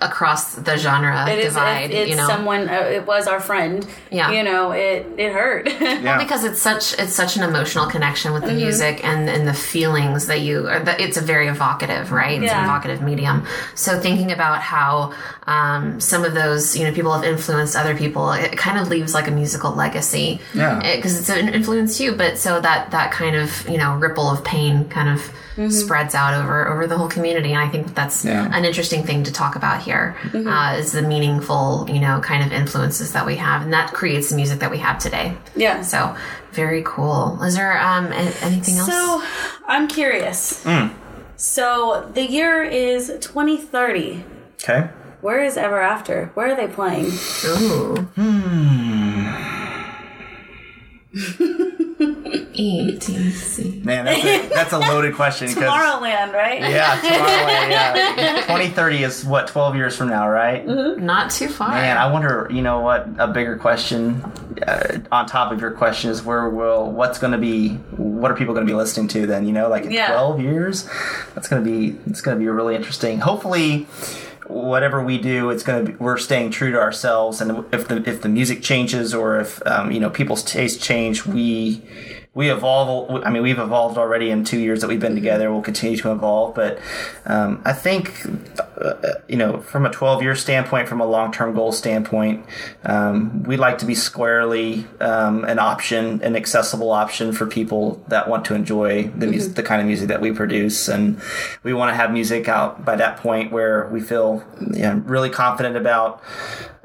across 0.02 0.56
the 0.56 0.78
genre 0.78 1.30
It 1.30 1.40
is. 1.40 1.54
divide. 1.54 1.92
It, 1.92 1.94
it's 1.94 2.10
you 2.12 2.16
know, 2.16 2.28
someone. 2.28 2.70
Uh, 2.70 2.74
it 2.98 3.06
was 3.06 3.28
our 3.28 3.40
friend. 3.40 3.86
Yeah. 4.12 4.32
You 4.32 4.44
know. 4.44 4.72
It. 4.72 5.08
It 5.18 5.34
hurt. 5.34 5.68
yeah. 5.82 6.18
because 6.18 6.44
it's 6.44 6.62
such 6.62 6.98
it's 7.00 7.14
such 7.14 7.36
an 7.38 7.44
emotional 7.44 7.88
connection 7.88 8.34
with 8.34 8.44
the 8.44 8.50
Mm-hmm. 8.50 8.58
music 8.58 9.04
and 9.06 9.30
and 9.30 9.48
the 9.48 9.54
feelings 9.54 10.28
that 10.28 10.42
you 10.42 10.68
are 10.68 10.80
that 10.84 11.00
it's 11.00 11.18
a 11.18 11.22
very 11.22 11.48
evocative 11.48 12.12
right 12.12 12.42
it's 12.42 12.52
an 12.52 12.64
evocative 12.64 13.02
medium 13.02 13.46
so 13.76 14.00
thinking 14.00 14.32
about 14.32 14.60
how 14.62 15.14
um, 15.48 16.00
some 16.00 16.24
of 16.26 16.34
those 16.34 16.76
you 16.78 16.84
know 16.86 16.94
people 16.94 17.12
have 17.14 17.24
influenced 17.24 17.76
other 17.76 17.96
people 17.96 18.32
it 18.32 18.58
kind 18.58 18.78
of 18.80 18.88
leaves 18.88 19.14
like 19.14 19.28
a 19.28 19.32
musical 19.32 19.72
legacy 19.74 20.40
Yeah. 20.54 20.80
because 20.96 21.20
it's 21.20 21.30
influenced 21.30 22.00
you 22.00 22.14
but 22.14 22.38
so 22.38 22.60
that 22.62 22.92
that 22.92 23.12
kind 23.12 23.36
of 23.36 23.68
you 23.70 23.78
know 23.78 23.96
ripple 23.98 24.28
of 24.30 24.44
pain 24.44 24.88
kind 24.90 25.10
of 25.10 25.20
spreads 25.74 26.16
out 26.16 26.34
over 26.34 26.68
over 26.72 26.88
the 26.88 26.98
whole 26.98 27.10
community 27.10 27.52
and 27.52 27.62
i 27.62 27.68
think 27.68 27.94
that's 27.94 28.24
Yeah. 28.24 28.50
an 28.58 28.64
interesting 28.64 29.04
thing 29.04 29.24
to 29.26 29.32
talk 29.42 29.56
about 29.58 29.82
here 29.82 29.88
uh, 29.91 30.75
is 30.78 30.91
the 30.91 31.02
meaningful 31.02 31.86
you 31.89 31.99
know 31.99 32.19
kind 32.21 32.43
of 32.43 32.52
influences 32.52 33.12
that 33.13 33.25
we 33.25 33.36
have 33.36 33.62
and 33.63 33.73
that 33.73 33.93
creates 33.93 34.30
the 34.30 34.36
music 34.36 34.60
that 34.60 34.71
we 34.71 34.78
have 34.78 34.97
today 34.99 35.36
yeah. 35.56 35.82
so 35.82 36.15
very 36.52 36.82
cool. 36.84 37.41
Is 37.43 37.56
there 37.56 37.80
um 37.80 38.08
a- 38.08 38.36
anything 38.41 38.78
else? 38.78 38.89
So, 38.89 39.23
I'm 39.67 39.88
curious. 39.88 40.63
Mm. 40.63 40.93
So 41.36 42.10
the 42.13 42.25
year 42.25 42.63
is 42.63 43.08
2030. 43.21 44.23
okay. 44.56 44.89
Where 45.21 45.43
is 45.43 45.58
Ever 45.58 45.80
After? 45.82 46.32
Where 46.34 46.52
are 46.52 46.56
they 46.56 46.67
playing? 46.73 47.12
Ooh. 47.45 48.08
EDC. 52.60 53.84
Man, 53.86 54.06
that's 54.06 54.24
a, 54.24 54.50
that's 54.50 54.74
a 54.74 54.80
loaded 54.80 55.15
question. 55.15 55.48
Tomorrowland, 55.48 56.34
right? 56.34 56.60
Yeah, 56.62 56.98
Tomorrowland. 57.00 57.69
Yeah, 57.72 58.34
2030 58.41 59.04
is 59.04 59.24
what 59.26 59.48
12 59.48 59.76
years 59.76 59.95
from 59.95 60.10
now, 60.10 60.30
right? 60.30 60.65
Not 60.67 61.32
too 61.32 61.48
far. 61.48 61.69
Man, 61.69 61.98
I 61.98 62.12
wonder. 62.12 62.48
You 62.52 62.62
know 62.62 62.82
what? 62.82 63.08
A 63.17 63.28
bigger 63.28 63.58
question 63.58 64.22
uh, 64.67 65.00
on 65.12 65.26
top 65.26 65.52
of 65.52 65.62
your 65.62 65.72
question 65.72 66.10
is 66.12 66.22
where 66.24 66.50
will 66.50 66.91
what's 66.91 67.17
going 67.19 67.32
to 67.34 67.38
be? 67.39 67.69
What 67.95 68.32
are 68.32 68.36
people 68.36 68.54
going 68.54 68.65
to 68.65 68.72
be 68.72 68.76
listening 68.76 69.08
to 69.10 69.26
then? 69.26 69.45
You 69.48 69.54
know, 69.54 69.69
like 69.69 69.86
in 69.86 69.91
Yeah. 69.91 70.12
12 70.12 70.41
years, 70.41 70.89
that's 71.36 71.48
going 71.48 71.63
to 71.63 71.69
be 71.69 71.98
it's 72.10 72.22
going 72.22 72.38
to 72.38 72.39
be 72.43 72.50
really 72.50 72.76
interesting. 72.76 73.19
Hopefully. 73.19 73.88
Whatever 74.48 75.04
we 75.04 75.19
do, 75.19 75.52
it's 75.52 75.62
going 75.62 75.86
to 75.86 75.91
be. 75.91 75.98
We're 76.00 76.17
staying 76.17 76.50
true 76.50 76.72
to 76.72 76.80
ourselves, 76.80 77.39
and 77.39 77.72
if 77.72 77.88
the 77.88 77.98
if 78.10 78.24
the 78.24 78.30
music 78.30 78.63
changes 78.63 79.13
or 79.13 79.39
if 79.39 79.62
um, 79.67 79.91
you 79.91 80.00
know 80.00 80.10
people's 80.10 80.41
tastes 80.41 80.84
change, 80.84 81.24
we 81.24 81.84
we 82.39 82.49
evolve. 82.49 83.21
I 83.25 83.30
mean, 83.32 83.43
we've 83.43 83.60
evolved 83.60 83.97
already 83.97 84.30
in 84.30 84.45
two 84.45 84.60
years 84.60 84.80
that 84.80 84.88
we've 84.88 85.02
been 85.02 85.13
together. 85.13 85.52
We'll 85.52 85.62
continue 85.62 85.97
to 85.97 86.13
evolve, 86.13 86.56
but 86.56 86.80
um, 87.25 87.62
I 87.65 87.73
think 87.73 88.25
uh, 88.78 88.93
you 89.28 89.36
know, 89.36 89.60
from 89.60 89.86
a 89.86 89.89
12 89.89 90.21
year 90.21 90.36
standpoint, 90.36 90.88
from 90.88 91.02
a 91.02 91.06
long 91.06 91.34
term 91.34 91.54
goal 91.54 91.73
standpoint, 91.73 92.45
um, 92.86 93.43
we 93.43 93.58
like 93.58 93.80
to 93.80 93.86
be 93.86 93.93
squarely 93.93 94.88
um, 95.02 95.43
an 95.43 95.60
option, 95.60 96.23
an 96.23 96.38
accessible 96.38 96.91
option 96.91 97.34
for 97.34 97.45
people 97.45 98.02
that 98.08 98.30
want 98.30 98.45
to 98.45 98.56
enjoy 98.56 99.10
the 99.10 99.28
music, 99.28 99.56
the 99.56 99.63
kind 99.63 99.82
of 99.82 99.88
music 99.88 100.08
that 100.08 100.21
we 100.21 100.32
produce, 100.32 100.88
and 100.88 101.19
we 101.63 101.73
want 101.73 101.91
to 101.91 101.95
have 101.95 102.10
music 102.13 102.47
out 102.47 102.86
by 102.86 102.95
that 102.95 103.17
point 103.17 103.52
where 103.52 103.89
we 103.89 103.99
feel 103.99 104.45
you 104.62 104.84
know, 104.84 105.04
really 105.06 105.30
confident 105.30 105.75
about 105.75 106.23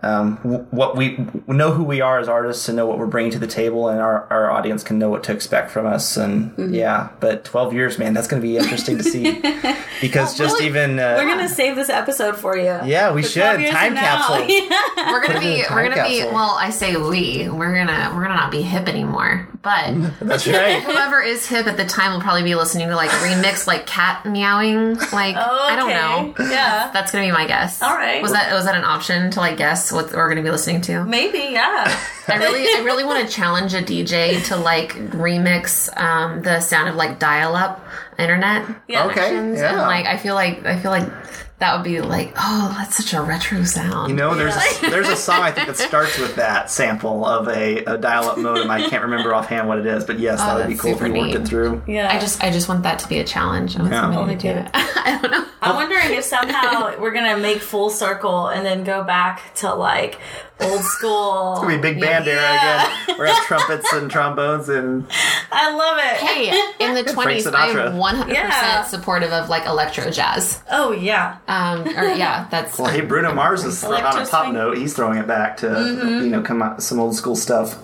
um, 0.05 0.37
what 0.71 0.97
we 0.97 1.17
we 1.47 1.57
know 1.57 1.73
who 1.73 1.83
we 1.85 2.01
are 2.01 2.19
as 2.19 2.29
artists 2.29 2.69
and 2.69 2.77
know 2.77 2.87
what 2.87 2.99
we're 2.99 3.07
bringing 3.07 3.33
to 3.33 3.39
the 3.39 3.47
table, 3.47 3.89
and 3.89 4.01
our, 4.01 4.27
our 4.31 4.51
audience 4.51 4.83
can 4.83 4.99
know 4.99 5.09
what 5.09 5.23
to 5.25 5.33
expect 5.33 5.71
from 5.71 5.87
us. 5.87 6.17
And 6.17 6.35
Mm-hmm. 6.55 6.75
yeah, 6.75 7.09
but 7.21 7.45
twelve 7.45 7.73
years, 7.73 7.99
man, 7.99 8.13
that's 8.15 8.27
going 8.29 8.41
to 8.41 8.47
be 8.47 8.57
interesting 8.57 8.99
to 8.99 9.05
see 9.05 9.41
because 10.01 10.37
just 10.37 10.61
even 10.61 10.99
uh, 10.99 11.17
We're 11.19 11.27
gonna 11.29 11.49
save 11.49 11.77
this 11.77 11.89
episode 11.89 12.37
for 12.37 12.57
you. 12.57 12.79
yeah, 12.85 13.13
we 13.13 13.23
should 13.23 13.43
time 13.71 13.95
capsule. 13.95 14.45
Yeah. 14.47 14.69
We're 15.11 15.21
gonna 15.23 15.35
Put 15.35 15.45
it 15.45 15.49
in 15.49 15.57
be 15.57 15.65
we're 15.75 15.89
gonna 15.89 16.09
be 16.09 16.25
well, 16.25 16.57
I 16.59 16.71
say 16.71 16.97
we. 16.97 17.49
We're 17.49 17.75
gonna 17.75 18.13
we're 18.15 18.23
gonna 18.23 18.35
not 18.37 18.51
be 18.51 18.63
hip 18.63 18.89
anymore. 18.89 19.49
But 19.63 19.95
That's 20.21 20.47
right. 20.47 20.83
whoever 20.83 21.21
is 21.23 21.47
hip 21.47 21.67
at 21.67 21.77
the 21.77 21.85
time 21.87 22.13
will 22.13 22.21
probably 22.21 22.43
be 22.43 22.55
listening 22.55 22.89
to 22.89 22.97
like 22.97 23.11
remix 23.11 23.67
like 23.67 23.87
cat 23.87 24.25
meowing. 24.27 24.95
Like 25.13 25.37
I 25.37 25.77
don't 25.77 25.89
know. 25.91 26.31
Okay. 26.33 26.51
Yeah. 26.53 26.91
That's 26.93 27.13
gonna 27.13 27.25
be 27.27 27.33
my 27.33 27.47
guess. 27.47 27.83
All 27.83 27.95
right. 27.95 28.21
Was 28.23 28.33
that 28.33 28.53
was 28.53 28.65
that 28.67 28.75
an 28.75 28.85
option 28.85 29.31
to 29.33 29.41
like 29.41 29.57
guess 29.57 29.91
what 29.95 30.13
we're 30.13 30.29
gonna 30.29 30.43
be 30.43 30.51
listening 30.51 30.81
to? 30.83 31.05
Maybe, 31.05 31.53
yeah. 31.53 31.85
I 32.29 32.37
really 32.37 32.63
I 32.77 32.83
really 32.85 33.05
want 33.05 33.27
to 33.27 33.33
challenge 33.35 33.73
a 33.75 33.83
DJ 33.83 34.45
to 34.49 34.57
like 34.57 34.93
remix 35.13 35.95
um, 35.99 36.43
the 36.43 36.61
sound 36.61 36.89
of 36.89 36.97
like 36.97 37.19
dial 37.19 37.55
up 37.57 37.85
internet 38.19 38.67
Yeah. 38.89 39.05
Okay, 39.07 39.15
connections. 39.15 39.61
yeah. 39.61 39.69
And 39.71 39.79
like 39.83 40.07
I 40.07 40.17
feel 40.17 40.35
like 40.35 40.65
I 40.67 40.79
feel 40.79 40.91
like 40.91 41.09
that 41.59 41.75
would 41.77 41.85
be 41.85 42.01
like, 42.01 42.33
oh, 42.37 42.75
that's 42.79 42.97
such 42.97 43.13
a 43.15 43.23
retro 43.23 43.63
sound. 43.65 44.11
You 44.11 44.17
know, 44.17 44.35
there's 44.35 44.57
a, 44.57 44.81
there's 44.91 45.09
a 45.09 45.17
song 45.17 45.41
I 45.41 45.53
think 45.53 45.69
that 45.69 45.77
starts 45.77 46.19
with 46.19 46.35
that 46.37 46.69
sample 46.71 47.25
of 47.25 47.47
a, 47.49 47.85
a 47.85 47.97
dial-up 47.97 48.39
modem. 48.39 48.71
I 48.71 48.89
can't 48.89 49.05
remember 49.05 49.33
offhand 49.35 49.69
what 49.69 49.79
it 49.79 49.87
is, 49.87 50.05
but 50.05 50.19
yes, 50.19 50.41
oh, 50.43 50.47
that 50.47 50.57
would 50.59 50.69
be 50.69 50.75
cool 50.79 50.91
if 50.91 50.99
super 50.99 51.07
you 51.07 51.15
worked 51.21 51.27
neat. 51.35 51.37
it 51.43 51.47
through. 51.49 51.83
Yeah. 51.87 52.13
I 52.13 52.19
just 52.19 52.43
I 52.43 52.51
just 52.51 52.69
want 52.69 52.83
that 52.83 52.99
to 53.01 53.09
be 53.09 53.19
a 53.21 53.25
challenge. 53.25 53.77
I 53.77 53.81
want 53.83 53.93
Yeah. 53.93 54.01
somebody 54.03 54.35
Me 54.35 54.35
to 54.35 54.49
do 54.49 54.53
too. 54.55 54.59
it. 54.61 54.71
I 54.75 55.19
don't 55.23 55.31
know. 55.31 55.47
I'm 55.63 55.77
wondering 55.77 56.13
if 56.19 56.25
somehow 56.25 56.99
we're 57.01 57.13
gonna 57.15 57.39
make 57.39 57.61
full 57.63 57.89
circle 57.89 58.49
and 58.49 58.67
then 58.67 58.85
go 58.85 59.03
back 59.05 59.55
to 59.57 59.73
like 59.75 60.19
old 60.61 60.83
school. 60.83 61.55
It'll 61.57 61.69
be 61.69 61.79
big 61.79 62.01
band 62.01 62.27
era 62.29 62.43
again. 62.43 63.17
We're 63.19 63.27
have 63.27 63.45
trumpets 63.45 63.91
and 63.93 64.11
trombones 64.11 64.69
and 64.69 65.07
I 65.51 65.75
love 65.75 65.99
it. 65.99 66.17
Hey, 66.21 66.85
in 66.87 66.95
the 66.95 67.05
twenties, 67.13 67.47
I'm 67.47 67.97
100 67.97 68.33
Yeah. 68.33 68.49
percent 68.51 68.87
supportive 68.89 69.33
of 69.33 69.49
like 69.49 69.67
electro 69.67 70.11
jazz. 70.11 70.63
Oh 70.71 70.93
yeah. 70.93 71.39
Um, 71.47 71.87
or 71.87 72.05
yeah, 72.15 72.47
that's 72.51 72.79
well, 72.79 72.91
hey, 72.91 73.03
Bruno 73.03 73.35
Mars 73.35 73.65
is 73.65 73.83
on 73.85 73.95
a 73.95 74.27
pop 74.27 74.45
swing. 74.45 74.55
note. 74.55 74.79
He's 74.79 74.95
throwing 74.95 75.19
it 75.19 75.27
back 75.27 75.59
to 75.59 76.21
you 76.23 76.31
know 76.31 76.43
come 76.43 76.63
out 76.63 76.83
some 76.83 76.99
old 76.99 77.15
school 77.15 77.37
stuff. 77.37 77.79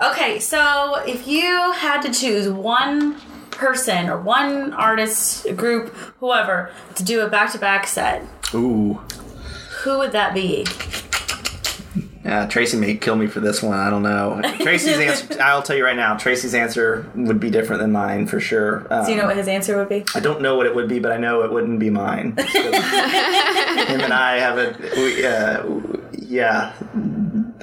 Okay, 0.00 0.38
so 0.38 1.02
if 1.06 1.26
you 1.26 1.72
had 1.72 2.02
to 2.02 2.12
choose 2.12 2.48
one 2.48 3.20
person 3.50 4.08
or 4.08 4.20
one 4.20 4.72
artist, 4.72 5.44
group, 5.56 5.92
whoever, 6.20 6.70
to 6.94 7.02
do 7.02 7.20
a 7.22 7.28
back-to-back 7.28 7.84
set, 7.88 8.24
Ooh, 8.54 8.94
who 9.82 9.98
would 9.98 10.12
that 10.12 10.34
be? 10.34 10.64
Yeah, 12.28 12.46
Tracy 12.46 12.76
may 12.76 12.94
kill 12.94 13.16
me 13.16 13.26
for 13.26 13.40
this 13.40 13.62
one. 13.62 13.78
I 13.78 13.88
don't 13.88 14.02
know. 14.02 14.42
Tracy's 14.60 14.98
answer. 14.98 15.40
I'll 15.42 15.62
tell 15.62 15.76
you 15.76 15.84
right 15.84 15.96
now. 15.96 16.14
Tracy's 16.18 16.54
answer 16.54 17.10
would 17.14 17.40
be 17.40 17.48
different 17.48 17.80
than 17.80 17.90
mine 17.90 18.26
for 18.26 18.38
sure. 18.38 18.86
Um, 18.92 19.06
Do 19.06 19.12
you 19.12 19.16
know 19.16 19.24
what 19.24 19.38
his 19.38 19.48
answer 19.48 19.78
would 19.78 19.88
be? 19.88 20.04
I 20.14 20.20
don't 20.20 20.42
know 20.42 20.54
what 20.54 20.66
it 20.66 20.74
would 20.74 20.88
be, 20.88 20.98
but 20.98 21.10
I 21.10 21.16
know 21.16 21.42
it 21.42 21.50
wouldn't 21.50 21.78
be 21.80 21.88
mine. 21.88 22.36
Him 22.36 24.00
and 24.02 24.12
I 24.12 24.38
have 24.40 24.58
a 24.58 24.76
we, 24.96 25.24
uh, 25.24 25.64
yeah. 26.12 26.74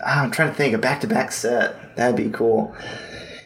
Ah, 0.03 0.23
I'm 0.23 0.31
trying 0.31 0.49
to 0.49 0.55
think 0.55 0.73
a 0.73 0.79
back 0.79 1.01
to 1.01 1.07
back 1.07 1.31
set. 1.31 1.95
That'd 1.95 2.15
be 2.15 2.31
cool. 2.31 2.75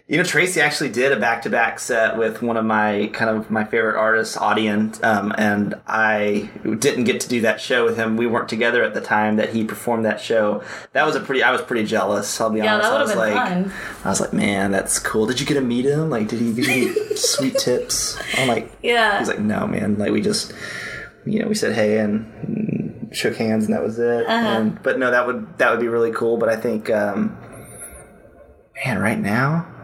You 0.10 0.17
know, 0.17 0.24
Tracy 0.24 0.60
actually 0.60 0.89
did 0.89 1.12
a 1.12 1.19
back 1.19 1.43
to 1.43 1.52
back 1.52 1.78
set 1.80 2.17
with 2.17 2.41
one 2.41 2.58
of 2.58 2.65
my 2.65 3.12
kind 3.13 3.30
of 3.30 3.52
my 3.52 3.63
favorite 3.63 3.95
artists, 3.95 4.36
Audien, 4.36 5.00
um, 5.04 5.32
and 5.38 5.76
I 5.86 6.50
didn't 6.80 7.04
get 7.04 7.22
to 7.22 7.30
do 7.30 7.41
that 7.41 7.62
show 7.62 7.86
with 7.86 7.95
him. 7.95 8.17
We 8.17 8.26
weren't 8.26 8.50
together 8.50 8.82
at 8.84 8.95
the 8.95 9.02
time 9.02 9.36
that 9.36 9.50
he 9.50 9.63
performed 9.63 10.06
that 10.06 10.19
show. 10.19 10.63
That 10.93 11.06
was 11.06 11.15
a 11.15 11.19
pretty. 11.19 11.43
I 11.43 11.52
was 11.52 11.62
pretty 11.62 11.86
jealous. 11.86 12.41
I'll 12.41 12.50
be 12.50 12.58
Yeah, 12.58 12.74
honest. 12.74 12.89
that 12.89 12.95
I 12.95 12.98
would 12.98 13.02
was 13.04 13.12
have 13.12 13.19
been 13.24 13.36
like, 13.36 13.72
fun. 13.72 13.74
I 14.04 14.10
was 14.10 14.19
like, 14.19 14.34
man, 14.34 14.72
that's 14.72 14.98
cool. 14.98 15.28
Did 15.28 15.39
you 15.39 15.45
get 15.45 15.54
to 15.54 15.62
meet 15.62 15.86
him? 15.86 16.10
Like, 16.10 16.28
did 16.28 16.39
he 16.41 16.54
give 16.54 16.67
you 16.67 16.93
sweet 17.15 17.60
tips? 17.60 18.17
I'm 18.36 18.48
like, 18.48 18.76
Yeah. 18.82 19.19
He's 19.19 19.28
like, 19.28 19.38
no, 19.39 19.67
man. 19.67 20.00
Like, 20.00 20.12
we 20.12 20.22
just, 20.22 20.54
you 21.24 21.39
know, 21.39 21.48
we 21.48 21.54
said 21.54 21.74
hey 21.76 22.00
and 22.00 23.12
shook 23.15 23.36
hands, 23.36 23.65
and 23.65 23.76
that 23.76 23.84
was 23.84 24.00
it. 24.00 24.26
Uh-huh. 24.26 24.48
And, 24.48 24.82
but 24.82 24.98
no, 24.98 25.12
that 25.12 25.28
would 25.28 25.56
that 25.60 25.69
would 25.69 25.80
be 25.80 25.88
really 25.88 26.12
cool. 26.12 26.38
But 26.38 26.50
I 26.50 26.56
think, 26.56 26.89
um, 26.89 27.38
man, 28.84 28.98
right 28.98 29.19
now, 29.19 29.76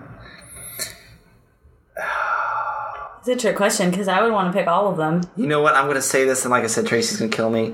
It's 3.27 3.43
a 3.43 3.47
trick 3.47 3.55
question 3.55 3.89
because 3.89 4.07
I 4.07 4.21
would 4.21 4.31
want 4.31 4.53
to 4.53 4.55
pick 4.55 4.67
all 4.67 4.87
of 4.87 4.97
them. 4.97 5.21
you 5.35 5.47
know 5.47 5.59
what? 5.59 5.73
I'm 5.73 5.85
going 5.85 5.95
to 5.95 6.01
say 6.01 6.25
this, 6.25 6.45
and 6.45 6.51
like 6.51 6.63
I 6.63 6.67
said, 6.67 6.85
Tracy's 6.85 7.17
going 7.17 7.31
to 7.31 7.35
kill 7.35 7.49
me. 7.49 7.73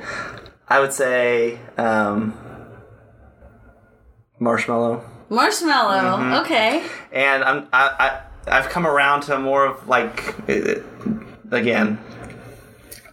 I 0.70 0.80
would 0.80 0.94
say 0.94 1.60
um, 1.78 2.40
Marshmello. 4.40 5.04
Marshmello. 5.30 6.00
Mm-hmm. 6.00 6.34
Okay. 6.46 6.88
and 7.12 7.44
I'm 7.44 7.68
I, 7.74 8.22
I 8.48 8.58
I've 8.60 8.70
come 8.70 8.88
around 8.88 9.24
to 9.24 9.38
more 9.40 9.66
of 9.66 9.90
like 9.90 10.38
again. 11.52 12.00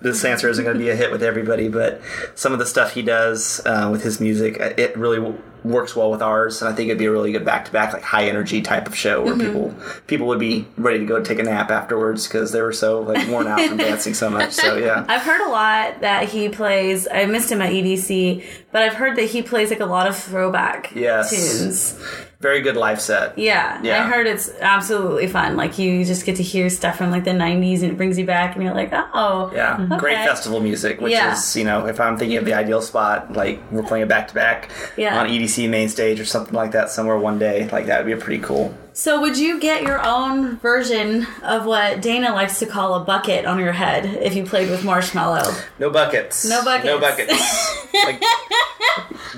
This 0.00 0.24
answer 0.24 0.48
isn't 0.48 0.64
going 0.64 0.76
to 0.76 0.82
be 0.82 0.90
a 0.90 0.94
hit 0.96 1.10
with 1.10 1.22
everybody, 1.24 1.68
but 1.68 2.00
some 2.36 2.52
of 2.52 2.58
the 2.60 2.66
stuff 2.66 2.92
he 2.92 3.02
does 3.02 3.60
uh, 3.66 3.88
with 3.90 4.02
his 4.02 4.20
music, 4.20 4.60
uh, 4.60 4.70
it 4.76 4.96
really 4.96 5.16
w- 5.16 5.36
works 5.64 5.96
well 5.96 6.08
with 6.08 6.22
ours, 6.22 6.62
and 6.62 6.72
I 6.72 6.76
think 6.76 6.88
it'd 6.88 6.98
be 7.00 7.06
a 7.06 7.10
really 7.10 7.32
good 7.32 7.44
back 7.44 7.64
to 7.64 7.72
back, 7.72 7.92
like 7.92 8.02
high 8.04 8.28
energy 8.28 8.62
type 8.62 8.86
of 8.86 8.94
show 8.94 9.24
where 9.24 9.36
people 9.36 9.74
people 10.06 10.28
would 10.28 10.38
be 10.38 10.68
ready 10.76 11.00
to 11.00 11.04
go 11.04 11.20
take 11.20 11.40
a 11.40 11.42
nap 11.42 11.72
afterwards 11.72 12.28
because 12.28 12.52
they 12.52 12.62
were 12.62 12.72
so 12.72 13.00
like 13.00 13.26
worn 13.28 13.48
out 13.48 13.60
from 13.60 13.76
dancing 13.76 14.14
so 14.14 14.30
much. 14.30 14.52
So 14.52 14.76
yeah, 14.76 15.04
I've 15.08 15.22
heard 15.22 15.40
a 15.44 15.50
lot 15.50 16.00
that 16.02 16.28
he 16.28 16.48
plays. 16.48 17.08
I 17.12 17.24
missed 17.26 17.50
him 17.50 17.60
at 17.60 17.72
EDC, 17.72 18.44
but 18.70 18.82
I've 18.82 18.94
heard 18.94 19.16
that 19.16 19.24
he 19.24 19.42
plays 19.42 19.70
like 19.70 19.80
a 19.80 19.86
lot 19.86 20.06
of 20.06 20.16
throwback 20.16 20.92
Yes. 20.94 21.30
tunes. 21.30 22.00
Very 22.40 22.60
good 22.60 22.76
live 22.76 23.00
set. 23.00 23.36
Yeah, 23.36 23.80
Yeah. 23.82 24.04
I 24.04 24.06
heard 24.06 24.28
it's 24.28 24.48
absolutely 24.60 25.26
fun. 25.26 25.56
Like 25.56 25.76
you 25.76 26.04
just 26.04 26.24
get 26.24 26.36
to 26.36 26.42
hear 26.44 26.70
stuff 26.70 26.96
from 26.96 27.10
like 27.10 27.24
the 27.24 27.32
'90s, 27.32 27.82
and 27.82 27.90
it 27.90 27.96
brings 27.96 28.16
you 28.16 28.24
back, 28.24 28.54
and 28.54 28.62
you're 28.62 28.74
like, 28.74 28.90
oh, 28.92 29.50
Yeah, 29.52 29.84
great 29.98 30.18
festival 30.18 30.60
music, 30.60 31.00
which 31.00 31.12
Yeah. 31.12 31.32
is, 31.32 31.56
you 31.56 31.64
know, 31.64 31.86
if 31.86 31.98
I'm 31.98 32.16
thinking 32.16 32.36
of 32.38 32.44
the 32.44 32.54
ideal 32.54 32.80
spot, 32.80 33.32
like 33.32 33.60
we're 33.72 33.82
playing 33.82 34.04
it 34.04 34.08
back 34.08 34.28
to 34.28 34.34
back 34.34 34.70
on 34.96 35.26
EDC 35.28 35.68
main 35.68 35.88
stage 35.88 36.20
or 36.20 36.24
something 36.24 36.54
like 36.54 36.70
that 36.72 36.90
somewhere 36.90 37.16
one 37.18 37.40
day, 37.40 37.68
like 37.72 37.86
that 37.86 38.04
would 38.04 38.14
be 38.14 38.20
pretty 38.22 38.40
cool. 38.42 38.72
So 38.92 39.20
would 39.20 39.36
you 39.36 39.58
get 39.60 39.82
your 39.82 40.00
own 40.04 40.58
version 40.58 41.26
of 41.42 41.66
what 41.66 42.00
Dana 42.02 42.32
likes 42.34 42.58
to 42.60 42.66
call 42.66 42.94
a 42.94 43.04
bucket 43.04 43.46
on 43.46 43.58
your 43.60 43.70
head 43.72 44.04
if 44.06 44.34
you 44.36 44.44
played 44.44 44.70
with 44.70 44.82
Marshmello? 44.82 45.60
No 45.80 45.90
buckets. 45.90 46.44
No 46.48 46.64
buckets. 46.64 46.86
No 46.86 46.98
buckets. 47.00 47.84
like 48.04 48.20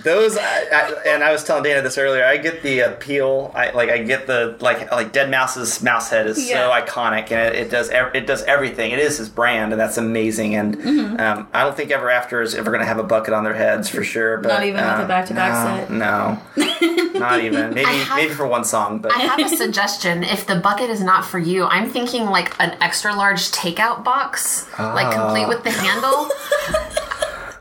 those, 0.02 0.36
I, 0.36 0.42
I, 0.72 1.02
and 1.06 1.22
I 1.24 1.32
was 1.32 1.44
telling 1.44 1.62
Dana 1.62 1.82
this 1.82 1.98
earlier. 1.98 2.24
I 2.24 2.36
get 2.36 2.62
the 2.62 2.80
appeal. 2.80 3.52
I 3.54 3.70
like. 3.70 3.88
I 3.90 3.98
get 4.02 4.26
the 4.26 4.56
like. 4.60 4.90
Like 4.90 5.12
deadmau5's 5.12 5.82
mouse 5.82 6.10
head 6.10 6.26
is 6.26 6.48
so 6.48 6.70
iconic, 6.70 7.30
and 7.32 7.54
it, 7.54 7.66
it 7.66 7.70
does. 7.70 7.88
ev- 7.90 8.14
It 8.14 8.26
does 8.26 8.42
everything. 8.44 8.90
It 8.92 8.98
is 8.98 9.18
his 9.18 9.28
brand, 9.28 9.72
and 9.72 9.80
that's 9.80 9.96
amazing. 9.98 10.54
And 10.54 10.76
Mm-hmm. 10.80 11.20
um, 11.20 11.48
I 11.52 11.64
don't 11.64 11.76
think 11.76 11.90
Ever 11.90 12.10
After 12.10 12.40
is 12.42 12.54
ever 12.54 12.70
going 12.70 12.80
to 12.80 12.86
have 12.86 12.98
a 12.98 13.02
bucket 13.02 13.34
on 13.34 13.44
their 13.44 13.54
heads 13.54 13.88
for 13.88 14.02
sure. 14.02 14.38
But, 14.38 14.48
Not 14.48 14.62
even 14.64 14.76
with 14.76 14.84
um, 14.84 15.00
a 15.02 15.08
back-to-back 15.08 15.88
no, 15.90 16.38
set? 16.56 17.10
No, 17.12 17.12
not 17.18 17.40
even. 17.40 17.74
Maybe 17.74 17.84
have- 17.90 18.16
maybe 18.16 18.32
for 18.34 18.46
one 18.46 18.64
song, 18.64 18.98
but 19.00 19.12
I 19.12 19.18
have 19.20 19.38
a 19.40 19.48
suggestion. 19.56 20.24
If 20.24 20.46
the 20.46 20.56
bucket 20.56 20.90
is 20.90 21.02
not 21.02 21.24
for 21.24 21.38
you, 21.38 21.64
I'm 21.66 21.88
thinking 21.90 22.24
like 22.26 22.54
an 22.60 22.76
extra 22.80 23.14
large 23.14 23.50
takeout 23.52 24.04
box, 24.04 24.66
like 24.78 25.14
complete 25.14 25.48
with 25.48 25.62
the 25.64 25.70
handle. 25.82 26.28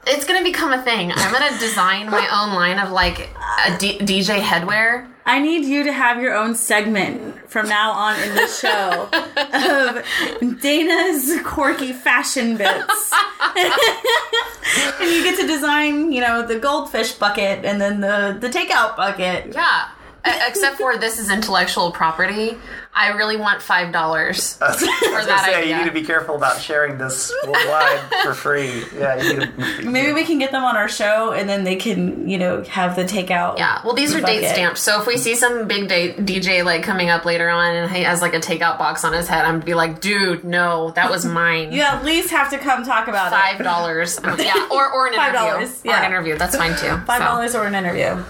It's 0.07 0.25
gonna 0.25 0.43
become 0.43 0.73
a 0.73 0.81
thing. 0.81 1.11
I'm 1.13 1.31
gonna 1.31 1.57
design 1.59 2.09
my 2.09 2.27
own 2.33 2.55
line 2.55 2.79
of 2.79 2.91
like 2.91 3.29
a 3.67 3.77
D- 3.77 3.99
DJ 3.99 4.39
headwear. 4.39 5.07
I 5.25 5.39
need 5.39 5.65
you 5.65 5.83
to 5.83 5.93
have 5.93 6.19
your 6.21 6.35
own 6.35 6.55
segment 6.55 7.47
from 7.49 7.69
now 7.69 7.91
on 7.91 8.19
in 8.19 8.33
the 8.33 8.47
show 8.47 9.07
of 9.13 10.59
Dana's 10.61 11.39
quirky 11.43 11.93
fashion 11.93 12.57
bits. 12.57 13.13
and 13.55 15.11
you 15.11 15.23
get 15.23 15.39
to 15.39 15.45
design, 15.45 16.11
you 16.11 16.21
know, 16.21 16.47
the 16.47 16.57
goldfish 16.57 17.13
bucket 17.13 17.63
and 17.63 17.79
then 17.79 18.01
the, 18.01 18.37
the 18.39 18.49
takeout 18.49 18.97
bucket. 18.97 19.53
Yeah. 19.53 19.89
Except 20.25 20.77
for 20.77 20.97
this 20.97 21.19
is 21.19 21.29
intellectual 21.29 21.91
property. 21.91 22.57
I 23.01 23.09
really 23.15 23.37
want 23.37 23.61
five 23.61 23.93
dollars 23.93 24.57
I 24.61 24.67
was 24.71 24.79
for 24.81 24.85
gonna 24.85 25.25
that 25.27 25.45
say 25.45 25.55
idea. 25.61 25.69
you 25.77 25.81
need 25.81 25.87
to 25.87 25.93
be 25.93 26.03
careful 26.03 26.35
about 26.35 26.59
sharing 26.59 26.97
this 26.97 27.31
worldwide 27.45 27.99
for 28.23 28.33
free. 28.33 28.83
Yeah, 28.93 29.15
you 29.21 29.39
need 29.39 29.57
to. 29.57 29.89
Maybe 29.89 30.11
we 30.11 30.25
can 30.25 30.37
get 30.37 30.51
them 30.51 30.65
on 30.65 30.75
our 30.75 30.89
show 30.89 31.31
and 31.31 31.47
then 31.47 31.63
they 31.63 31.77
can, 31.77 32.27
you 32.27 32.37
know, 32.37 32.61
have 32.63 32.97
the 32.97 33.03
takeout. 33.05 33.57
Yeah, 33.57 33.81
well, 33.85 33.93
these 33.93 34.13
are 34.13 34.19
date 34.19 34.41
Bucket. 34.41 34.49
stamped. 34.49 34.77
So 34.79 34.99
if 34.99 35.07
we 35.07 35.15
see 35.17 35.35
some 35.35 35.65
big 35.67 35.87
date 35.87 36.17
DJ 36.25 36.65
like 36.65 36.83
coming 36.83 37.09
up 37.09 37.23
later 37.23 37.47
on 37.49 37.73
and 37.73 37.89
he 37.91 38.03
has 38.03 38.21
like 38.21 38.33
a 38.33 38.39
takeout 38.39 38.77
box 38.77 39.05
on 39.05 39.13
his 39.13 39.27
head, 39.29 39.45
I'm 39.45 39.55
gonna 39.55 39.65
be 39.65 39.75
like, 39.75 40.01
dude, 40.01 40.43
no, 40.43 40.91
that 40.91 41.09
was 41.09 41.25
mine. 41.39 41.71
You 41.71 41.83
at 41.83 42.03
least 42.03 42.31
have 42.31 42.49
to 42.49 42.57
come 42.57 42.83
talk 42.83 43.07
about 43.07 43.31
Five 43.31 43.61
it. 43.61 43.63
dollars. 43.63 44.19
yeah, 44.39 44.67
or 44.71 44.91
or 44.91 45.07
an 45.07 45.13
Five 45.13 45.29
interview. 45.33 45.51
dollars, 45.51 45.81
Or 45.85 45.87
yeah. 45.87 45.99
an 46.05 46.11
interview. 46.11 46.37
That's 46.37 46.57
fine 46.57 46.75
too. 46.75 46.97
Five 47.05 47.19
So, 47.19 47.25
dollars 47.25 47.55
or 47.55 47.65
an 47.65 47.75
interview. 47.75 48.21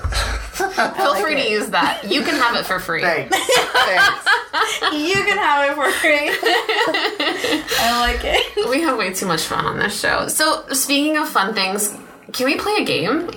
Feel 0.60 1.16
free 1.16 1.36
to 1.36 1.50
use 1.50 1.70
that. 1.70 2.04
You 2.12 2.22
can 2.22 2.36
have 2.36 2.56
it 2.58 2.66
for 2.66 2.80
free. 2.80 3.02
Thanks. 3.02 3.34
Thanks. 3.38 4.28
You 4.92 5.14
can 5.26 5.38
have 5.38 5.70
it 5.70 5.76
for 5.76 5.92
free. 5.92 6.30
I 7.80 7.98
like 8.00 8.22
it. 8.24 8.70
We 8.70 8.82
have 8.82 8.98
way 8.98 9.14
too 9.14 9.26
much 9.26 9.44
fun 9.44 9.66
on 9.66 9.78
this 9.80 10.00
show. 10.00 10.28
So 10.28 10.66
speaking 10.74 11.18
of 11.18 11.28
fun 11.30 11.54
things, 11.54 11.96
can 12.34 12.46
we 12.46 12.58
play 12.58 12.78
a 12.80 12.86
game? 12.86 13.30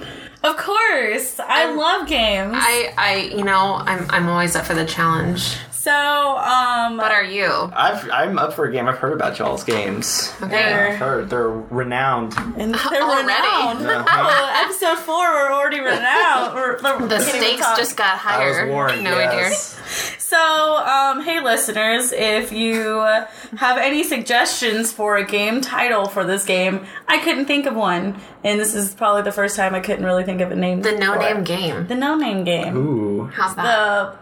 Of 0.43 0.57
course, 0.57 1.39
I 1.39 1.67
I'm- 1.67 1.77
love 1.77 2.09
games. 2.09 2.53
I, 2.57 2.93
I, 2.99 3.15
you 3.37 3.45
know, 3.45 3.77
I'm, 3.77 4.11
I'm 4.11 4.29
always 4.29 4.57
up 4.57 4.67
for 4.67 4.75
the 4.75 4.85
challenge. 4.85 5.57
So, 5.83 6.37
um, 6.39 6.97
What 6.97 7.11
are 7.11 7.25
you? 7.25 7.47
I've, 7.75 8.09
I'm 8.11 8.39
up 8.39 8.53
for 8.53 8.67
a 8.67 8.73
game. 8.73 8.89
I've 8.89 8.99
heard 8.99 9.13
about 9.15 9.39
y'all's 9.39 9.65
games. 9.65 10.33
Okay. 10.41 10.93
I've 10.93 10.99
heard 10.99 11.29
they're 11.29 11.51
renowned. 11.51 12.35
and 12.57 12.75
they're 12.75 12.81
Already? 13.03 13.27
renowned. 13.27 14.07
Oh, 14.09 14.63
episode 14.65 14.99
four, 14.99 15.17
we're 15.17 15.53
already 15.53 15.81
renowned. 15.81 16.55
We're, 16.55 16.79
we're 16.83 17.09
The 17.09 17.21
stakes 17.21 17.67
just 17.77 17.97
got 17.97 18.17
higher. 18.19 18.69
warned, 18.69 19.03
no 19.03 19.11
yes. 19.19 19.79
So, 20.19 20.39
um, 20.39 21.23
hey 21.23 21.43
listeners, 21.43 22.13
if 22.13 22.53
you 22.53 23.01
uh, 23.01 23.27
have 23.59 23.77
any 23.77 24.03
suggestions 24.03 24.91
for 24.91 25.17
a 25.19 25.25
game 25.27 25.61
title 25.61 26.07
for 26.07 26.25
this 26.25 26.47
game, 26.47 26.87
I 27.07 27.19
couldn't 27.19 27.45
think 27.45 27.67
of 27.67 27.75
one, 27.77 28.19
and 28.43 28.59
this 28.59 28.75
is 28.75 28.95
probably 28.95 29.23
the 29.23 29.33
first 29.33 29.57
time 29.57 29.75
I 29.75 29.81
couldn't 29.81 30.07
really 30.07 30.25
think 30.25 30.41
of 30.41 30.51
a 30.51 30.57
name. 30.57 30.81
The 30.81 30.93
no 30.93 31.19
name 31.19 31.45
game. 31.45 31.87
the 31.87 31.95
no 31.97 32.15
name 32.15 32.45
game. 32.45 32.75
Ooh. 32.77 33.12
How's 33.27 33.55
that? 33.57 33.63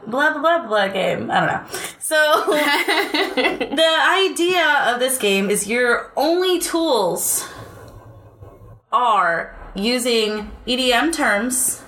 the 0.05 0.11
blah 0.11 0.33
blah 0.33 0.41
blah 0.41 0.67
blah 0.67 0.89
game. 0.89 1.31
I 1.31 1.41
don't 1.41 1.49
know. 1.49 1.65
So 1.99 2.17
the 2.47 3.99
idea 4.29 4.67
of 4.93 5.01
this 5.01 5.19
game 5.19 5.51
is 5.51 5.67
your 5.69 6.13
only 6.17 6.59
tools 6.59 7.49
are 8.93 9.57
using 9.75 10.51
EDM 10.67 11.13
terms 11.13 11.83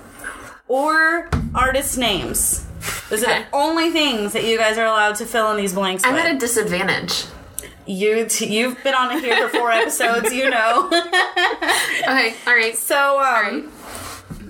or 0.67 1.29
artist 1.53 1.97
names. 1.97 2.65
Those 3.09 3.23
are 3.23 3.39
the 3.39 3.45
only 3.53 3.91
things 3.91 4.33
that 4.33 4.43
you 4.45 4.57
guys 4.57 4.77
are 4.77 4.85
allowed 4.85 5.15
to 5.15 5.25
fill 5.25 5.51
in 5.51 5.57
these 5.57 5.73
blanks. 5.73 6.03
I'm 6.05 6.13
with. 6.15 6.25
at 6.25 6.35
a 6.35 6.37
disadvantage. 6.39 7.25
you 7.85 8.25
t- 8.25 8.57
you've 8.57 8.81
been 8.83 8.95
on 8.95 9.19
here 9.19 9.47
for 9.49 9.57
four 9.57 9.71
episodes, 9.81 10.33
you 10.33 10.49
know. 10.49 10.87
Okay, 10.87 12.35
all 12.47 12.55
right. 12.55 12.75
So, 12.77 13.19
um, 13.19 13.23
right. 13.23 13.63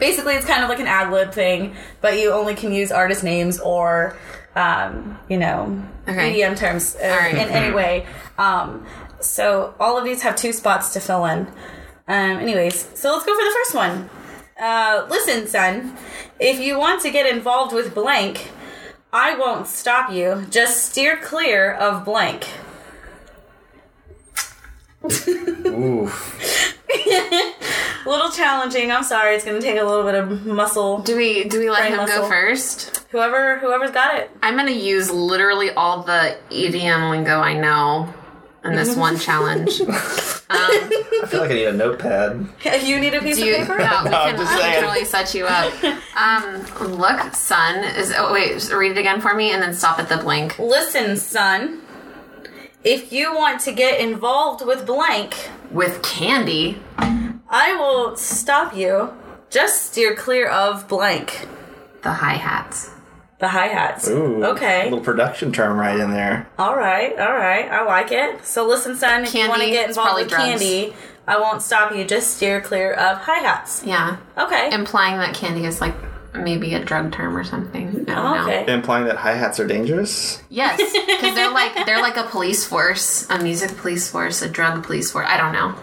Basically, 0.04 0.34
it's 0.34 0.45
kind 0.45 0.64
of 0.64 0.70
like 0.70 0.82
an 0.82 0.88
ad 0.88 1.14
lib 1.14 1.32
thing, 1.32 1.74
but 2.01 2.20
you 2.20 2.34
only 2.34 2.56
can 2.56 2.74
use 2.74 2.91
artist 2.91 3.24
names 3.24 3.58
or, 3.60 4.18
um, 4.54 5.18
you 5.30 5.38
know, 5.38 5.82
Okay. 6.10 6.41
EDM 6.41 6.58
terms 6.58 6.97
uh, 6.97 7.08
right. 7.08 7.34
in 7.34 7.47
any 7.49 7.74
way. 7.74 8.06
Um, 8.38 8.86
so, 9.22 9.74
all 9.80 9.97
of 9.97 10.04
these 10.04 10.22
have 10.24 10.36
two 10.36 10.51
spots 10.51 10.91
to 10.93 10.99
fill 10.99 11.24
in. 11.26 11.47
Um, 12.10 12.38
anyways, 12.45 12.99
so 12.99 13.14
let's 13.14 13.26
go 13.26 13.34
for 13.34 13.45
the 13.45 13.51
first 13.51 13.76
one. 13.76 14.10
Uh, 14.62 15.08
listen, 15.10 15.47
son, 15.47 15.95
if 16.38 16.60
you 16.60 16.78
want 16.78 17.01
to 17.04 17.10
get 17.10 17.26
involved 17.26 17.74
with 17.74 17.95
blank, 17.95 18.51
I 19.14 19.36
won't 19.36 19.68
stop 19.68 20.12
you. 20.12 20.45
Just 20.49 20.91
steer 20.91 21.16
clear 21.16 21.72
of 21.72 22.04
blank. 22.04 22.49
Ooh. 25.66 26.12
A 26.95 27.53
little 28.09 28.29
challenging. 28.31 28.91
I'm 28.91 29.03
sorry. 29.03 29.35
It's 29.35 29.43
going 29.45 29.59
to 29.59 29.65
take 29.65 29.79
a 29.79 29.83
little 29.83 30.03
bit 30.03 30.15
of 30.15 30.45
muscle. 30.45 30.99
Do 30.99 31.15
we 31.15 31.45
do 31.45 31.59
we 31.59 31.69
let 31.69 31.89
him 31.89 31.97
muscle. 31.97 32.23
go 32.23 32.27
first? 32.29 33.05
Whoever 33.11 33.59
whoever's 33.59 33.91
got 33.91 34.15
it. 34.19 34.31
I'm 34.41 34.55
gonna 34.55 34.71
use 34.71 35.11
literally 35.11 35.69
all 35.71 36.01
the 36.03 36.37
EDM 36.49 37.11
lingo 37.11 37.39
I 37.39 37.53
know 37.53 38.11
in 38.63 38.73
this 38.75 38.95
one 39.05 39.19
challenge. 39.19 39.79
Um, 39.81 39.89
I 40.49 41.25
feel 41.27 41.41
like 41.41 41.51
I 41.51 41.53
need 41.53 41.65
a 41.65 41.73
notepad. 41.73 42.47
You 42.83 42.99
need 42.99 43.13
a 43.13 43.21
piece 43.21 43.37
you, 43.39 43.53
of 43.55 43.61
paper. 43.67 43.77
no, 43.77 44.01
we 44.03 44.09
No, 44.09 44.17
I'm 44.17 44.35
can, 44.35 44.37
just 44.37 44.51
I 44.51 44.59
can 44.59 44.61
saying. 44.61 44.83
totally 44.83 45.05
set 45.05 45.33
you 45.35 45.45
up. 45.45 45.73
Um, 46.17 46.97
look, 46.97 47.33
son 47.35 47.83
is. 47.83 48.13
Oh 48.17 48.33
wait, 48.33 48.71
read 48.73 48.91
it 48.91 48.97
again 48.97 49.21
for 49.21 49.33
me, 49.35 49.51
and 49.51 49.61
then 49.61 49.73
stop 49.75 49.99
at 49.99 50.09
the 50.09 50.17
blank. 50.17 50.57
Listen, 50.59 51.15
son. 51.17 51.81
If 52.84 53.13
you 53.13 53.34
want 53.34 53.61
to 53.61 53.71
get 53.71 53.99
involved 53.99 54.65
with 54.65 54.86
blank, 54.86 55.36
With 55.71 56.01
candy, 56.03 56.79
I 57.49 57.75
will 57.75 58.15
stop 58.17 58.75
you. 58.75 59.13
Just 59.49 59.91
steer 59.91 60.15
clear 60.15 60.47
of 60.49 60.88
blank. 60.88 61.47
the 62.01 62.11
hi 62.11 62.34
hats. 62.34 62.89
The 63.39 63.47
hi 63.47 63.67
hats. 63.67 64.07
Ooh. 64.09 64.43
Okay. 64.45 64.84
little 64.86 64.99
production 65.01 65.51
term 65.53 65.77
right 65.77 65.97
in 65.99 66.11
there. 66.11 66.47
All 66.59 66.75
right. 66.75 67.17
All 67.17 67.34
right. 67.34 67.69
I 67.71 67.84
like 67.86 68.11
it. 68.11 68.45
So 68.45 68.67
listen, 68.67 68.95
son. 68.97 69.23
If 69.23 69.34
you 69.34 69.47
want 69.47 69.61
to 69.61 69.69
get 69.69 69.88
involved 69.89 70.19
with 70.19 70.29
drugs. 70.29 70.43
candy, 70.43 70.93
I 71.27 71.39
won't 71.39 71.61
stop 71.61 71.95
you. 71.95 72.03
Just 72.05 72.36
steer 72.38 72.59
clear 72.61 72.93
of 72.93 73.17
hi 73.19 73.39
hats. 73.39 73.84
Yeah, 73.86 74.17
Okay. 74.38 74.69
implying 74.73 75.17
that 75.17 75.34
candy 75.34 75.65
is 75.65 75.79
like 75.81 75.95
maybe 76.36 76.73
a 76.73 76.84
drug 76.84 77.11
term 77.11 77.36
or 77.38 77.43
something. 77.43 77.89
I 77.89 77.91
don't 77.93 78.05
know. 78.07 78.43
okay. 78.43 78.73
Implying 78.73 79.05
that 79.05 79.17
hi 79.17 79.34
hats 79.34 79.59
are 79.59 79.67
dangerous. 79.67 80.41
Yes, 80.49 80.77
because 80.77 81.36
they're 81.36 81.51
like 81.51 81.86
they're 81.86 82.01
like 82.01 82.17
a 82.17 82.23
police 82.23 82.65
force, 82.65 83.27
a 83.29 83.39
music 83.41 83.75
police 83.77 84.09
force, 84.09 84.41
a 84.41 84.49
drug 84.49 84.84
police 84.84 85.11
force. 85.11 85.27
I 85.29 85.38
don't 85.38 85.53
know. 85.53 85.75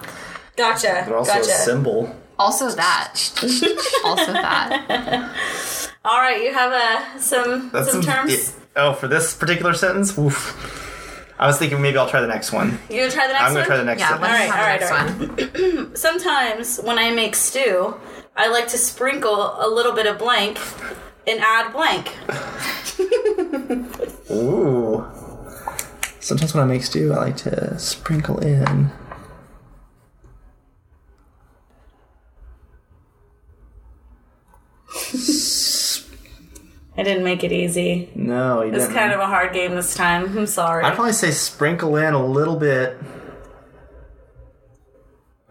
Gotcha. 0.57 1.05
They're 1.07 1.17
also 1.17 1.33
gotcha. 1.33 1.51
a 1.51 1.55
symbol. 1.55 2.15
Also 2.39 2.71
that. 2.71 3.15
also 4.05 4.33
that. 4.33 5.31
All 6.05 6.19
right. 6.21 6.43
You 6.43 6.53
have 6.53 6.73
uh, 6.73 7.19
some 7.19 7.71
some 7.85 8.03
terms. 8.03 8.33
yeah. 8.33 8.57
Oh, 8.77 8.93
for 8.95 9.09
this 9.09 9.35
particular 9.35 9.75
sentence? 9.75 10.17
Oof. 10.19 10.77
I 11.39 11.47
was 11.47 11.59
thinking 11.59 11.81
maybe 11.81 11.97
I'll 11.97 12.09
try 12.09 12.21
the 12.21 12.27
next 12.27 12.53
one. 12.53 12.79
You 12.91 12.99
gonna 13.01 13.11
try 13.11 13.27
the 13.27 13.33
next 13.33 13.43
one? 13.43 13.49
I'm 13.49 13.55
one? 13.55 13.55
going 13.55 13.65
to 13.65 13.69
try 13.69 13.77
the 13.79 13.85
next 13.85 14.01
Yeah, 14.01 14.09
sentence. 14.11 14.31
let's 14.31 14.51
All 14.51 14.59
right, 14.59 14.81
have 14.81 15.01
all 15.01 15.27
the 15.27 15.27
right, 15.27 15.49
next 15.49 15.63
all 15.63 15.87
one. 15.87 15.97
Sometimes 15.97 16.79
when 16.81 16.99
I 16.99 17.11
make 17.13 17.35
stew, 17.35 17.95
I 18.37 18.49
like 18.49 18.69
to 18.69 18.79
sprinkle 18.79 19.57
a 19.59 19.69
little 19.69 19.93
bit 19.93 20.07
of 20.07 20.19
blank 20.19 20.59
and 21.27 21.41
add 21.41 21.73
blank. 21.73 22.15
Ooh. 24.31 25.05
Sometimes 26.21 26.55
when 26.55 26.63
I 26.63 26.67
make 26.67 26.83
stew, 26.85 27.13
I 27.13 27.17
like 27.17 27.37
to 27.39 27.79
sprinkle 27.79 28.39
in. 28.39 28.91
I 36.99 37.03
didn't 37.03 37.25
make 37.25 37.45
it 37.45 37.53
easy. 37.53 38.11
No, 38.15 38.63
you 38.63 38.71
It's 38.73 38.85
didn't. 38.85 38.95
kind 38.95 39.13
of 39.13 39.21
a 39.21 39.27
hard 39.27 39.53
game 39.55 39.75
this 39.75 39.95
time. 39.95 40.37
I'm 40.37 40.47
sorry. 40.47 40.85
I'd 40.85 40.95
probably 40.95 41.13
say 41.13 41.31
sprinkle 41.31 41.97
in 41.97 42.13
a 42.15 42.25
little 42.25 42.57
bit 42.57 42.99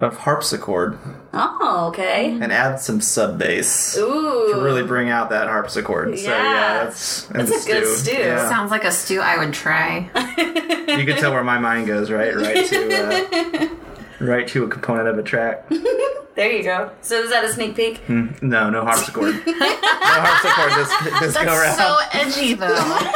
of 0.01 0.17
harpsichord 0.17 0.97
oh, 1.33 1.87
okay. 1.89 2.31
and 2.31 2.53
add 2.53 2.79
some 2.79 3.01
sub 3.01 3.37
bass 3.37 3.97
Ooh. 3.97 4.53
to 4.53 4.61
really 4.61 4.83
bring 4.83 5.09
out 5.09 5.29
that 5.31 5.47
harpsichord. 5.47 6.17
So 6.17 6.29
Yeah. 6.29 6.43
yeah, 6.43 6.83
that's 6.85 7.23
That's 7.23 7.49
that's 7.49 7.65
a 7.65 7.71
good 7.71 7.97
stew. 7.97 8.17
Yeah. 8.17 8.49
Sounds 8.49 8.71
like 8.71 8.85
a 8.85 8.91
stew 8.91 9.19
I 9.19 9.37
would 9.37 9.53
try. 9.53 10.09
you 10.97 11.05
can 11.05 11.17
tell 11.17 11.33
where 11.33 11.43
my 11.43 11.59
mind 11.59 11.87
goes, 11.87 12.09
right? 12.11 12.33
Right 12.35 12.65
to 12.67 12.93
uh, 12.93 13.69
right 14.25 14.47
to 14.49 14.63
a 14.63 14.67
component 14.69 15.09
of 15.09 15.17
a 15.17 15.23
track. 15.23 15.69
There 16.39 16.53
you 16.53 16.63
go. 16.63 16.89
So 17.01 17.21
is 17.21 17.31
that 17.31 17.43
a 17.43 17.51
sneak 17.51 17.75
peek? 17.75 18.07
No, 18.07 18.69
no 18.69 18.85
harpsichord. 18.85 19.33
no 19.45 19.53
harpsichord 19.59 21.11
this, 21.19 21.19
this 21.33 21.35
go 21.43 21.53
around. 21.53 21.75
So 21.77 21.97
edgy 22.13 22.53
though. 22.53 23.09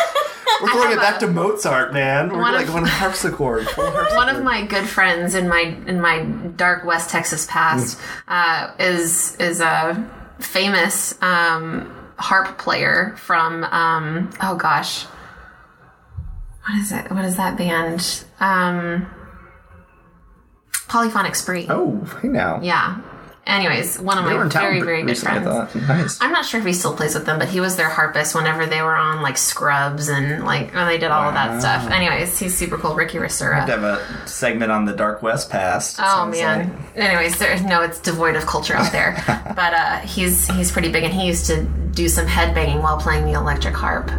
We're 0.61 0.71
throwing 0.73 0.91
it 0.91 0.97
back 0.97 1.15
a- 1.21 1.25
to 1.25 1.27
Mozart, 1.31 1.93
man. 1.93 2.27
We're 2.33 2.41
One 2.41 2.53
like 2.53 2.65
of- 2.67 2.73
going 2.73 2.85
harpsichord. 2.85 3.63
harpsichord. 3.67 4.15
One 4.17 4.27
of 4.27 4.43
my 4.43 4.65
good 4.65 4.85
friends 4.89 5.35
in 5.35 5.47
my 5.47 5.61
in 5.87 6.01
my 6.01 6.23
dark 6.57 6.83
West 6.83 7.11
Texas 7.11 7.47
past 7.49 7.97
uh, 8.27 8.73
is 8.77 9.37
is 9.37 9.61
a 9.61 10.05
famous 10.39 11.15
um, 11.21 11.89
harp 12.17 12.57
player 12.57 13.15
from 13.19 13.63
um, 13.63 14.31
oh 14.41 14.57
gosh, 14.57 15.05
what 16.65 16.77
is 16.77 16.91
it? 16.91 17.09
What 17.09 17.23
is 17.23 17.37
that 17.37 17.57
band? 17.57 18.25
Um, 18.41 19.07
Polyphonic 20.89 21.35
Spree. 21.35 21.67
Oh, 21.69 22.01
hey 22.21 22.27
now. 22.27 22.59
Yeah. 22.61 22.99
Anyways, 23.45 23.99
one 23.99 24.17
of 24.17 24.23
They 24.23 24.37
my 24.37 24.47
very 24.47 24.81
very 24.81 25.03
good 25.03 25.17
friends. 25.17 25.45
Nice. 25.75 26.21
I'm 26.21 26.31
not 26.31 26.45
sure 26.45 26.61
if 26.61 26.65
he 26.65 26.71
still 26.71 26.95
plays 26.95 27.13
with 27.13 27.25
them, 27.25 27.39
but 27.39 27.49
he 27.49 27.59
was 27.59 27.75
their 27.75 27.89
harpist 27.89 28.35
whenever 28.35 28.65
they 28.65 28.81
were 28.81 28.95
on 28.95 29.21
like 29.21 29.37
Scrubs 29.37 30.07
and 30.07 30.45
like 30.45 30.73
when 30.73 30.87
they 30.87 30.97
did 30.97 31.11
all 31.11 31.27
of 31.27 31.33
that 31.33 31.59
stuff. 31.59 31.91
Anyways, 31.91 32.39
he's 32.39 32.55
super 32.55 32.77
cool. 32.77 32.95
Ricky 32.95 33.17
Rosura. 33.17 33.65
to 33.65 33.71
have 33.71 33.83
a 33.83 34.27
segment 34.27 34.71
on 34.71 34.85
the 34.85 34.93
Dark 34.93 35.21
West 35.21 35.49
past. 35.49 35.97
Oh 35.99 36.25
man. 36.25 36.69
like. 36.69 36.95
Anyways, 36.95 37.37
there's 37.37 37.61
no, 37.63 37.81
it's 37.81 37.99
devoid 37.99 38.37
of 38.37 38.45
culture 38.45 38.75
out 38.75 38.91
there. 38.93 39.21
but 39.55 39.73
uh, 39.73 39.97
he's 39.99 40.47
he's 40.47 40.71
pretty 40.71 40.91
big, 40.91 41.03
and 41.03 41.13
he 41.13 41.27
used 41.27 41.45
to 41.47 41.63
do 41.63 42.07
some 42.07 42.25
headbanging 42.25 42.81
while 42.81 42.97
playing 42.97 43.25
the 43.25 43.33
electric 43.33 43.75
harp. 43.75 44.09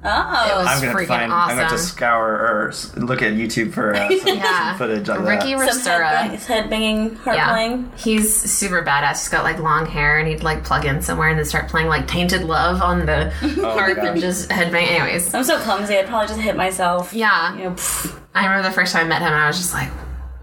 It 0.00 0.06
Oh. 0.06 0.58
was 0.58 0.66
I'm 0.68 0.80
gonna 0.80 0.94
freaking 0.96 1.06
find. 1.08 1.32
I'm 1.32 1.48
gonna 1.48 1.62
have 1.62 1.72
to 1.72 1.78
scour 1.78 2.28
or 2.28 2.72
look 2.96 3.20
at 3.20 3.32
YouTube 3.32 3.72
for 3.72 3.94
uh, 3.96 4.08
some, 4.08 4.28
Yeah. 4.36 4.68
some 4.70 4.78
footage 4.78 5.08
on 5.08 5.24
Ricky 5.24 5.54
that. 5.56 5.72
Some 5.74 5.82
Rosura. 5.92 6.08
head, 6.08 6.38
head 6.38 6.70
banging, 6.70 7.16
heart 7.16 7.36
Yeah, 7.36 7.50
playing. 7.50 7.92
he's 7.96 8.32
super 8.32 8.80
badass. 8.84 9.18
He's 9.18 9.28
got 9.28 9.42
like 9.42 9.58
long 9.58 9.86
hair, 9.86 10.18
and 10.20 10.28
he'd 10.28 10.44
like 10.44 10.62
plug 10.62 10.84
in 10.84 11.02
somewhere 11.02 11.28
and 11.30 11.36
then 11.38 11.44
start 11.44 11.66
playing 11.68 11.88
like 11.88 12.06
"Tainted 12.06 12.44
Love" 12.44 12.80
on 12.80 13.06
the 13.06 13.30
harp 13.60 13.96
gosh. 13.96 14.06
and 14.06 14.20
just 14.20 14.48
headbang. 14.50 14.86
Anyways, 14.88 15.34
I'm 15.34 15.42
so 15.42 15.58
clumsy. 15.58 15.98
I'd 15.98 16.06
probably 16.06 16.28
just 16.28 16.40
hit 16.40 16.56
myself. 16.56 17.12
yeah, 17.12 17.56
You 17.56 17.64
know, 17.64 17.70
pff. 17.72 18.16
I 18.36 18.46
remember 18.46 18.68
the 18.68 18.74
first 18.74 18.92
time 18.92 19.06
I 19.06 19.08
met 19.08 19.20
him, 19.20 19.32
and 19.32 19.34
I 19.42 19.48
was 19.48 19.58
just 19.58 19.74
like, 19.74 19.88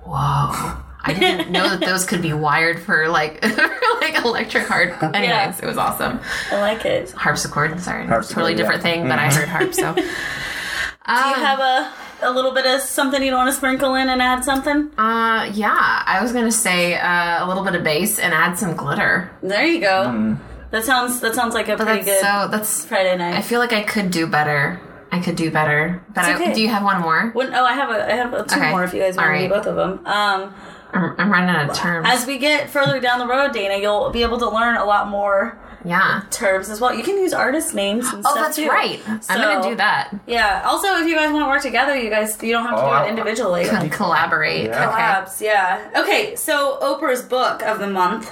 "Whoa!" 0.03 0.81
I 1.07 1.13
didn't 1.13 1.51
know 1.51 1.69
that 1.69 1.79
those 1.81 2.05
could 2.05 2.21
be 2.21 2.33
wired 2.33 2.79
for 2.81 3.07
like 3.07 3.41
for 3.45 3.69
like 4.01 4.15
electric 4.23 4.67
harp. 4.67 5.01
Anyways, 5.03 5.29
Yeah. 5.29 5.55
it 5.61 5.65
was 5.65 5.77
awesome. 5.77 6.19
I 6.51 6.59
like 6.59 6.83
it. 6.85 7.07
Do 7.11 7.17
Harpsichord. 7.17 7.79
Sorry, 7.79 8.05
Harpsichord, 8.07 8.35
totally 8.35 8.55
different 8.55 8.83
yeah. 8.83 8.91
thing, 8.91 9.07
but 9.07 9.19
I 9.19 9.31
heard 9.31 9.47
harp. 9.47 9.73
So, 9.73 9.93
Do 9.95 10.01
you 10.01 11.35
have 11.35 11.59
a 11.59 11.93
a 12.23 12.31
little 12.31 12.51
bit 12.53 12.65
of 12.65 12.81
something 12.81 13.21
you 13.21 13.31
want 13.33 13.49
to 13.49 13.53
sprinkle 13.55 13.93
in 13.95 14.09
and 14.09 14.21
add 14.21 14.43
something? 14.43 14.89
Uh, 14.97 15.51
yeah. 15.53 16.03
I 16.05 16.19
was 16.23 16.31
gonna 16.33 16.51
say 16.51 16.95
uh, 16.95 17.45
a 17.45 17.47
little 17.47 17.63
bit 17.63 17.75
of 17.75 17.83
bass 17.83 18.17
and 18.17 18.33
add 18.33 18.57
some 18.57 18.75
glitter. 18.75 19.29
There 19.43 19.65
you 19.65 19.81
go. 19.81 20.05
Mm. 20.07 20.39
That 20.71 20.83
sounds 20.83 21.19
that 21.19 21.35
sounds 21.35 21.53
like 21.53 21.67
a 21.69 21.75
pretty 21.77 22.03
That's 22.03 22.05
good 22.05 22.21
so. 22.21 22.47
That's. 22.49 22.85
Friday 22.85 23.15
night. 23.17 23.35
I 23.35 23.41
feel 23.41 23.59
like 23.59 23.71
I 23.73 23.83
could 23.83 24.09
do 24.09 24.25
better. 24.25 24.81
I 25.11 25.19
could 25.21 25.35
do 25.35 25.51
better. 25.51 26.03
But 26.13 26.27
It's 26.31 26.41
I, 26.41 26.53
do 26.53 26.61
you 26.61 26.69
have 26.69 26.83
one 26.83 26.99
more? 27.01 27.29
When- 27.33 27.53
oh, 27.53 27.63
I 27.63 27.73
have 27.73 27.89
a 27.91 28.11
I 28.11 28.15
have 28.15 28.33
a, 28.33 28.43
two 28.43 28.55
Okay. 28.59 28.71
more 28.71 28.83
if 28.83 28.93
you 28.93 28.99
guys 28.99 29.15
want 29.15 29.29
All 29.29 29.35
to 29.37 29.47
do 29.47 29.49
both 29.53 29.65
of 29.67 29.75
them. 29.75 30.05
Um, 30.05 30.53
I'm, 30.93 31.15
I'm 31.19 31.31
running 31.31 31.49
out 31.49 31.69
of 31.69 31.75
terms. 31.75 32.07
as 32.09 32.25
we 32.25 32.37
get 32.37 32.69
further 32.69 32.99
down 32.99 33.19
the 33.19 33.27
road, 33.27 33.51
Dana, 33.53 33.77
you'll 33.81 34.09
be 34.11 34.21
able 34.23 34.37
to 34.39 34.49
learn 34.49 34.77
a 34.77 34.85
lot 34.85 35.09
more 35.09 35.57
yeah. 35.83 36.23
terms 36.31 36.69
as 36.69 36.79
well. 36.81 36.93
You 36.95 37.03
can 37.03 37.17
use 37.17 37.33
artist 37.33 37.73
names 37.75 38.11
and 38.13 38.25
Oh, 38.25 38.31
stuff 38.31 38.45
that's 38.45 38.55
too. 38.55 38.67
right. 38.69 39.01
I'm 39.07 39.19
gonna 39.41 39.69
do 39.69 39.75
that. 39.75 40.13
Yeah. 40.25 40.63
Also, 40.65 40.87
if 40.97 41.07
you 41.07 41.15
guys 41.15 41.31
want 41.31 41.43
to 41.45 41.49
work 41.49 41.61
together, 41.61 41.95
you 41.95 42.09
guys 42.09 42.41
you 42.41 42.51
don't 42.53 42.65
have 42.65 42.77
to 42.77 42.83
Oh, 42.85 42.99
do 42.99 43.05
it 43.05 43.09
individually. 43.09 43.65
Con- 43.65 43.89
collaborate. 43.89 44.65
Yeah. 44.65 45.25
Okay. 45.27 45.45
Yeah. 45.45 45.91
Okay, 46.01 46.35
so 46.35 46.79
Oprah's 46.81 47.21
book 47.21 47.61
of 47.63 47.79
the 47.79 47.87
month 47.87 48.31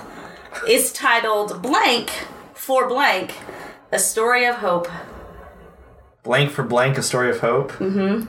is 0.68 0.91
titled 0.93 1.62
Blank 1.62 2.12
for 2.54 2.88
Blank, 2.88 3.34
A 3.91 3.99
Story 3.99 4.45
of 4.45 4.56
Hope. 4.56 4.88
Blank 6.24 6.51
for 6.51 6.64
blank, 6.64 6.97
a 6.97 7.04
story 7.04 7.30
of 7.30 7.41
hope. 7.41 7.74
Mm-hmm. 7.74 8.24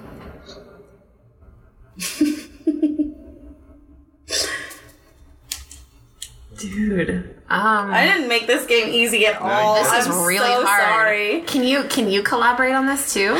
Dude. 6.70 7.30
Um. 7.48 7.92
I 7.92 8.06
didn't 8.06 8.28
make 8.28 8.46
this 8.46 8.64
game 8.66 8.88
easy 8.88 9.26
at 9.26 9.40
all. 9.40 9.74
this 9.74 9.92
is 9.92 10.06
I'm 10.08 10.24
really 10.26 10.38
so 10.38 10.64
hard. 10.64 10.82
sorry. 10.82 11.40
Can 11.42 11.62
you 11.62 11.84
can 11.84 12.08
you 12.10 12.22
collaborate 12.22 12.74
on 12.74 12.86
this 12.86 13.12
too? 13.12 13.32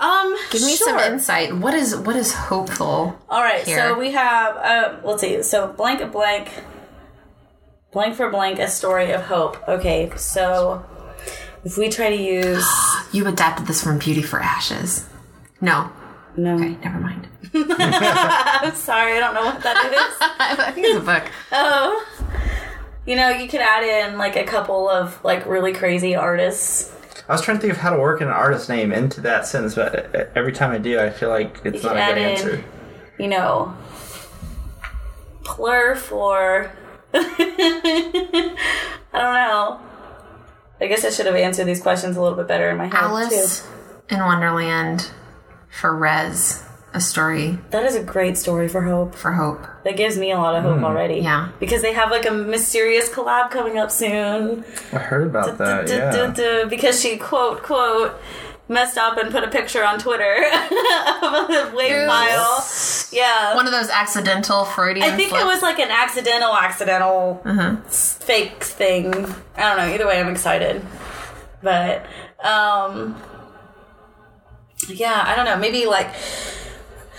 Um, 0.00 0.34
Give 0.50 0.62
me 0.62 0.74
some 0.76 0.98
insight. 0.98 1.54
What 1.56 1.74
is 1.74 1.94
what 1.96 2.16
is 2.16 2.32
hopeful? 2.32 3.18
All 3.28 3.42
right, 3.42 3.62
here. 3.62 3.78
so 3.78 3.98
we 3.98 4.12
have 4.12 4.56
uh, 4.56 4.96
let's 5.04 5.20
see. 5.20 5.42
So 5.42 5.68
blank 5.72 6.10
blank 6.12 6.48
blank 7.92 8.14
for 8.16 8.30
blank 8.30 8.58
a 8.58 8.68
story 8.68 9.12
of 9.12 9.22
hope. 9.22 9.56
Okay, 9.68 10.10
so 10.16 10.84
if 11.64 11.76
we 11.76 11.88
try 11.90 12.08
to 12.08 12.16
use 12.16 12.66
You 13.12 13.26
adapted 13.26 13.66
this 13.66 13.82
from 13.82 13.98
Beauty 13.98 14.22
for 14.22 14.40
Ashes. 14.40 15.06
No. 15.60 15.92
no, 16.36 16.54
Okay, 16.56 16.76
never 16.82 16.98
mind. 16.98 17.28
I'm 17.54 18.74
sorry, 18.74 19.18
I 19.18 19.20
don't 19.20 19.34
know 19.34 19.44
what 19.44 19.62
that 19.62 19.76
is. 19.92 20.16
I 20.66 20.72
think 20.72 20.86
it's 20.86 20.96
a 20.96 21.00
book. 21.00 21.24
oh, 21.52 22.06
you 23.06 23.16
know, 23.16 23.28
you 23.30 23.48
could 23.48 23.60
add 23.60 23.82
in 23.84 24.18
like 24.18 24.36
a 24.36 24.44
couple 24.44 24.88
of 24.88 25.22
like 25.24 25.46
really 25.46 25.72
crazy 25.72 26.14
artists. 26.14 26.92
I 27.28 27.32
was 27.32 27.42
trying 27.42 27.56
to 27.58 27.60
think 27.60 27.72
of 27.72 27.78
how 27.78 27.90
to 27.90 27.98
work 28.00 28.20
an 28.20 28.28
artist 28.28 28.68
name 28.68 28.92
into 28.92 29.20
that 29.22 29.46
sentence, 29.46 29.74
but 29.74 30.14
uh, 30.14 30.24
every 30.34 30.52
time 30.52 30.70
I 30.72 30.78
do, 30.78 30.98
I 30.98 31.10
feel 31.10 31.28
like 31.28 31.60
it's 31.64 31.82
You 31.82 31.88
not 31.90 31.96
a 31.96 32.06
good 32.14 32.18
in, 32.18 32.28
answer. 32.28 32.64
you 33.18 33.28
know, 33.28 33.76
plur 35.44 35.94
for. 35.94 36.72
I 37.14 38.54
don't 39.12 39.34
know. 39.34 39.80
I 40.80 40.86
guess 40.88 41.04
I 41.04 41.10
should 41.10 41.26
have 41.26 41.34
answered 41.36 41.64
these 41.66 41.80
questions 41.80 42.16
a 42.16 42.22
little 42.22 42.36
bit 42.36 42.48
better 42.48 42.70
in 42.70 42.76
my 42.76 42.86
head 42.86 42.94
Alice 42.94 43.60
too. 44.08 44.14
in 44.14 44.20
Wonderland 44.20 45.10
for 45.70 45.90
Rezz. 45.92 46.64
A 46.94 47.00
story 47.00 47.58
That 47.70 47.84
is 47.84 47.96
a 47.96 48.02
great 48.02 48.36
story 48.36 48.68
for 48.68 48.82
hope. 48.82 49.14
for 49.14 49.32
hope. 49.32 49.66
That 49.84 49.96
gives 49.96 50.18
me 50.18 50.30
a 50.30 50.36
lot 50.36 50.54
of 50.54 50.62
hope 50.62 50.82
already. 50.82 51.20
Yeah. 51.20 51.48
Because 51.58 51.80
they 51.80 51.94
have 51.94 52.10
like 52.10 52.26
a 52.26 52.30
mysterious 52.30 53.08
collab 53.08 53.50
coming 53.50 53.78
up 53.78 53.90
soon. 53.90 54.64
I 54.92 54.98
heard 54.98 55.26
about 55.26 55.56
that. 55.58 55.86
Duh, 55.86 55.96
duh, 55.96 56.04
Yeah. 56.04 56.10
duh, 56.10 56.26
duh, 56.62 56.68
Because 56.68 57.00
she 57.00 57.16
quote 57.16 57.62
quote 57.62 58.12
messed 58.68 58.96
up 58.98 59.16
and 59.18 59.30
put 59.30 59.42
a 59.42 59.48
picture 59.48 59.82
on 59.84 59.98
Twitter 59.98 60.34
of 61.22 61.50
a 61.50 61.72
wave 61.74 62.06
file. 62.06 62.66
Yeah. 63.10 63.54
One 63.54 63.66
of 63.66 63.72
those 63.72 63.88
accidental 63.88 64.64
Freudian. 64.66 65.08
I 65.10 65.16
think 65.16 65.32
it 65.32 65.44
was 65.46 65.62
like 65.62 65.78
an 65.78 65.90
accidental, 65.90 66.54
accidental 66.54 67.40
Uh-huh. 67.44 67.76
fake 67.88 68.62
thing. 68.64 69.08
I 69.56 69.60
don't 69.62 69.76
know. 69.78 69.94
Either 69.94 70.06
way, 70.06 70.20
I'm 70.20 70.28
excited. 70.28 70.82
But, 71.62 72.04
um, 72.44 73.16
yeah, 74.88 75.22
I 75.26 75.34
don't 75.36 75.44
know. 75.44 75.56
Maybe 75.56 75.86
like, 75.86 76.08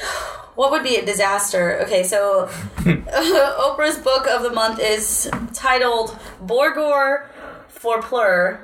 what 0.56 0.72
would 0.72 0.84
be 0.84 0.95
a 0.95 1.06
disaster? 1.06 1.80
Okay, 1.84 2.04
so 2.04 2.47
Oprah's 2.78 3.97
book 3.97 4.28
of 4.28 4.43
the 4.43 4.51
month 4.51 4.80
is 4.80 5.30
titled 5.54 6.18
Borgore 6.43 7.28
for 7.68 8.01
Plur. 8.01 8.60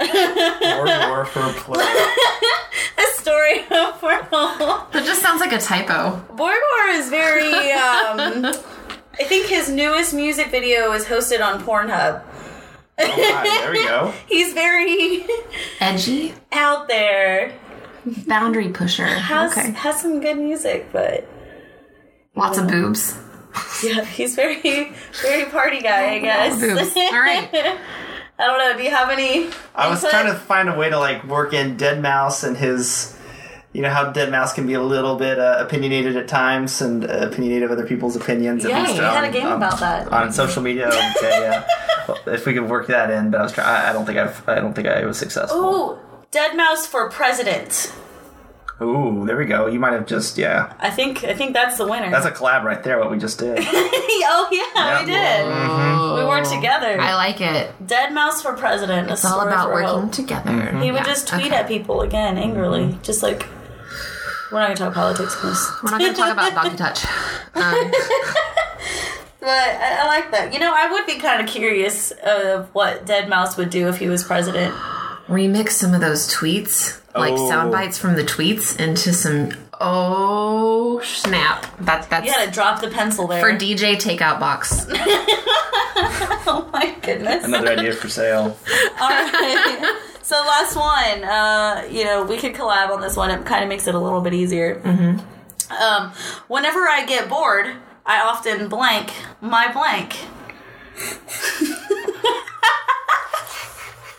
Or 0.00 0.84
war 1.10 1.24
for 1.24 1.52
play. 1.56 1.84
A 1.84 3.02
story 3.16 3.60
of 3.60 4.00
Borgore. 4.00 4.92
That 4.92 5.04
just 5.04 5.22
sounds 5.22 5.40
like 5.40 5.52
a 5.52 5.58
typo. 5.58 6.22
Borgore 6.34 6.94
is 6.94 7.08
very. 7.10 7.72
Um, 7.72 8.44
I 9.20 9.24
think 9.24 9.46
his 9.46 9.68
newest 9.68 10.14
music 10.14 10.48
video 10.48 10.92
is 10.92 11.04
hosted 11.04 11.44
on 11.44 11.60
Pornhub. 11.62 12.22
Oh, 13.00 13.06
God, 13.06 13.44
there 13.44 13.72
we 13.72 13.84
go. 13.84 14.12
He's 14.28 14.52
very 14.52 15.24
Edgy, 15.80 16.34
out 16.52 16.88
there. 16.88 17.58
Boundary 18.26 18.68
pusher. 18.70 19.06
Has 19.06 19.52
okay. 19.52 19.70
has 19.72 20.00
some 20.00 20.20
good 20.20 20.38
music, 20.38 20.88
but 20.92 21.28
Lots 22.34 22.58
of 22.58 22.68
boobs. 22.68 23.18
yeah, 23.82 24.04
he's 24.04 24.34
very 24.36 24.92
very 25.22 25.44
party 25.46 25.80
guy. 25.80 26.14
I 26.14 26.18
guess. 26.20 26.60
Boobs. 26.60 26.96
All 26.96 27.20
right. 27.20 27.48
I 28.40 28.46
don't 28.46 28.58
know. 28.58 28.76
Do 28.76 28.84
you 28.84 28.90
have 28.90 29.10
any? 29.10 29.50
I 29.74 29.88
was 29.88 30.00
trying 30.08 30.26
to 30.26 30.34
find 30.38 30.68
a 30.68 30.76
way 30.78 30.88
to 30.90 30.98
like 30.98 31.24
work 31.24 31.52
in 31.52 31.76
deadmau5 31.76 32.44
and 32.46 32.56
his. 32.56 33.14
You 33.72 33.82
know 33.82 33.90
how 33.90 34.12
deadmau5 34.12 34.54
can 34.54 34.66
be 34.66 34.74
a 34.74 34.82
little 34.82 35.16
bit 35.16 35.38
uh, 35.38 35.56
opinionated 35.58 36.16
at 36.16 36.26
times 36.28 36.80
and 36.80 37.04
uh, 37.04 37.28
opinionated 37.30 37.64
of 37.64 37.70
other 37.72 37.86
people's 37.86 38.16
opinions. 38.16 38.64
at 38.64 38.70
Yeah, 38.70 38.82
least 38.82 38.94
you 38.96 39.02
had 39.02 39.24
a 39.24 39.30
game 39.32 39.46
on- 39.46 39.52
about 39.54 39.78
that. 39.80 40.08
on 40.12 40.32
social 40.32 40.62
media. 40.62 40.86
Okay, 40.88 41.40
yeah. 41.42 41.66
Well, 42.08 42.18
if 42.28 42.46
we 42.46 42.54
could 42.54 42.68
work 42.70 42.86
that 42.86 43.10
in, 43.10 43.30
but 43.32 43.40
I 43.40 43.42
was 43.42 43.52
trying. 43.52 43.66
I 43.68 43.90
I 43.90 43.92
don't 43.92 44.06
think 44.06 44.18
I've. 44.18 44.48
I 44.48 44.54
don't 44.56 44.72
think 44.72 44.86
I 44.88 45.04
was 45.04 45.18
successful. 45.18 45.58
Ooh, 45.58 45.98
deadmau5 46.32 46.86
for 46.86 47.10
president. 47.10 47.92
Ooh, 48.80 49.24
there 49.26 49.36
we 49.36 49.44
go. 49.44 49.66
You 49.66 49.80
might 49.80 49.92
have 49.92 50.06
just 50.06 50.38
yeah. 50.38 50.72
I 50.78 50.90
think 50.90 51.24
I 51.24 51.34
think 51.34 51.52
that's 51.52 51.78
the 51.78 51.86
winner. 51.86 52.10
That's 52.10 52.26
a 52.26 52.30
collab 52.30 52.62
right 52.62 52.80
there. 52.84 52.98
What 53.00 53.10
we 53.10 53.18
just 53.18 53.38
did. 53.40 53.58
oh 53.66 54.48
yeah, 54.52 55.02
we 55.04 55.10
Yeah. 55.10 56.14
did. 56.14 56.22
We 56.22 56.28
worked 56.28 56.50
together. 56.50 57.00
I 57.00 57.14
like 57.16 57.40
it. 57.40 57.72
deadmau5 57.84 58.42
for 58.42 58.52
president. 58.54 59.10
It's 59.10 59.24
all 59.24 59.40
about 59.40 59.72
working 59.72 60.10
together. 60.12 60.78
He 60.78 60.92
would 60.92 60.98
Yeah, 60.98 61.04
just 61.04 61.26
tweet 61.26 61.46
okay. 61.46 61.56
at 61.56 61.66
people 61.66 62.02
again 62.02 62.38
angrily, 62.38 62.96
just 63.02 63.20
like 63.22 63.46
we're 64.52 64.60
not 64.60 64.68
gonna 64.68 64.76
talk 64.76 64.94
politics, 64.94 65.34
Chris. 65.34 65.68
We're 65.82 65.90
not 65.90 66.00
going 66.00 66.14
to 66.14 66.16
talk 66.18 66.32
about 66.32 66.54
Doggy 66.54 66.76
Touch. 66.84 67.04
Um, 67.54 67.92
But 69.40 69.50
I, 69.50 69.98
I 70.02 70.06
like 70.06 70.30
that. 70.32 70.52
You 70.52 70.58
know, 70.58 70.72
I 70.74 70.90
would 70.90 71.06
be 71.06 71.16
kind 71.18 71.40
of 71.40 71.46
curious 71.48 72.10
of 72.10 72.68
what 72.74 73.06
deadmau5 73.06 73.56
would 73.56 73.70
do 73.70 73.88
if 73.88 73.96
he 73.98 74.08
was 74.08 74.24
president. 74.24 74.74
Remix 75.28 75.70
some 75.70 75.94
of 75.94 76.00
those 76.00 76.26
tweets, 76.32 76.98
like 77.14 77.34
Oh. 77.34 77.48
sound 77.48 77.70
bites 77.72 77.98
from 77.98 78.16
the 78.16 78.24
tweets, 78.24 78.78
into 78.78 79.12
some. 79.12 79.52
Oh 79.80 81.00
snap! 81.04 81.66
That 81.80 82.10
that's 82.10 82.26
You 82.26 82.32
gotta 82.32 82.50
drop 82.50 82.80
the 82.80 82.88
pencil 82.88 83.26
there. 83.28 83.40
for 83.40 83.52
DJ 83.56 83.94
takeout 83.96 84.40
box. 84.40 84.86
oh 84.90 86.68
my 86.72 86.94
goodness. 87.02 87.44
Another 87.44 87.68
idea 87.68 87.92
for 87.92 88.08
sale. 88.08 88.56
All 89.00 89.08
right. 89.08 89.96
So 90.22 90.34
last 90.36 90.74
one, 90.76 91.24
uh, 91.24 91.86
you 91.90 92.04
know, 92.04 92.24
we 92.24 92.36
could 92.38 92.54
collab 92.54 92.90
on 92.90 93.00
this 93.00 93.16
one. 93.16 93.30
It 93.30 93.44
kind 93.46 93.62
of 93.62 93.68
makes 93.68 93.86
it 93.86 93.94
a 93.94 93.98
little 93.98 94.20
bit 94.20 94.34
easier. 94.34 94.80
Mm-hmm. 94.80 95.72
Um, 95.82 96.12
whenever 96.48 96.80
I 96.80 97.04
get 97.06 97.28
bored, 97.28 97.68
I 98.04 98.20
often 98.20 98.68
blank 98.68 99.12
my 99.40 99.72
blank. 99.72 100.16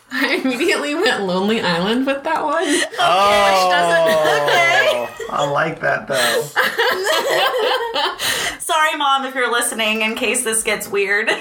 I 0.11 0.41
immediately 0.43 0.95
went 0.95 1.21
Lonely 1.23 1.61
Island 1.61 2.05
with 2.07 2.23
that 2.23 2.43
one. 2.43 2.63
Oh, 2.99 4.45
okay. 4.47 5.07
I 5.31 5.49
like 5.49 5.79
that 5.81 6.07
though. 6.07 6.41
Sorry, 8.59 8.95
mom, 8.97 9.25
if 9.25 9.35
you're 9.35 9.51
listening. 9.51 10.01
In 10.01 10.15
case 10.15 10.43
this 10.43 10.63
gets 10.63 10.87
weird. 10.87 11.29
um, 11.29 11.39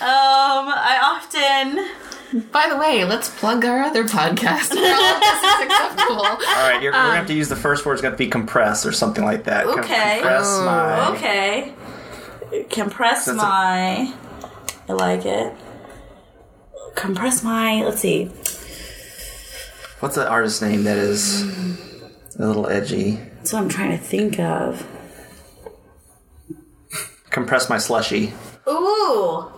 I 0.00 0.98
often. 1.02 1.88
By 2.52 2.68
the 2.68 2.76
way, 2.76 3.04
let's 3.04 3.28
plug 3.28 3.64
our 3.64 3.82
other 3.82 4.04
podcast. 4.04 4.72
Where 4.74 4.94
all 4.94 5.20
this 5.20 5.42
is 5.42 5.60
acceptable. 5.66 6.24
All 6.24 6.36
right, 6.36 6.78
you're, 6.80 6.92
we're 6.92 6.98
gonna 6.98 7.16
have 7.16 7.26
to 7.26 7.34
use 7.34 7.48
the 7.48 7.56
first 7.56 7.84
word. 7.84 7.94
It's 7.94 8.02
gonna 8.02 8.16
be 8.16 8.28
compress 8.28 8.86
or 8.86 8.92
something 8.92 9.24
like 9.24 9.44
that. 9.44 9.66
Okay. 9.66 9.80
Compress 10.20 10.46
Oh. 10.46 10.64
my. 10.64 11.08
Okay. 11.16 11.74
Compress 12.70 13.24
That's 13.26 13.36
my. 13.38 14.14
I 14.88 14.92
like 14.92 15.24
it. 15.26 15.52
Compress 16.94 17.42
my. 17.42 17.82
Let's 17.84 18.00
see. 18.00 18.30
What's 20.00 20.14
the 20.14 20.28
artist 20.28 20.62
name 20.62 20.84
that 20.84 20.96
is 20.96 21.42
a 22.38 22.46
little 22.46 22.66
edgy? 22.68 23.12
That's 23.36 23.52
what 23.52 23.62
I'm 23.62 23.68
trying 23.68 23.90
to 23.90 23.98
think 23.98 24.38
of. 24.38 24.86
Compress 27.30 27.68
my 27.68 27.78
slushy. 27.78 28.32
Ooh, 28.68 29.50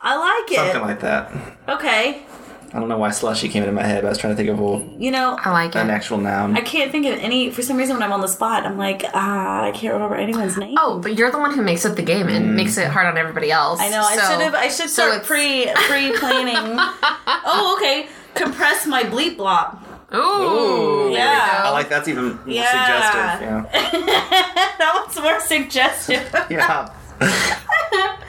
I 0.00 0.16
like 0.42 0.52
it. 0.52 0.56
Something 0.56 0.82
like 0.82 1.00
that. 1.00 1.32
okay. 1.68 2.24
I 2.72 2.78
don't 2.80 2.88
know 2.88 2.98
why 2.98 3.10
slushy 3.10 3.48
came 3.48 3.62
into 3.62 3.72
my 3.72 3.82
head. 3.82 4.02
But 4.02 4.08
I 4.08 4.10
was 4.10 4.18
trying 4.18 4.34
to 4.34 4.36
think 4.36 4.50
of 4.50 4.60
a, 4.60 5.02
You 5.02 5.10
know, 5.10 5.38
I 5.42 5.50
like 5.52 5.74
an 5.74 5.88
it. 5.88 5.92
actual 5.92 6.18
noun. 6.18 6.56
I 6.56 6.60
can't 6.60 6.92
think 6.92 7.06
of 7.06 7.18
any. 7.18 7.50
For 7.50 7.62
some 7.62 7.76
reason, 7.76 7.94
when 7.96 8.02
I'm 8.02 8.12
on 8.12 8.20
the 8.20 8.28
spot, 8.28 8.66
I'm 8.66 8.76
like, 8.76 9.04
ah, 9.14 9.64
I 9.64 9.70
can't 9.70 9.94
remember 9.94 10.16
anyone's 10.16 10.56
name. 10.58 10.76
Oh, 10.78 10.98
but 11.00 11.16
you're 11.16 11.30
the 11.30 11.38
one 11.38 11.54
who 11.54 11.62
makes 11.62 11.84
up 11.86 11.96
the 11.96 12.02
game 12.02 12.28
and 12.28 12.54
makes 12.56 12.76
it 12.76 12.88
hard 12.88 13.06
on 13.06 13.16
everybody 13.16 13.50
else. 13.50 13.80
I 13.80 13.88
know. 13.88 14.02
I 14.02 14.14
should 14.16 14.40
have. 14.42 14.54
I 14.54 14.68
should 14.68 14.90
start 14.90 15.10
it's- 15.14 15.26
pre 15.26 15.70
pre 15.74 16.12
planning. 16.18 16.56
oh, 17.46 17.76
okay. 17.78 18.08
Compress 18.34 18.86
my 18.86 19.02
Bleep 19.02 19.36
Bloop. 19.36 19.78
Ooh, 20.14 21.10
there 21.10 21.18
yeah. 21.18 21.60
I 21.64 21.70
like 21.70 21.88
that's 21.90 22.08
even 22.08 22.36
more 22.36 22.40
Yeah. 22.46 22.70
suggestive. 22.70 23.72
Yeah. 23.74 24.72
that 24.78 25.04
was 25.06 25.20
more 25.20 25.40
suggestive. 25.40 26.34
Yeah. 26.50 26.88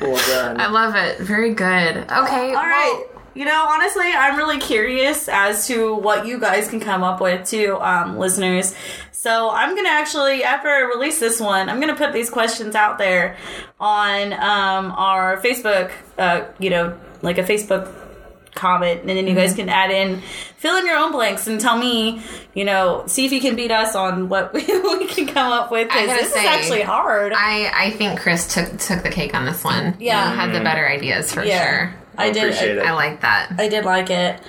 well 0.01 0.17
done. 0.27 0.59
I 0.59 0.67
love 0.67 0.95
it. 0.95 1.19
Very 1.19 1.53
good. 1.53 1.97
Okay. 1.97 2.53
All 2.53 2.65
right. 2.65 3.03
You 3.39 3.45
know, 3.45 3.67
honestly, 3.69 4.11
I'm 4.11 4.35
really 4.35 4.59
curious 4.59 5.29
as 5.29 5.65
to 5.67 5.95
what 5.95 6.27
you 6.27 6.41
guys 6.41 6.67
can 6.67 6.81
come 6.81 7.03
up 7.03 7.21
with 7.21 7.47
too, 7.47 7.77
um, 7.79 8.17
listeners. 8.17 8.75
So 9.13 9.49
I'm 9.49 9.77
gonna 9.77 9.87
actually, 9.87 10.43
after 10.43 10.67
I 10.67 10.79
release 10.81 11.21
this 11.21 11.39
one, 11.39 11.69
I'm 11.69 11.79
gonna 11.79 11.95
put 11.95 12.11
these 12.11 12.29
questions 12.29 12.75
out 12.75 12.97
there 12.97 13.37
on 13.79 14.33
um, 14.33 14.91
our 14.91 15.37
Facebook. 15.37 15.89
Uh, 16.17 16.47
you 16.59 16.69
know, 16.69 16.99
like 17.21 17.37
a 17.37 17.43
Facebook 17.43 17.89
comment, 18.55 18.99
and 19.01 19.09
then 19.09 19.25
you 19.25 19.35
guys 19.35 19.53
can 19.53 19.69
add 19.69 19.89
in, 19.89 20.21
fill 20.57 20.75
in 20.75 20.85
your 20.85 20.97
own 20.97 21.13
blanks, 21.13 21.47
and 21.47 21.61
tell 21.61 21.77
me, 21.77 22.21
you 22.53 22.65
know, 22.65 23.05
see 23.07 23.25
if 23.25 23.31
you 23.31 23.39
can 23.39 23.55
beat 23.55 23.71
us 23.71 23.95
on 23.95 24.27
what 24.27 24.53
we, 24.53 24.65
we 24.65 25.07
can 25.07 25.27
come 25.27 25.53
up 25.53 25.71
with. 25.71 25.87
I 25.91 26.01
Because 26.01 26.07
gotta 26.07 26.23
this 26.23 26.33
say, 26.33 26.41
is 26.41 26.45
actually 26.45 26.81
hard. 26.81 27.31
I, 27.33 27.71
I 27.73 27.91
think 27.91 28.19
Chris 28.19 28.53
took 28.53 28.77
took 28.77 29.01
the 29.01 29.09
cake 29.09 29.33
on 29.33 29.45
this 29.45 29.63
one. 29.63 29.95
Yeah. 29.97 30.35
Had 30.35 30.53
the 30.53 30.59
better 30.59 30.85
ideas 30.85 31.33
for 31.33 31.41
yeah, 31.41 31.63
sure. 31.63 31.95
I 32.19 32.31
did. 32.31 32.43
appreciate 32.43 32.77
it. 32.77 32.85
I 32.85 32.93
like 32.93 33.21
that. 33.21 33.53
I 33.57 33.67
did 33.69 33.85
like 33.85 34.09
it. 34.09 34.39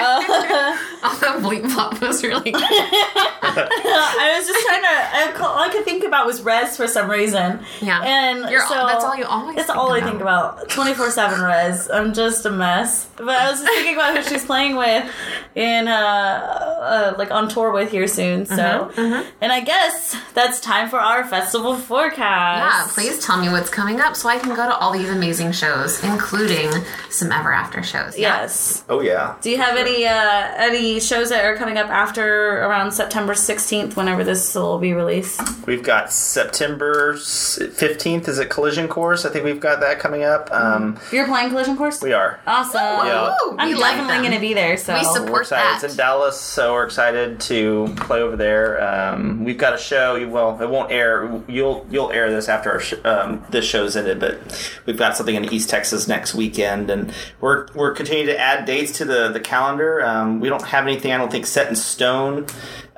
Although 0.00 1.40
Bleep 1.48 1.62
Bloop 1.62 2.00
was 2.00 2.22
really 2.22 2.52
good. 2.52 2.62
I 2.62 4.36
was 4.38 4.46
just 4.46 4.66
trying 4.66 4.82
to. 4.82 4.88
I, 4.88 5.46
all 5.46 5.58
I 5.58 5.68
could 5.70 5.84
think 5.84 6.04
about 6.04 6.26
was 6.26 6.40
Rezz 6.40 6.76
for 6.76 6.86
some 6.86 7.10
reason. 7.10 7.60
Yeah. 7.80 8.02
and 8.02 8.38
You're- 8.50 8.64
so 8.68 8.86
that's 8.86 9.04
all 9.04 9.16
you 9.16 9.24
always 9.24 9.56
That's 9.56 9.66
think 9.68 9.78
all 9.78 9.92
I 9.92 10.00
think 10.00 10.20
about. 10.20 10.68
Twenty 10.68 10.94
four 10.94 11.10
seven 11.10 11.40
Rezz. 11.40 11.88
I'm 11.92 12.14
just 12.14 12.46
a 12.46 12.50
mess. 12.50 13.06
But 13.16 13.28
I 13.28 13.50
was 13.50 13.60
just 13.60 13.64
thinking 13.72 13.94
about 13.94 14.16
who 14.16 14.22
she's 14.22 14.44
playing 14.44 14.76
with, 14.76 15.10
in 15.54 15.88
uh, 15.88 15.92
uh 15.92 17.14
like 17.18 17.30
on 17.30 17.48
tour 17.48 17.70
with 17.72 17.90
here 17.90 18.06
soon. 18.06 18.46
So, 18.46 18.54
Mm-hmm, 18.94 19.28
and 19.40 19.52
I 19.52 19.60
guess 19.60 20.16
that's 20.34 20.60
time 20.60 20.88
for 20.88 20.98
our 20.98 21.24
festival 21.26 21.76
forecast. 21.76 22.18
Yeah, 22.18 22.86
please 22.94 23.24
tell 23.24 23.38
me 23.40 23.48
what's 23.50 23.70
coming 23.70 24.00
up 24.00 24.16
so 24.16 24.28
I 24.28 24.38
can 24.38 24.50
go 24.54 24.66
to 24.66 24.74
all 24.76 24.92
these 24.92 25.10
amazing 25.10 25.52
shows, 25.52 26.02
including 26.04 26.70
some 27.10 27.32
Ever 27.32 27.52
After 27.52 27.82
shows. 27.82 28.16
Yeah. 28.18 28.40
Yes. 28.42 28.84
Oh 28.88 29.00
yeah. 29.00 29.36
Do 29.42 29.50
you 29.50 29.58
have 29.58 29.76
any 29.76 30.06
uh 30.06 30.52
any 30.56 31.00
shows 31.00 31.28
that 31.30 31.44
are 31.44 31.56
coming 31.56 31.76
up 31.76 31.88
after 31.88 32.58
around 32.62 32.92
September 32.92 33.34
sixteenth, 33.34 33.96
whenever 33.96 34.24
this 34.24 34.54
will 34.54 34.78
be 34.78 34.92
released? 34.94 35.40
We've 35.66 35.82
got 35.82 36.12
September 36.12 37.16
fifteenth 37.16 38.28
is 38.28 38.38
at 38.38 38.50
Collision 38.50 38.88
Course. 38.88 39.24
I 39.24 39.30
think 39.30 39.44
we've 39.44 39.60
got 39.60 39.80
that 39.80 39.98
coming 39.98 40.22
up. 40.22 40.50
Um, 40.52 40.98
You're 41.12 41.26
playing 41.26 41.50
Collision 41.50 41.76
Course. 41.76 42.00
we 42.02 42.12
are. 42.12 42.40
Awesome. 42.46 42.80
Yeah. 43.06 43.34
Woo, 43.44 43.56
I'm 43.58 43.68
we 43.68 43.74
like 43.74 43.96
definitely 43.96 44.14
them. 44.14 44.22
going 44.22 44.34
to 44.34 44.40
be 44.40 44.54
there. 44.54 44.76
So 44.76 44.94
We 44.94 45.04
support 45.04 45.30
We're 45.30 45.40
excited. 45.42 45.64
that. 45.64 45.84
It's 45.84 45.92
in 45.92 45.96
Dallas, 45.96 46.40
so 46.40 46.72
we're 46.74 46.84
excited 46.84 47.40
to 47.42 47.92
play 47.96 48.20
over 48.20 48.36
there. 48.36 48.82
Um, 48.82 49.44
we've 49.44 49.58
got 49.58 49.74
a 49.74 49.78
show. 49.78 50.26
Well, 50.28 50.60
it 50.60 50.68
won't 50.68 50.90
air. 50.90 51.40
You'll 51.48 51.86
you'll 51.90 52.10
air 52.12 52.30
this 52.30 52.48
after 52.48 52.70
our 52.72 52.80
sh- 52.80 52.94
um, 53.04 53.44
this 53.50 53.64
show's 53.64 53.96
ended, 53.96 54.20
but 54.20 54.38
we've 54.86 54.98
got 54.98 55.16
something 55.16 55.34
in 55.34 55.44
East 55.52 55.68
Texas 55.70 56.06
next 56.08 56.34
weekend, 56.34 56.90
and 56.90 56.99
we're 57.40 57.66
we're 57.74 57.92
continuing 57.92 58.26
to 58.26 58.38
add 58.38 58.64
dates 58.64 58.92
to 58.98 59.04
the 59.04 59.28
the 59.30 59.40
calendar. 59.40 60.04
Um, 60.04 60.40
we 60.40 60.48
don't 60.48 60.64
have 60.66 60.84
anything 60.86 61.12
I 61.12 61.18
don't 61.18 61.30
think 61.30 61.46
set 61.46 61.68
in 61.68 61.76
stone 61.76 62.46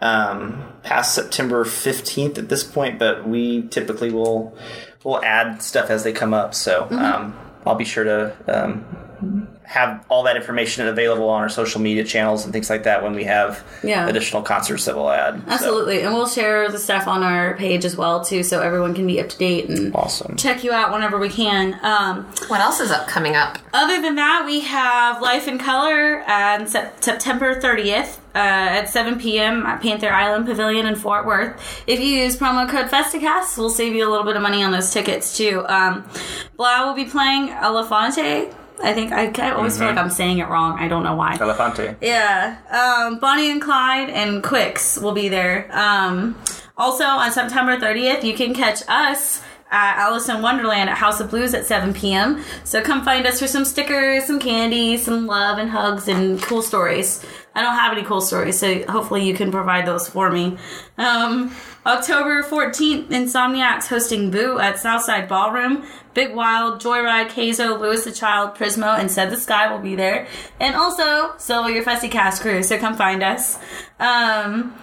um, 0.01 0.65
past 0.83 1.15
September 1.15 1.65
fifteenth 1.65 2.39
at 2.39 2.49
this 2.49 2.65
point, 2.65 2.99
but 2.99 3.27
we 3.27 3.69
typically 3.69 4.11
will 4.11 4.57
will 5.05 5.23
add 5.25 5.63
stuff 5.63 5.91
as 5.91 6.05
they 6.05 6.13
come 6.13 6.33
up. 6.35 6.55
So 6.55 6.85
Mm-hmm. 6.85 6.95
um, 6.99 7.35
I'll 7.67 7.75
be 7.77 7.85
sure 7.85 8.05
to. 8.05 8.35
Have 9.65 10.05
all 10.11 10.25
that 10.25 10.37
information 10.37 10.87
available 10.87 11.29
on 11.29 11.41
our 11.43 11.49
social 11.49 11.81
media 11.81 12.05
channels 12.05 12.45
and 12.45 12.53
things 12.53 12.69
like 12.69 12.83
that 12.83 13.03
when 13.03 13.15
we 13.15 13.25
have 13.25 13.65
Yeah. 13.83 14.07
additional 14.07 14.43
concerts 14.43 14.85
that 14.85 14.97
we'll 14.97 15.11
add. 15.11 15.41
So, 15.47 15.53
Absolutely, 15.53 16.03
and 16.03 16.13
we'll 16.13 16.29
share 16.29 16.69
the 16.69 16.79
stuff 16.79 17.09
on 17.09 17.23
our 17.23 17.55
page 17.55 17.85
as 17.85 17.97
well 17.97 18.23
too, 18.25 18.43
so 18.43 18.61
everyone 18.61 18.93
can 18.95 19.07
be 19.07 19.21
up 19.21 19.29
to 19.31 19.39
date 19.39 19.69
and 19.71 19.95
awesome. 19.95 20.37
check 20.37 20.63
you 20.63 20.73
out 20.73 20.93
whenever 20.93 21.17
we 21.19 21.29
can. 21.29 21.79
Um, 21.83 22.27
What 22.49 22.61
else 22.61 22.81
is 22.81 22.91
up 22.91 23.07
coming 23.07 23.35
up? 23.35 23.59
other 23.73 24.03
than 24.03 24.17
that, 24.17 24.43
we 24.45 24.61
have 24.61 25.23
Life 25.23 25.49
in 25.49 25.59
Color 25.59 26.23
on 26.29 26.67
September 26.67 27.55
30th 27.59 28.19
uh, 28.35 28.39
at 28.39 28.89
7 28.91 29.19
p.m. 29.19 29.65
at 29.65 29.81
Panther 29.81 30.11
Island 30.11 30.45
Pavilion 30.47 30.87
in 30.87 30.97
Fort 30.97 31.25
Worth. 31.25 31.83
If 31.87 32.01
you 32.01 32.07
use 32.07 32.37
promo 32.37 32.69
code 32.69 32.87
FESTICAST, 32.91 33.57
we'll 33.59 33.71
save 33.71 33.95
you 33.95 34.07
a 34.07 34.11
little 34.11 34.27
bit 34.27 34.37
of 34.37 34.43
money 34.43 34.63
on 34.63 34.71
those 34.73 34.91
tickets 34.93 35.37
too. 35.37 35.65
Um, 35.69 36.05
3LAU 36.59 36.87
will 36.87 36.95
be 36.95 37.05
playing 37.07 37.49
Elephante. 37.51 38.53
I 38.83 38.93
think 38.93 39.13
I, 39.13 39.31
I 39.39 39.53
always 39.53 39.79
feel 39.79 39.87
like 39.87 39.97
I'm 39.97 40.11
saying 40.11 40.39
it 40.39 40.49
wrong. 40.49 40.79
I 40.79 40.89
don't 40.89 41.05
know 41.05 41.15
why. 41.15 41.37
Elephante. 41.37 41.97
Yeah. 42.01 42.57
Um, 42.71 43.19
Bonnie 43.19 43.51
and 43.51 43.63
Clyde 43.63 44.11
and 44.11 44.43
Quix 44.43 44.99
will 44.99 45.13
be 45.13 45.29
there. 45.29 45.69
Um, 45.73 46.37
also, 46.77 47.05
on 47.05 47.31
September 47.31 47.77
30th, 47.77 48.25
you 48.25 48.35
can 48.35 48.55
catch 48.55 48.83
us 48.89 49.43
Alison 49.73 50.43
Wonderland 50.43 50.91
at 50.91 50.97
House 50.97 51.21
of 51.21 51.31
Blues 51.31 51.55
at 51.55 51.67
7 51.67 51.95
p.m. 51.95 52.43
So 52.65 52.83
come 52.83 53.05
find 53.05 53.27
us 53.27 53.41
for 53.41 53.47
some 53.47 53.65
stickers, 53.65 54.25
some 54.25 54.39
candy, 54.39 54.97
some 54.97 55.27
love 55.27 55.59
and 55.59 55.71
hugs, 55.71 56.09
and 56.09 56.41
cool 56.43 56.63
stories. 56.63 57.25
I 57.55 57.63
don't 57.63 57.75
have 57.75 57.93
any 57.93 58.03
cool 58.03 58.21
stories, 58.21 58.59
so 58.59 58.83
hopefully 58.87 59.27
you 59.27 59.35
can 59.35 59.51
provide 59.51 59.87
those 59.87 60.09
for 60.09 60.31
me. 60.31 60.57
Um, 60.97 61.55
October 61.85 62.43
14th, 62.43 63.09
Insomniacs 63.09 63.89
hosting 63.89 64.31
Boo 64.31 64.59
at 64.59 64.79
Southside 64.79 65.29
Ballroom. 65.29 65.85
Big 66.15 66.35
Wild, 66.35 66.81
Joyride, 66.81 67.29
Kasbo, 67.29 67.79
Louis 67.81 68.05
the 68.05 68.13
Child, 68.13 68.57
Prismo, 68.57 68.99
and 68.99 69.11
Said 69.11 69.31
the 69.31 69.37
Sky 69.37 69.73
will 69.73 69.83
be 69.83 69.97
there. 69.97 70.27
And 70.61 70.75
also, 70.77 71.35
so 71.39 71.63
will 71.63 71.71
your 71.71 71.83
Festicast 71.83 72.41
crew, 72.41 72.63
so 72.63 72.79
come 72.79 72.97
find 72.97 73.23
us. 73.23 73.59
Um, 73.99 74.75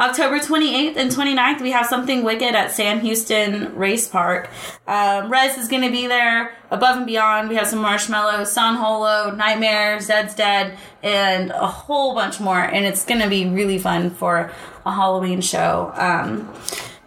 October 0.00 0.38
28th 0.38 0.96
and 0.96 1.10
29th, 1.10 1.60
we 1.60 1.72
have 1.72 1.84
something 1.84 2.24
wicked 2.24 2.54
at 2.54 2.72
Sam 2.72 3.00
Houston 3.00 3.76
Race 3.76 4.08
Park. 4.08 4.48
Um, 4.86 5.30
Rezz 5.30 5.58
is 5.58 5.68
going 5.68 5.82
to 5.82 5.90
be 5.90 6.06
there. 6.06 6.56
Above 6.70 6.96
and 6.96 7.06
Beyond, 7.06 7.50
we 7.50 7.56
have 7.56 7.66
some 7.66 7.84
Marshmello, 7.84 8.46
San 8.46 8.76
Holo, 8.76 9.36
NGHTMRE, 9.36 9.98
Zeds 9.98 10.34
Dead, 10.34 10.78
and 11.02 11.50
a 11.50 11.66
whole 11.66 12.14
bunch 12.14 12.40
more. 12.40 12.60
And 12.60 12.86
it's 12.86 13.04
going 13.04 13.20
to 13.20 13.28
be 13.28 13.46
really 13.46 13.78
fun 13.78 14.08
for 14.08 14.50
a 14.86 14.90
Halloween 14.90 15.42
show. 15.42 15.92
Um, 15.94 16.50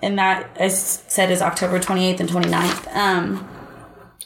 and 0.04 0.20
that, 0.20 0.56
as 0.58 1.04
said, 1.08 1.32
is 1.32 1.42
October 1.42 1.80
28th 1.80 2.20
and 2.20 2.30
29th. 2.30 2.96
Um, 2.96 3.50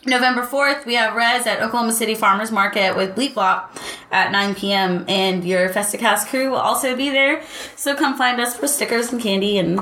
November 0.05 0.43
4th, 0.43 0.85
we 0.85 0.95
have 0.95 1.13
Rezz 1.13 1.45
at 1.47 1.61
Oklahoma 1.61 1.91
City 1.91 2.15
Farmers 2.15 2.51
Market 2.51 2.95
with 2.95 3.15
Bleep 3.15 3.33
Bloop 3.33 3.67
at 4.11 4.31
9 4.31 4.55
p.m. 4.55 5.03
And 5.07 5.43
your 5.43 5.69
Festicast 5.69 6.27
crew 6.27 6.49
will 6.51 6.57
also 6.57 6.95
be 6.95 7.09
there. 7.09 7.41
So 7.75 7.95
come 7.95 8.17
find 8.17 8.39
us 8.39 8.55
for 8.55 8.67
stickers 8.67 9.11
and 9.11 9.21
candy 9.21 9.57
and 9.57 9.79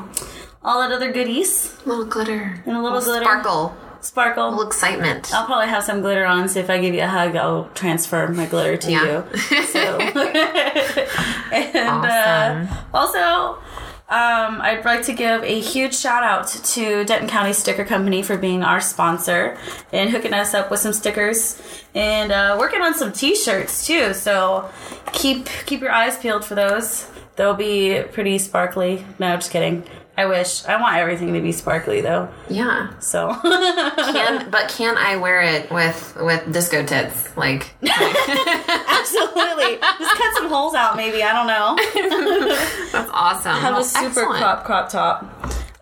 all 0.63 0.79
that 0.81 0.91
other 0.91 1.11
goodies. 1.11 1.75
A 1.85 1.89
little 1.89 2.05
glitter. 2.05 2.63
And 2.65 2.75
a 2.77 2.81
little 2.81 3.01
glitter. 3.01 3.23
sparkle. 3.23 3.75
Sparkle. 4.01 4.49
little 4.51 4.67
excitement. 4.67 5.33
I'll 5.33 5.45
probably 5.45 5.67
have 5.67 5.83
some 5.83 6.01
glitter 6.01 6.25
on, 6.25 6.47
so 6.47 6.59
if 6.59 6.69
I 6.69 6.79
give 6.79 6.93
you 6.93 7.01
a 7.01 7.07
hug, 7.07 7.35
I'll 7.35 7.69
transfer 7.73 8.27
my 8.27 8.45
glitter 8.45 8.77
to 8.77 8.91
Yeah. 8.91 9.03
you. 9.03 9.63
So, 9.65 9.79
and 11.51 11.89
Awesome. 11.89 12.67
uh, 12.71 12.81
also, 12.93 13.59
um, 14.07 14.61
I'd 14.61 14.85
like 14.85 15.03
to 15.05 15.13
give 15.13 15.43
a 15.43 15.59
huge 15.59 15.95
shout 15.95 16.21
out 16.21 16.47
to 16.47 17.03
Denton 17.05 17.27
County 17.27 17.53
Sticker 17.53 17.83
Company 17.83 18.21
for 18.21 18.37
being 18.37 18.61
our 18.61 18.79
sponsor 18.79 19.57
and 19.91 20.11
hooking 20.11 20.31
us 20.31 20.53
up 20.53 20.69
with 20.69 20.79
some 20.79 20.93
stickers 20.93 21.59
and 21.95 22.31
uh, 22.31 22.55
working 22.59 22.81
on 22.81 22.93
some 22.93 23.11
T-shirts 23.11 23.87
too. 23.87 24.13
So 24.13 24.69
keep 25.11 25.47
keep 25.65 25.81
your 25.81 25.91
eyes 25.91 26.17
peeled 26.19 26.45
for 26.45 26.53
those. 26.53 27.07
They'll 27.35 27.53
be 27.55 28.03
pretty 28.13 28.37
sparkly. 28.37 29.05
No, 29.19 29.35
just 29.35 29.51
kidding. 29.51 29.83
I 30.17 30.25
wish. 30.27 30.63
I 30.65 30.79
want 30.79 30.95
everything 30.95 31.33
to 31.33 31.41
be 31.41 31.51
sparkly 31.51 31.99
though. 31.99 32.29
Yeah. 32.49 32.97
So 32.99 33.33
Can 33.43 34.49
but 34.49 34.69
can 34.69 34.97
I 34.97 35.17
wear 35.17 35.41
it 35.41 35.69
with 35.69 36.15
with 36.21 36.53
disco 36.53 36.85
tits? 36.85 37.35
Like 37.35 37.71
absolutely, 37.83 39.77
just 39.99 40.15
cut 40.15 40.35
some 40.37 40.47
holes 40.47 40.73
out. 40.75 40.95
Maybe 40.95 41.21
I 41.23 41.33
don't 41.33 41.47
know. 41.47 41.75
that's 42.91 43.09
awesome. 43.13 43.51
have 43.59 43.73
Well, 43.73 43.81
a 43.81 43.85
super 43.85 44.05
excellent. 44.07 44.37
crop 44.37 44.63
crop 44.63 44.89
top. 44.89 45.25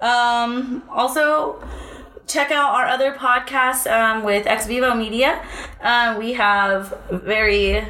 Um, 0.01 0.83
also, 0.89 1.63
check 2.27 2.51
out 2.51 2.73
our 2.73 2.87
other 2.87 3.13
podcasts 3.13 3.85
um, 3.91 4.23
with 4.23 4.47
Ex 4.47 4.65
Vivo 4.67 4.95
Media. 4.95 5.45
Uh, 5.81 6.15
we 6.19 6.33
have 6.33 6.97
very 7.11 7.85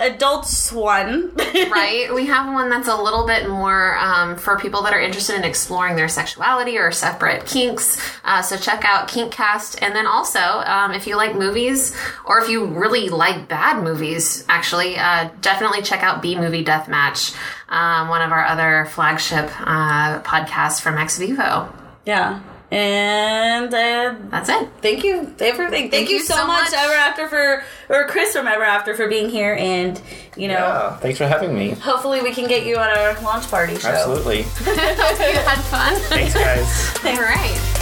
adults 0.00 0.72
one. 0.72 1.30
right? 1.36 2.08
We 2.12 2.26
have 2.26 2.52
one 2.52 2.70
that's 2.70 2.88
a 2.88 2.96
little 2.96 3.26
bit 3.26 3.48
more 3.48 3.96
um, 3.98 4.36
for 4.36 4.58
people 4.58 4.82
that 4.82 4.94
are 4.94 5.00
interested 5.00 5.36
in 5.36 5.44
exploring 5.44 5.94
their 5.94 6.08
sexuality 6.08 6.78
or 6.78 6.90
separate 6.90 7.46
kinks. 7.46 8.00
Uh, 8.24 8.42
so 8.42 8.56
check 8.56 8.84
out 8.84 9.08
Kinkcast. 9.08 9.78
And 9.82 9.94
then 9.94 10.06
also, 10.06 10.40
um, 10.40 10.92
if 10.92 11.06
you 11.06 11.16
like 11.16 11.36
movies 11.36 11.94
or 12.24 12.40
if 12.40 12.48
you 12.48 12.64
really 12.64 13.08
like 13.10 13.48
bad 13.48 13.82
movies, 13.82 14.44
actually, 14.48 14.96
uh, 14.96 15.28
definitely 15.42 15.82
check 15.82 16.02
out 16.02 16.22
B 16.22 16.34
Movie 16.36 16.64
Deathmatch, 16.64 17.36
um, 17.68 18.08
one 18.08 18.22
of 18.22 18.32
our 18.32 18.44
other 18.44 18.86
flagship 18.90 19.50
uh, 19.60 20.20
podcasts 20.22 20.80
from 20.80 20.96
Ex 20.98 21.18
Vivo. 21.18 21.72
yeah. 22.06 22.40
And 22.72 23.74
uh, 23.74 24.14
That's 24.30 24.48
it. 24.48 24.68
thank 24.80 25.02
you, 25.02 25.34
everything. 25.40 25.90
Thank, 25.90 26.08
you, 26.08 26.16
you 26.18 26.22
so, 26.22 26.34
so 26.34 26.46
much, 26.46 26.70
much. 26.70 26.72
Ever 26.74 26.92
After 26.94 27.28
for 27.28 27.64
or 27.88 28.06
Chris 28.06 28.32
from 28.32 28.46
Ever 28.46 28.62
After 28.62 28.94
for 28.94 29.08
being 29.08 29.28
here, 29.28 29.54
and 29.58 30.00
you 30.36 30.46
know, 30.46 30.54
Yeah, 30.54 30.96
thanks 30.98 31.18
for 31.18 31.26
having 31.26 31.52
me. 31.52 31.70
hopefully 31.70 32.20
we 32.22 32.32
can 32.32 32.46
get 32.46 32.64
you 32.64 32.76
at 32.76 32.96
our 32.96 33.20
launch 33.22 33.50
party 33.50 33.76
show. 33.76 33.88
Absolutely. 33.88 34.42
Hope 34.52 35.18
you 35.18 35.38
had 35.40 35.58
fun. 35.64 35.94
Thanks, 36.02 36.34
guys. 36.34 37.04
All 37.04 37.20
right. 37.20 37.76